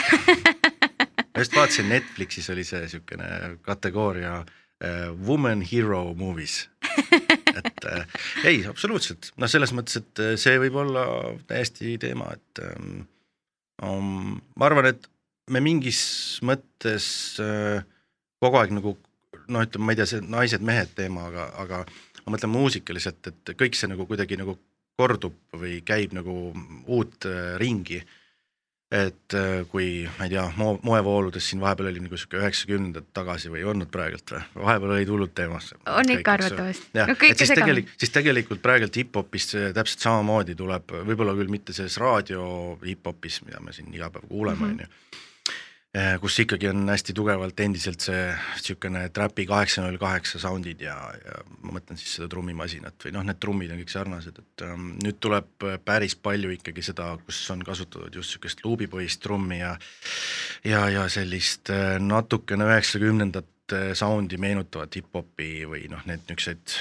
ma 1.34 1.42
just 1.42 1.56
vaatasin 1.56 1.90
Netflixis 1.90 2.50
oli 2.50 2.64
see 2.68 2.82
niisugune 2.84 3.58
kategooria 3.64 4.36
uh, 4.42 4.63
Woman 5.28 5.64
Hero 5.66 6.14
Movies. 6.18 6.68
Et 7.54 7.86
äh, 7.86 8.06
ei, 8.50 8.62
absoluutselt, 8.68 9.32
noh, 9.38 9.50
selles 9.52 9.74
mõttes, 9.78 10.00
et 10.02 10.22
äh, 10.24 10.32
see 10.42 10.58
võib 10.62 10.80
olla 10.82 11.04
täiesti 11.50 11.94
teema, 12.02 12.32
et 12.34 12.62
ähm, 12.66 13.04
um, 13.86 14.40
ma 14.58 14.66
arvan, 14.66 14.90
et 14.90 15.06
me 15.54 15.62
mingis 15.62 16.02
mõttes 16.46 17.06
äh, 17.44 17.84
kogu 18.42 18.58
aeg 18.58 18.74
nagu 18.74 18.96
noh, 19.48 19.62
ütleme, 19.62 19.86
ma 19.86 19.94
ei 19.94 20.00
tea, 20.00 20.10
see 20.10 20.26
naised-mehed 20.26 20.96
teema, 20.98 21.28
aga, 21.30 21.48
aga 21.62 21.84
ma 22.24 22.36
mõtlen 22.36 22.54
muusikaliselt, 22.56 23.30
et 23.30 23.54
kõik 23.60 23.78
see 23.78 23.92
nagu 23.92 24.08
kuidagi 24.10 24.40
nagu 24.40 24.58
kordub 25.00 25.38
või 25.58 25.80
käib 25.86 26.14
nagu 26.18 26.36
uut 26.88 27.30
äh, 27.30 27.56
ringi 27.62 28.02
et 28.94 29.34
äh, 29.38 29.64
kui 29.72 30.04
ma 30.20 30.28
ei 30.28 30.34
tea, 30.36 30.44
mo-, 30.60 30.78
moevooludes 30.86 31.48
siin 31.50 31.62
vahepeal 31.64 31.90
oli 31.90 32.04
nagu 32.04 32.18
sihuke 32.20 32.38
üheksakümnendad 32.42 33.08
tagasi 33.18 33.50
või 33.50 33.64
ei 33.64 33.68
olnud 33.72 33.90
praegult 33.94 34.36
või, 34.36 34.44
vahepeal 34.68 34.96
olid 34.98 35.14
hullud 35.16 35.34
teemasse. 35.34 35.80
on 35.90 36.14
ikka 36.14 36.36
arvatavasti. 36.38 36.90
no,, 37.00 37.08
et 37.30 37.42
siis 37.42 37.54
tegelikult, 37.56 37.98
siis 38.04 38.14
tegelikult 38.14 38.62
praegult 38.66 39.02
hip-hopis 39.02 39.50
täpselt 39.74 40.06
samamoodi 40.06 40.58
tuleb, 40.60 40.94
võib-olla 41.10 41.34
küll 41.40 41.54
mitte 41.54 41.74
selles 41.74 41.98
raadio 42.02 42.46
hip-hopis, 42.86 43.42
mida 43.48 43.64
me 43.66 43.74
siin 43.74 43.90
iga 43.94 44.12
päev 44.14 44.30
kuuleme, 44.30 44.62
mhm. 44.62 44.74
on 44.74 44.86
ju 44.86 45.22
kus 46.22 46.40
ikkagi 46.42 46.72
on 46.72 46.88
hästi 46.90 47.14
tugevalt 47.14 47.60
endiselt 47.62 48.02
see 48.02 48.22
niisugune 48.34 49.04
trapi 49.14 49.44
kaheksa 49.46 49.84
null 49.84 50.00
kaheksa 50.02 50.40
sound'id 50.42 50.82
ja, 50.82 50.96
ja 51.22 51.42
ma 51.62 51.76
mõtlen 51.76 52.00
siis 52.02 52.16
seda 52.18 52.26
trummimasinat 52.32 53.06
või 53.06 53.12
noh, 53.14 53.26
need 53.28 53.38
trummid 53.42 53.74
on 53.76 53.82
kõik 53.84 53.94
sarnased, 53.94 54.40
et 54.42 54.64
ähm, 54.66 54.88
nüüd 55.04 55.20
tuleb 55.22 55.68
päris 55.86 56.16
palju 56.18 56.50
ikkagi 56.56 56.82
seda, 56.90 57.12
kus 57.28 57.44
on 57.54 57.62
kasutatud 57.66 58.18
just 58.18 58.34
niisugust 58.34 58.64
luubipõhist 58.66 59.22
trummi 59.22 59.60
ja 59.62 59.76
ja, 60.66 60.88
ja 60.90 61.06
sellist 61.14 61.70
äh, 61.70 62.00
natukene 62.02 62.66
üheksakümnendat 62.72 63.78
sound'i 63.98 64.38
meenutavat 64.42 64.98
hip-hopi 64.98 65.52
või 65.70 65.86
noh, 65.94 66.02
need 66.10 66.26
niisuguseid 66.26 66.74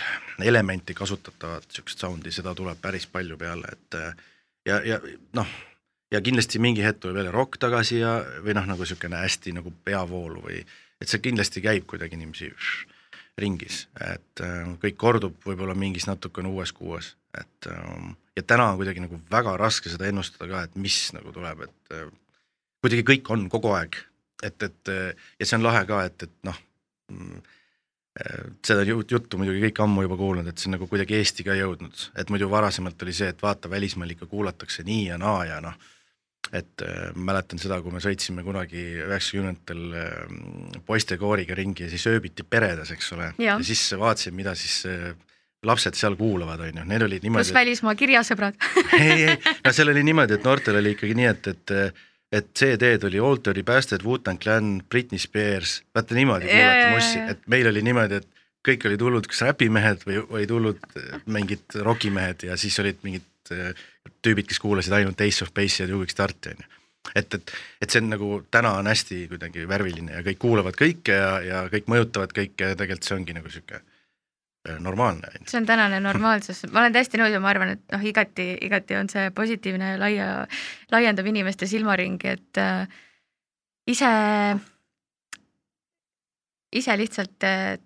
elementi 0.49 0.97
kasutatavat 0.97 1.69
niisugust 1.69 2.01
sound'i, 2.01 2.33
seda 2.33 2.57
tuleb 2.57 2.81
päris 2.81 3.05
palju 3.13 3.37
peale, 3.37 3.77
et 3.77 4.01
äh, 4.01 4.25
ja, 4.73 4.81
ja 4.89 5.03
noh 5.37 5.53
ja 6.13 6.21
kindlasti 6.21 6.61
mingi 6.63 6.85
hetk 6.85 7.01
tuleb 7.03 7.21
jälle 7.21 7.35
rokk 7.35 7.59
tagasi 7.61 8.03
ja, 8.03 8.17
või 8.45 8.57
noh, 8.57 8.67
nagu 8.69 8.85
niisugune 8.85 9.23
hästi 9.23 9.55
nagu 9.57 9.73
peavoolu 9.85 10.45
või 10.47 10.61
et 11.03 11.11
see 11.11 11.23
kindlasti 11.23 11.63
käib 11.65 11.87
kuidagi 11.91 12.19
niiviisi 12.21 12.53
ringis, 13.41 13.87
et 13.97 14.43
äh, 14.45 14.67
kõik 14.83 14.99
kordub 15.01 15.39
võib-olla 15.47 15.75
mingis 15.79 16.05
natukene 16.09 16.51
uues 16.53 16.75
kuues, 16.77 17.15
et 17.33 17.69
äh, 17.71 18.11
ja 18.37 18.45
täna 18.45 18.71
on 18.73 18.81
kuidagi 18.81 19.01
nagu 19.05 19.21
väga 19.33 19.57
raske 19.61 19.93
seda 19.93 20.11
ennustada 20.11 20.51
ka, 20.51 20.67
et 20.67 20.77
mis 20.77 20.99
nagu 21.17 21.33
tuleb, 21.33 21.65
et 21.65 21.97
äh, 21.97 22.11
kuidagi 22.85 23.07
kõik 23.09 23.33
on 23.33 23.49
kogu 23.53 23.73
aeg, 23.79 23.97
et, 24.45 24.69
et 24.69 24.93
ja 24.93 25.47
see 25.47 25.57
on 25.57 25.65
lahe 25.65 25.81
ka, 25.89 26.03
et, 26.11 26.29
et 26.29 26.37
noh 26.45 26.61
mm, 27.09 27.43
seda 28.67 28.85
juttu 28.85 29.39
muidugi 29.41 29.63
kõik 29.63 29.79
ammu 29.87 30.03
juba 30.05 30.19
kuulnud, 30.21 30.49
et 30.51 30.61
see 30.61 30.69
on 30.69 30.77
nagu 30.77 30.89
kuidagi 30.91 31.17
Eesti 31.17 31.47
ka 31.47 31.57
jõudnud, 31.57 32.03
et 32.21 32.29
muidu 32.35 32.51
varasemalt 32.53 33.01
oli 33.07 33.15
see, 33.17 33.31
et 33.33 33.41
vaata, 33.41 33.71
välismaal 33.73 34.13
ikka 34.13 34.29
kuulatakse 34.29 34.85
nii 34.85 35.07
ja 35.07 35.17
naa 35.23 35.47
ja 35.49 35.63
noh 35.65 35.79
et 36.53 36.85
äh, 36.85 37.11
mäletan 37.15 37.61
seda, 37.63 37.79
kui 37.83 37.95
me 37.95 38.01
sõitsime 38.03 38.45
kunagi 38.45 38.83
üheksakümnendatel 39.07 39.83
äh, 39.97 40.81
poistekooriga 40.87 41.57
ringi 41.59 41.87
ja 41.87 41.93
siis 41.93 42.07
ööbiti 42.11 42.45
peredes, 42.45 42.91
eks 42.95 43.13
ole, 43.17 43.33
ja 43.43 43.59
siis 43.65 43.85
vaatasin, 43.99 44.35
mida 44.37 44.55
siis 44.59 44.83
äh, 44.91 45.13
lapsed 45.67 45.97
seal 45.97 46.17
kuulavad, 46.19 46.65
on 46.67 46.83
ju, 46.83 46.87
neil 46.91 47.07
oli 47.07 47.21
niimoodi. 47.23 47.47
pluss 47.47 47.57
välismaa 47.57 47.95
kirjasõbrad? 47.99 48.59
Ei, 48.99 49.29
ei, 49.29 49.37
no 49.63 49.73
seal 49.73 49.93
oli 49.95 50.03
niimoodi, 50.09 50.37
et 50.39 50.49
noortel 50.49 50.81
oli 50.83 50.97
ikkagi 50.97 51.19
nii, 51.19 51.31
et, 51.31 51.53
et 51.55 51.77
et 52.33 52.47
CD-d 52.57 53.05
oli 53.05 53.21
Alter 53.21 53.59
Bastard, 53.65 54.07
Wu-Tang 54.09 54.41
Clan, 54.41 54.79
Britney 54.89 55.21
Spears, 55.21 55.83
vaata 55.95 56.17
niimoodi 56.17 56.49
kuulati 56.49 56.87
mussi, 56.95 57.25
et 57.29 57.43
meil 57.53 57.69
oli 57.69 57.83
niimoodi, 57.85 58.23
et 58.23 58.29
kõik 58.67 58.87
olid 58.89 59.03
hullud 59.05 59.29
kas 59.29 59.43
räpimehed 59.49 60.07
või 60.07 60.23
olid 60.23 60.55
hullud 60.55 60.97
mingid 61.35 61.77
rokimehed 61.85 62.47
ja 62.49 62.57
siis 62.61 62.79
olid 62.81 63.01
mingid 63.05 63.27
tüübid, 63.51 64.49
kes 64.49 64.61
kuulasid 64.63 64.95
ainult 64.97 65.21
Ace 65.21 65.45
of 65.45 65.53
Base'i 65.55 65.85
ja 65.85 65.91
Dewey 65.91 66.11
Starti 66.11 66.53
on 66.53 66.63
ju. 66.63 66.69
et, 67.19 67.35
et, 67.35 67.55
et 67.83 67.91
see 67.91 68.03
on 68.03 68.13
nagu 68.13 68.29
täna 68.55 68.77
on 68.79 68.87
hästi 68.87 69.25
kuidagi 69.33 69.67
värviline 69.69 70.15
ja 70.15 70.23
kõik 70.27 70.39
kuulavad 70.45 70.79
kõike 70.79 71.17
ja, 71.17 71.33
ja 71.43 71.63
kõik 71.73 71.91
mõjutavad 71.91 72.35
kõike 72.37 72.71
ja 72.73 72.79
tegelikult 72.79 73.09
see 73.09 73.17
ongi 73.17 73.35
nagu 73.37 73.51
sihuke 73.51 73.81
äh, 73.81 74.79
normaalne. 74.79 75.33
see 75.47 75.59
on 75.59 75.67
tänane 75.67 76.01
normaalsus, 76.01 76.65
ma 76.71 76.85
olen 76.85 76.95
täiesti 76.95 77.21
nõus 77.21 77.35
ja 77.35 77.43
ma 77.43 77.51
arvan, 77.51 77.75
et 77.77 77.87
noh, 77.95 78.05
igati, 78.13 78.53
igati 78.69 78.99
on 79.01 79.11
see 79.13 79.31
positiivne 79.35 79.95
ja 79.95 80.03
laia, 80.03 80.29
laiendab 80.95 81.31
inimeste 81.33 81.67
silmaringi, 81.71 82.37
et 82.39 82.63
äh, 82.63 83.01
ise, 83.91 84.13
ise 86.73 86.99
lihtsalt 87.03 87.51
äh, 87.51 87.81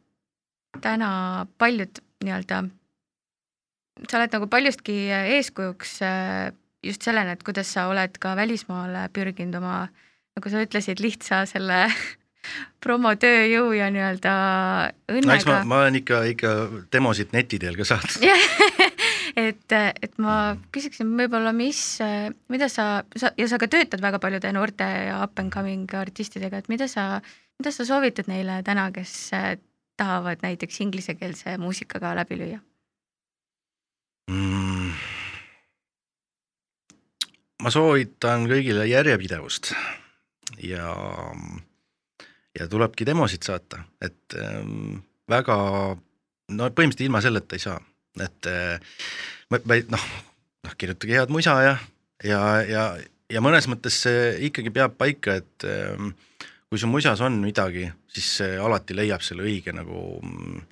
täna 0.84 1.46
paljud 1.58 2.04
nii-öelda 2.24 2.66
sa 4.04 4.20
oled 4.20 4.36
nagu 4.36 4.48
paljustki 4.52 4.96
äh, 5.12 5.30
eeskujuks 5.38 5.98
äh, 6.04 6.52
just 6.84 7.06
sellena, 7.06 7.34
et 7.36 7.44
kuidas 7.46 7.70
sa 7.72 7.88
oled 7.90 8.18
ka 8.22 8.36
välismaale 8.38 9.08
pürginud 9.14 9.58
oma, 9.60 9.86
nagu 10.36 10.52
sa 10.52 10.62
ütlesid, 10.62 11.00
lihtsa 11.02 11.44
selle 11.50 11.86
promotööjõu 12.84 13.72
ja 13.74 13.88
nii-öelda 13.94 14.34
õnnega. 15.10 15.26
no 15.26 15.38
eks 15.38 15.48
ma, 15.48 15.60
ma 15.66 15.80
olen 15.84 16.00
ikka, 16.02 16.22
ikka 16.34 16.52
demosid 16.92 17.34
neti 17.34 17.58
teel 17.62 17.78
ka 17.78 17.88
saanud 17.88 18.20
et, 19.48 19.72
et 19.74 20.20
ma 20.22 20.36
küsiksin 20.74 21.10
võib-olla, 21.18 21.50
mis, 21.56 21.80
mida 22.52 22.70
sa, 22.72 23.02
sa 23.18 23.32
ja 23.40 23.48
sa 23.50 23.58
ka 23.60 23.68
töötad 23.72 24.04
väga 24.04 24.20
paljude 24.22 24.52
noorte 24.54 24.86
ja 24.86 25.18
up 25.24 25.42
and 25.42 25.52
coming 25.54 25.90
artistidega, 25.98 26.62
et 26.62 26.70
mida 26.72 26.86
sa, 26.90 27.16
mida 27.58 27.74
sa 27.74 27.88
soovitad 27.88 28.30
neile 28.30 28.60
täna, 28.66 28.88
kes 28.94 29.16
tahavad 29.96 30.44
näiteks 30.44 30.80
inglisekeelse 30.84 31.58
muusikaga 31.58 32.14
läbi 32.20 32.38
lüüa? 32.44 32.62
Mm,? 34.30 34.92
ma 37.62 37.72
soovitan 37.72 38.46
kõigile 38.50 38.86
järjepidevust 38.90 39.72
ja, 40.62 40.92
ja 42.58 42.68
tulebki 42.70 43.06
demosid 43.08 43.46
saata, 43.46 43.82
et 44.02 44.36
ähm, 44.38 45.00
väga 45.30 45.56
no 45.96 46.70
põhimõtteliselt 46.70 47.08
ilma 47.08 47.22
selleta 47.24 47.56
ei 47.58 47.64
saa, 47.64 47.80
et 48.22 48.50
ma, 49.50 49.60
ma 49.64 49.78
noh, 49.96 50.08
noh 50.66 50.78
kirjutage 50.78 51.18
head 51.18 51.32
musa 51.34 51.56
ja, 51.64 51.76
ja, 52.24 52.40
ja, 52.68 52.84
ja 53.32 53.42
mõnes 53.44 53.68
mõttes 53.70 53.98
see 54.06 54.32
ikkagi 54.50 54.72
peab 54.74 54.96
paika, 55.00 55.38
et 55.40 55.66
ähm, 55.68 56.12
kui 56.70 56.80
su 56.80 56.90
musas 56.90 57.22
on 57.24 57.38
midagi, 57.42 57.88
siis 58.10 58.30
see 58.40 58.58
alati 58.62 58.96
leiab 58.96 59.24
selle 59.24 59.46
õige 59.46 59.74
nagu 59.74 60.20
mm, 60.22 60.62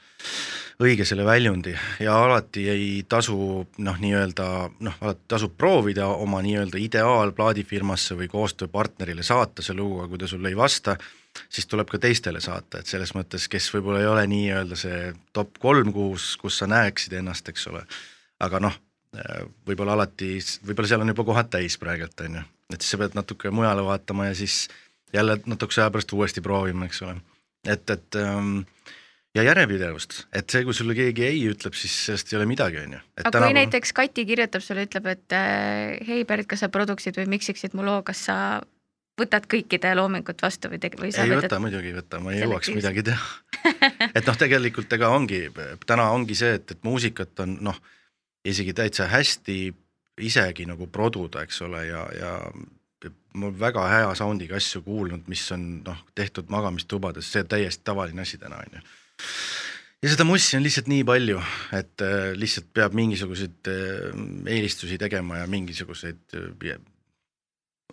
õige 0.83 1.05
selle 1.07 1.25
väljundi. 1.27 1.75
Ja 2.03 2.17
alati 2.25 2.65
ei 2.71 2.87
tasu 3.09 3.37
noh, 3.79 3.99
nii-öelda 4.01 4.47
noh, 4.87 4.97
alati 5.01 5.29
tasub 5.31 5.55
proovida 5.59 6.09
oma 6.11 6.41
nii-öelda 6.45 6.81
ideaalplaadifirmasse 6.83 8.17
või 8.19 8.29
koostööpartnerile 8.33 9.23
saata 9.23 9.63
see 9.63 9.77
lugu, 9.79 10.01
aga 10.03 10.13
kui 10.13 10.23
ta 10.23 10.31
sulle 10.31 10.51
ei 10.51 10.59
vasta, 10.59 10.97
siis 11.49 11.69
tuleb 11.71 11.91
ka 11.91 12.01
teistele 12.03 12.43
saata, 12.43 12.81
et 12.81 12.91
selles 12.91 13.15
mõttes, 13.15 13.47
kes 13.51 13.71
võib-olla 13.75 14.03
ei 14.03 14.11
ole 14.11 14.27
nii-öelda 14.31 14.79
see 14.79 15.13
top 15.33 15.59
kolm, 15.63 15.93
kus, 15.95 16.35
kus 16.41 16.59
sa 16.63 16.71
näeksid 16.71 17.15
ennast, 17.21 17.49
eks 17.51 17.69
ole, 17.71 17.85
aga 18.43 18.63
noh, 18.67 18.81
võib-olla 19.69 19.95
alati, 19.95 20.37
võib-olla 20.67 20.91
seal 20.91 21.05
on 21.05 21.13
juba 21.15 21.27
kohad 21.27 21.51
täis 21.53 21.79
praegult, 21.79 22.19
on 22.27 22.41
ju, 22.41 22.45
et 22.75 22.81
siis 22.81 22.97
sa 22.97 23.03
pead 23.03 23.15
natuke 23.19 23.53
mujale 23.55 23.85
vaatama 23.87 24.31
ja 24.31 24.39
siis 24.39 24.65
jälle 25.15 25.39
natukese 25.47 25.85
aja 25.85 25.95
pärast 25.95 26.13
uuesti 26.13 26.43
proovima, 26.43 26.89
eks 26.91 27.03
ole. 27.07 27.17
et, 27.67 27.91
et 27.91 28.19
ähm, 28.19 28.65
ja 29.35 29.43
järjepidevust, 29.43 30.21
et 30.33 30.51
see, 30.51 30.63
kui 30.67 30.77
sulle 30.77 30.95
keegi 30.97 31.25
ei 31.27 31.41
ütleb, 31.51 31.75
siis 31.79 31.95
sellest 32.07 32.31
ei 32.33 32.39
ole 32.39 32.47
midagi, 32.49 32.79
on 32.85 32.97
ju. 32.97 33.01
aga 33.01 33.25
tänapäeval... 33.31 33.49
kui 33.49 33.59
näiteks 33.59 33.93
Kati 33.97 34.27
kirjutab 34.29 34.63
sulle, 34.65 34.87
ütleb, 34.87 35.09
et 35.11 35.35
äh, 35.37 35.99
hei 36.07 36.25
Berit, 36.29 36.49
kas 36.51 36.63
sa 36.65 36.71
produksid 36.73 37.19
või 37.19 37.27
miksiksid 37.35 37.75
mu 37.75 37.87
loo, 37.87 38.01
kas 38.07 38.25
sa 38.29 38.37
võtad 39.19 39.47
kõikide 39.51 39.93
loomingut 39.99 40.43
vastu 40.43 40.71
või 40.71 40.81
teg-, 40.83 40.97
või 41.01 41.13
sa 41.15 41.27
ei 41.27 41.33
võtad... 41.35 41.49
võta, 41.49 41.61
muidugi 41.63 41.91
ei 41.91 41.99
võta, 41.99 42.21
ma 42.23 42.35
ei 42.35 42.43
jõuaks 42.43 42.73
midagi 42.75 43.07
teha. 43.11 43.27
Et 44.19 44.23
noh, 44.27 44.39
tegelikult 44.39 44.95
ega 44.95 45.11
ongi, 45.15 45.45
täna 45.87 46.09
ongi 46.15 46.39
see, 46.39 46.59
et, 46.59 46.75
et 46.75 46.87
muusikat 46.87 47.45
on 47.45 47.57
noh, 47.65 47.79
isegi 48.45 48.75
täitsa 48.77 49.07
hästi 49.09 49.59
isegi 50.23 50.67
nagu 50.69 50.87
produda, 50.93 51.43
eks 51.43 51.63
ole, 51.67 51.87
ja, 51.89 52.03
ja 52.15 52.33
ma 53.35 53.49
olen 53.49 53.57
väga 53.61 53.87
hea 53.91 54.11
sound'iga 54.19 54.59
asju 54.61 54.83
kuulnud, 54.85 55.25
mis 55.31 55.43
on 55.55 55.65
noh, 55.87 56.05
tehtud 56.15 56.53
magamistubades, 56.53 57.31
see 57.33 57.43
on 57.43 57.51
täiesti 57.51 57.83
tavaline 57.87 58.23
asi 58.23 58.39
täna, 58.39 58.61
on 58.63 58.79
ju 58.79 58.85
ja 60.05 60.11
seda 60.13 60.27
mussi 60.29 60.59
on 60.59 60.65
lihtsalt 60.65 60.89
nii 60.93 61.05
palju, 61.09 61.43
et 61.77 62.05
äh, 62.05 62.33
lihtsalt 62.37 62.73
peab 62.77 62.97
mingisuguseid 62.97 63.71
äh, 63.73 64.11
eelistusi 64.57 64.99
tegema 65.01 65.41
ja 65.43 65.47
mingisuguseid 65.51 66.37
äh, 66.37 66.77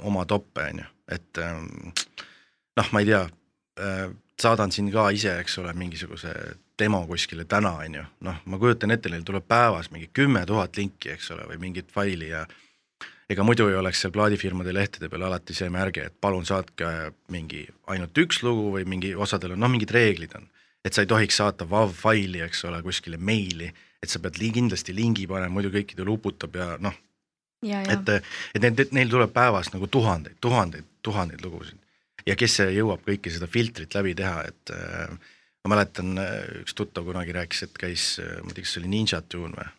oma 0.08 0.26
toppe, 0.26 0.66
on 0.74 0.82
ju, 0.84 0.90
et 1.12 1.40
ähm, 1.44 1.70
noh, 2.80 2.92
ma 2.92 3.02
ei 3.04 3.10
tea, 3.12 3.22
saadan 4.42 4.72
siin 4.74 4.90
ka 4.94 5.10
ise, 5.14 5.34
eks 5.42 5.58
ole, 5.62 5.74
mingisuguse 5.78 6.32
demo 6.80 7.02
kuskile 7.08 7.46
täna, 7.50 7.76
on 7.86 8.00
ju, 8.00 8.04
noh, 8.28 8.42
ma 8.46 8.60
kujutan 8.60 8.92
ette, 8.96 9.12
neil 9.12 9.24
tuleb 9.28 9.46
päevas 9.48 9.92
mingi 9.94 10.10
kümme 10.14 10.44
tuhat 10.50 10.80
linki, 10.80 11.14
eks 11.14 11.32
ole, 11.36 11.46
või 11.52 11.60
mingit 11.68 11.92
faili 11.94 12.32
ja 12.32 12.46
ega 13.32 13.44
muidu 13.48 13.68
ei 13.70 13.78
oleks 13.80 14.02
seal 14.04 14.14
plaadifirmade 14.16 14.74
lehtede 14.74 15.10
peal 15.12 15.28
alati 15.28 15.56
see 15.56 15.70
märge, 15.72 16.08
et 16.10 16.16
palun 16.24 16.48
saatke 16.48 17.12
mingi 17.32 17.64
ainult 17.94 18.18
üks 18.24 18.42
lugu 18.44 18.72
või 18.76 18.88
mingi 18.90 19.14
osadel 19.16 19.56
on 19.56 19.64
noh, 19.64 19.72
mingid 19.72 19.94
reeglid 19.96 20.36
on. 20.40 20.50
Et 20.86 20.94
sa 20.94 21.04
ei 21.04 21.10
tohiks 21.10 21.38
saata 21.42 21.68
WAV 21.70 21.94
faili, 21.96 22.42
eks 22.46 22.66
ole, 22.70 22.82
kuskile 22.86 23.18
meili, 23.18 23.70
et 24.02 24.10
sa 24.10 24.20
pead 24.20 24.40
li 24.42 24.52
kindlasti 24.56 24.96
lingi 24.98 25.28
panema, 25.30 25.54
muidu 25.54 25.72
kõikidel 25.74 26.10
uputab 26.14 26.56
ja 26.58 26.72
noh. 26.82 26.96
et, 27.94 28.10
et 28.56 28.64
need, 28.64 28.88
neil 28.92 29.12
tuleb 29.12 29.34
päevas 29.34 29.70
nagu 29.74 29.88
tuhandeid, 29.88 30.40
tuhandeid, 30.42 30.88
tuhandeid 31.06 31.44
lugusid 31.46 31.78
ja 32.26 32.38
kes 32.38 32.60
jõuab 32.74 33.06
kõike 33.06 33.34
seda 33.34 33.50
filtrit 33.50 33.94
läbi 33.98 34.16
teha, 34.18 34.48
et 34.50 34.74
äh, 34.74 35.14
ma 35.66 35.76
mäletan, 35.76 36.18
üks 36.62 36.74
tuttav 36.78 37.06
kunagi 37.06 37.34
rääkis, 37.38 37.68
et 37.68 37.78
käis, 37.78 38.16
ma 38.42 38.50
ei 38.50 38.58
tea, 38.58 38.66
kas 38.66 38.74
see 38.74 38.82
oli 38.82 38.92
Ninja 38.96 39.22
Tune 39.22 39.54
või 39.58 39.70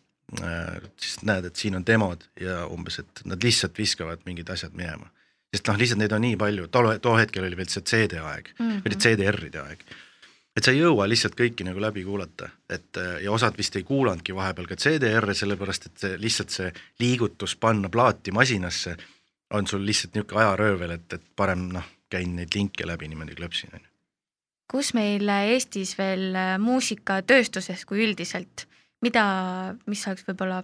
Äh, 0.40 0.80
siis 0.96 1.18
näed, 1.28 1.44
et 1.44 1.60
siin 1.60 1.74
on 1.76 1.82
demod 1.84 2.22
ja 2.40 2.62
umbes, 2.72 2.96
et 3.02 3.20
nad 3.28 3.42
lihtsalt 3.44 3.76
viskavad 3.76 4.22
mingid 4.24 4.48
asjad 4.52 4.72
minema. 4.72 5.10
sest 5.52 5.66
noh, 5.68 5.76
lihtsalt 5.76 6.00
neid 6.00 6.14
on 6.16 6.22
nii 6.24 6.38
palju, 6.40 6.70
tol, 6.72 6.88
too 7.04 7.18
hetkel 7.18 7.44
oli 7.44 7.58
veel 7.58 7.68
see 7.68 7.84
CD 7.84 8.16
aeg 8.16 8.48
mm, 8.54 8.70
-hmm. 8.70 8.78
või 8.86 9.00
CDR-ide 9.04 9.60
aeg. 9.60 9.84
Et 10.56 10.64
sa 10.64 10.74
ei 10.74 10.82
jõua 10.82 11.06
lihtsalt 11.08 11.36
kõiki 11.38 11.64
nagu 11.64 11.80
läbi 11.80 12.04
kuulata, 12.04 12.50
et 12.70 13.00
ja 13.22 13.32
osad 13.32 13.56
vist 13.58 13.76
ei 13.76 13.86
kuulanudki 13.88 14.34
vahepeal 14.36 14.68
ka 14.68 14.76
CDR-e, 14.76 15.34
sellepärast 15.34 15.88
et 15.88 16.04
see 16.04 16.18
lihtsalt 16.20 16.52
see 16.52 16.72
liigutus 17.00 17.56
panna 17.56 17.88
plaati 17.92 18.34
masinasse 18.36 18.96
on 19.52 19.66
sul 19.68 19.84
lihtsalt 19.86 20.16
niisugune 20.16 20.44
ajaröövel, 20.44 20.96
et, 20.98 21.08
et 21.16 21.24
parem 21.36 21.68
noh, 21.72 21.88
käin 22.12 22.36
neid 22.36 22.52
linke 22.56 22.86
läbi 22.88 23.08
niimoodi 23.08 23.38
klõpsin, 23.38 23.72
on 23.72 23.80
ju. 23.80 23.88
kus 24.72 24.92
meil 24.96 25.28
Eestis 25.28 25.96
veel 25.98 26.36
muusikatööstuses 26.60 27.84
kui 27.88 28.04
üldiselt 28.04 28.66
mida, 29.02 29.24
mis 29.90 30.04
oleks 30.06 30.26
võib-olla 30.28 30.62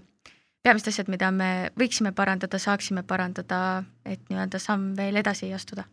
peamised 0.64 0.93
asjad, 0.93 1.11
mida 1.12 1.30
me 1.34 1.51
võiksime 1.78 2.12
parandada, 2.16 2.61
saaksime 2.62 3.05
parandada, 3.07 3.82
et 4.07 4.22
nii-öelda 4.30 4.61
samm 4.62 4.93
veel 4.99 5.20
edasi 5.20 5.51
astuda 5.55 5.86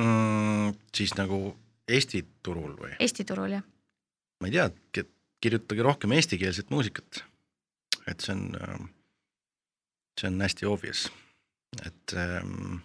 mm,? 0.00 0.74
siis 0.96 1.14
nagu 1.18 1.50
Eesti 1.88 2.24
turul 2.42 2.74
või? 2.78 2.92
Eesti 3.00 3.24
turul, 3.28 3.56
jah. 3.56 3.64
ma 4.40 4.48
ei 4.48 4.56
tea, 4.56 5.04
kirjutage 5.40 5.84
rohkem 5.84 6.12
eestikeelset 6.16 6.70
muusikat. 6.70 7.24
et 8.08 8.20
see 8.24 8.32
on, 8.34 8.56
ähm, 8.58 8.86
see 10.18 10.28
on 10.30 10.40
hästi 10.42 10.66
obvious, 10.66 11.04
et 11.86 12.14
ähm, 12.18 12.80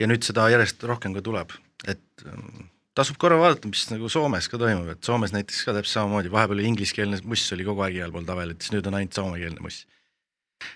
ja 0.00 0.08
nüüd 0.10 0.24
seda 0.26 0.48
järjest 0.50 0.82
rohkem 0.88 1.14
ka 1.14 1.22
tuleb, 1.22 1.52
et 1.86 2.24
ähm, 2.26 2.66
tasub 2.98 3.20
korra 3.22 3.38
vaadata, 3.38 3.70
mis 3.70 3.84
nagu 3.92 4.10
Soomes 4.10 4.48
ka 4.50 4.58
toimub, 4.58 4.88
et 4.90 5.04
Soomes 5.04 5.34
näiteks 5.36 5.62
ka 5.68 5.76
täpselt 5.76 6.00
samamoodi, 6.00 6.32
vahepeal 6.32 6.58
oli 6.58 6.70
ingliskeelne 6.72 7.20
muss 7.28 7.44
oli 7.54 7.66
kogu 7.68 7.84
aeg 7.86 8.00
igal 8.00 8.14
pool 8.14 8.26
tabelites, 8.26 8.72
nüüd 8.74 8.88
on 8.88 8.98
ainult 8.98 9.20
soomekeelne 9.20 9.62
muss. 9.62 9.84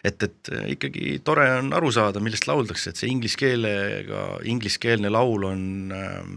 et, 0.05 0.22
et 0.22 0.53
äh, 0.53 0.68
ikkagi 0.76 1.18
tore 1.26 1.49
on 1.59 1.72
aru 1.74 1.91
saada, 1.95 2.22
millest 2.22 2.47
lauldakse, 2.47 2.93
et 2.93 3.01
see 3.01 3.11
inglise 3.11 3.41
keelega, 3.41 4.28
ingliskeelne 4.45 5.11
laul 5.11 5.49
on 5.51 5.66
äh,, 5.97 6.37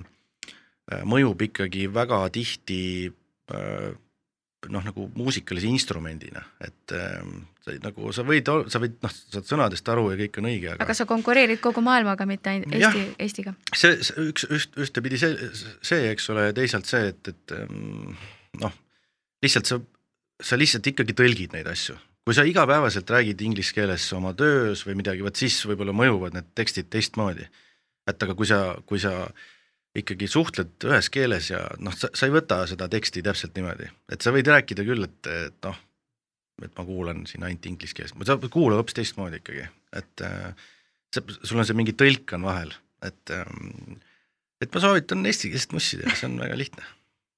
mõjub 1.10 1.42
ikkagi 1.50 1.88
väga 1.94 2.22
tihti 2.34 2.82
äh, 3.54 3.92
noh, 4.68 4.84
nagu 4.84 5.06
muusikalise 5.16 5.70
instrumendina, 5.70 6.42
et 6.64 6.94
äh, 6.96 7.22
sa 7.64 7.76
nagu 7.84 8.12
sa 8.16 8.26
võid, 8.28 8.50
sa 8.72 8.82
võid 8.82 8.98
noh, 9.04 9.14
saad 9.14 9.48
sõnadest 9.48 9.92
aru 9.94 10.10
ja 10.12 10.18
kõik 10.20 10.40
on 10.42 10.50
õige, 10.50 10.74
aga 10.74 10.84
aga 10.84 10.96
sa 10.98 11.08
konkureerid 11.10 11.62
kogu 11.64 11.84
maailmaga, 11.86 12.28
mitte 12.30 12.52
ainult 12.52 12.76
Eesti, 12.76 13.06
Eestiga? 13.24 13.54
see, 13.72 13.96
see 14.04 14.26
üks, 14.34 14.48
üht, 14.52 14.76
ühtepidi 14.84 15.22
see, 15.22 15.50
see, 15.86 16.10
eks 16.12 16.28
ole, 16.34 16.50
ja 16.50 16.58
teisalt 16.58 16.90
see, 16.90 17.14
et, 17.14 17.32
et 17.32 17.56
ähm, 17.56 18.18
noh, 18.60 18.76
lihtsalt 19.46 19.72
sa, 19.72 19.80
sa 20.44 20.60
lihtsalt 20.60 20.92
ikkagi 20.92 21.16
tõlgid 21.16 21.56
neid 21.56 21.70
asju. 21.72 21.96
kui 22.28 22.36
sa 22.36 22.44
igapäevaselt 22.46 23.10
räägid 23.10 23.40
inglise 23.46 23.74
keeles 23.78 24.10
oma 24.18 24.34
töös 24.38 24.84
või 24.88 25.00
midagi, 25.00 25.24
vot 25.24 25.40
siis 25.40 25.56
võib-olla 25.70 25.96
mõjuvad 25.96 26.36
need 26.36 26.52
tekstid 26.60 26.92
teistmoodi. 26.92 27.48
et 28.10 28.28
aga 28.28 28.36
kui 28.36 28.50
sa, 28.50 28.76
kui 28.90 29.00
sa 29.00 29.16
äh, 29.24 29.48
ikkagi 29.98 30.28
suhtled 30.30 30.86
ühes 30.86 31.10
keeles 31.14 31.50
ja 31.50 31.64
noh, 31.82 31.96
sa, 31.98 32.12
sa 32.14 32.28
ei 32.28 32.34
võta 32.34 32.62
seda 32.70 32.88
teksti 32.92 33.24
täpselt 33.26 33.56
niimoodi, 33.58 33.90
et 34.14 34.22
sa 34.22 34.34
võid 34.36 34.50
rääkida 34.50 34.86
küll, 34.86 35.08
et, 35.08 35.30
et 35.50 35.58
noh, 35.66 35.80
et 36.64 36.76
ma 36.76 36.86
kuulan 36.86 37.24
siin 37.30 37.46
ainult 37.48 37.66
inglise 37.70 37.98
keeles, 37.98 38.14
sa 38.28 38.38
kuula 38.52 38.78
hoopis 38.78 39.00
teistmoodi 39.00 39.42
ikkagi, 39.42 39.66
et 39.98 40.26
äh, 40.26 40.68
see, 41.16 41.40
sul 41.42 41.62
on 41.62 41.68
see 41.68 41.78
mingi 41.78 41.96
tõlk 41.98 42.36
on 42.38 42.46
vahel, 42.50 42.76
et 43.06 43.34
ähm, 43.34 43.98
et 44.60 44.74
ma 44.76 44.84
soovitan 44.84 45.26
eestikeelset 45.26 45.74
mussi 45.76 46.00
teha, 46.02 46.16
see 46.20 46.28
on 46.28 46.38
väga 46.42 46.58
lihtne. 46.60 46.86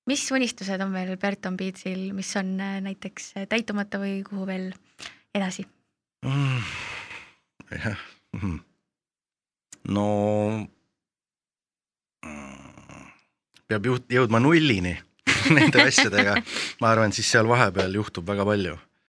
mis 0.10 0.26
unistused 0.34 0.82
on 0.84 0.92
veel 0.96 1.16
Berton 1.22 1.58
Beatsil, 1.58 2.10
mis 2.18 2.34
on 2.42 2.58
äh, 2.60 2.80
näiteks 2.84 3.32
täitumata 3.50 4.02
või 4.02 4.20
kuhu 4.28 4.50
veel 4.50 4.72
edasi 5.38 5.64
mm,? 6.26 6.68
jah, 7.78 8.06
mhm. 8.36 8.60
no 9.96 10.06
peab 13.72 13.88
juht-, 13.88 14.08
jõudma 14.12 14.42
nullini 14.44 14.96
nende 15.56 15.88
asjadega, 15.88 16.38
ma 16.82 16.94
arvan, 16.94 17.14
siis 17.16 17.30
seal 17.32 17.50
vahepeal 17.50 17.96
juhtub 18.02 18.28
väga 18.28 18.46
palju 18.48 18.78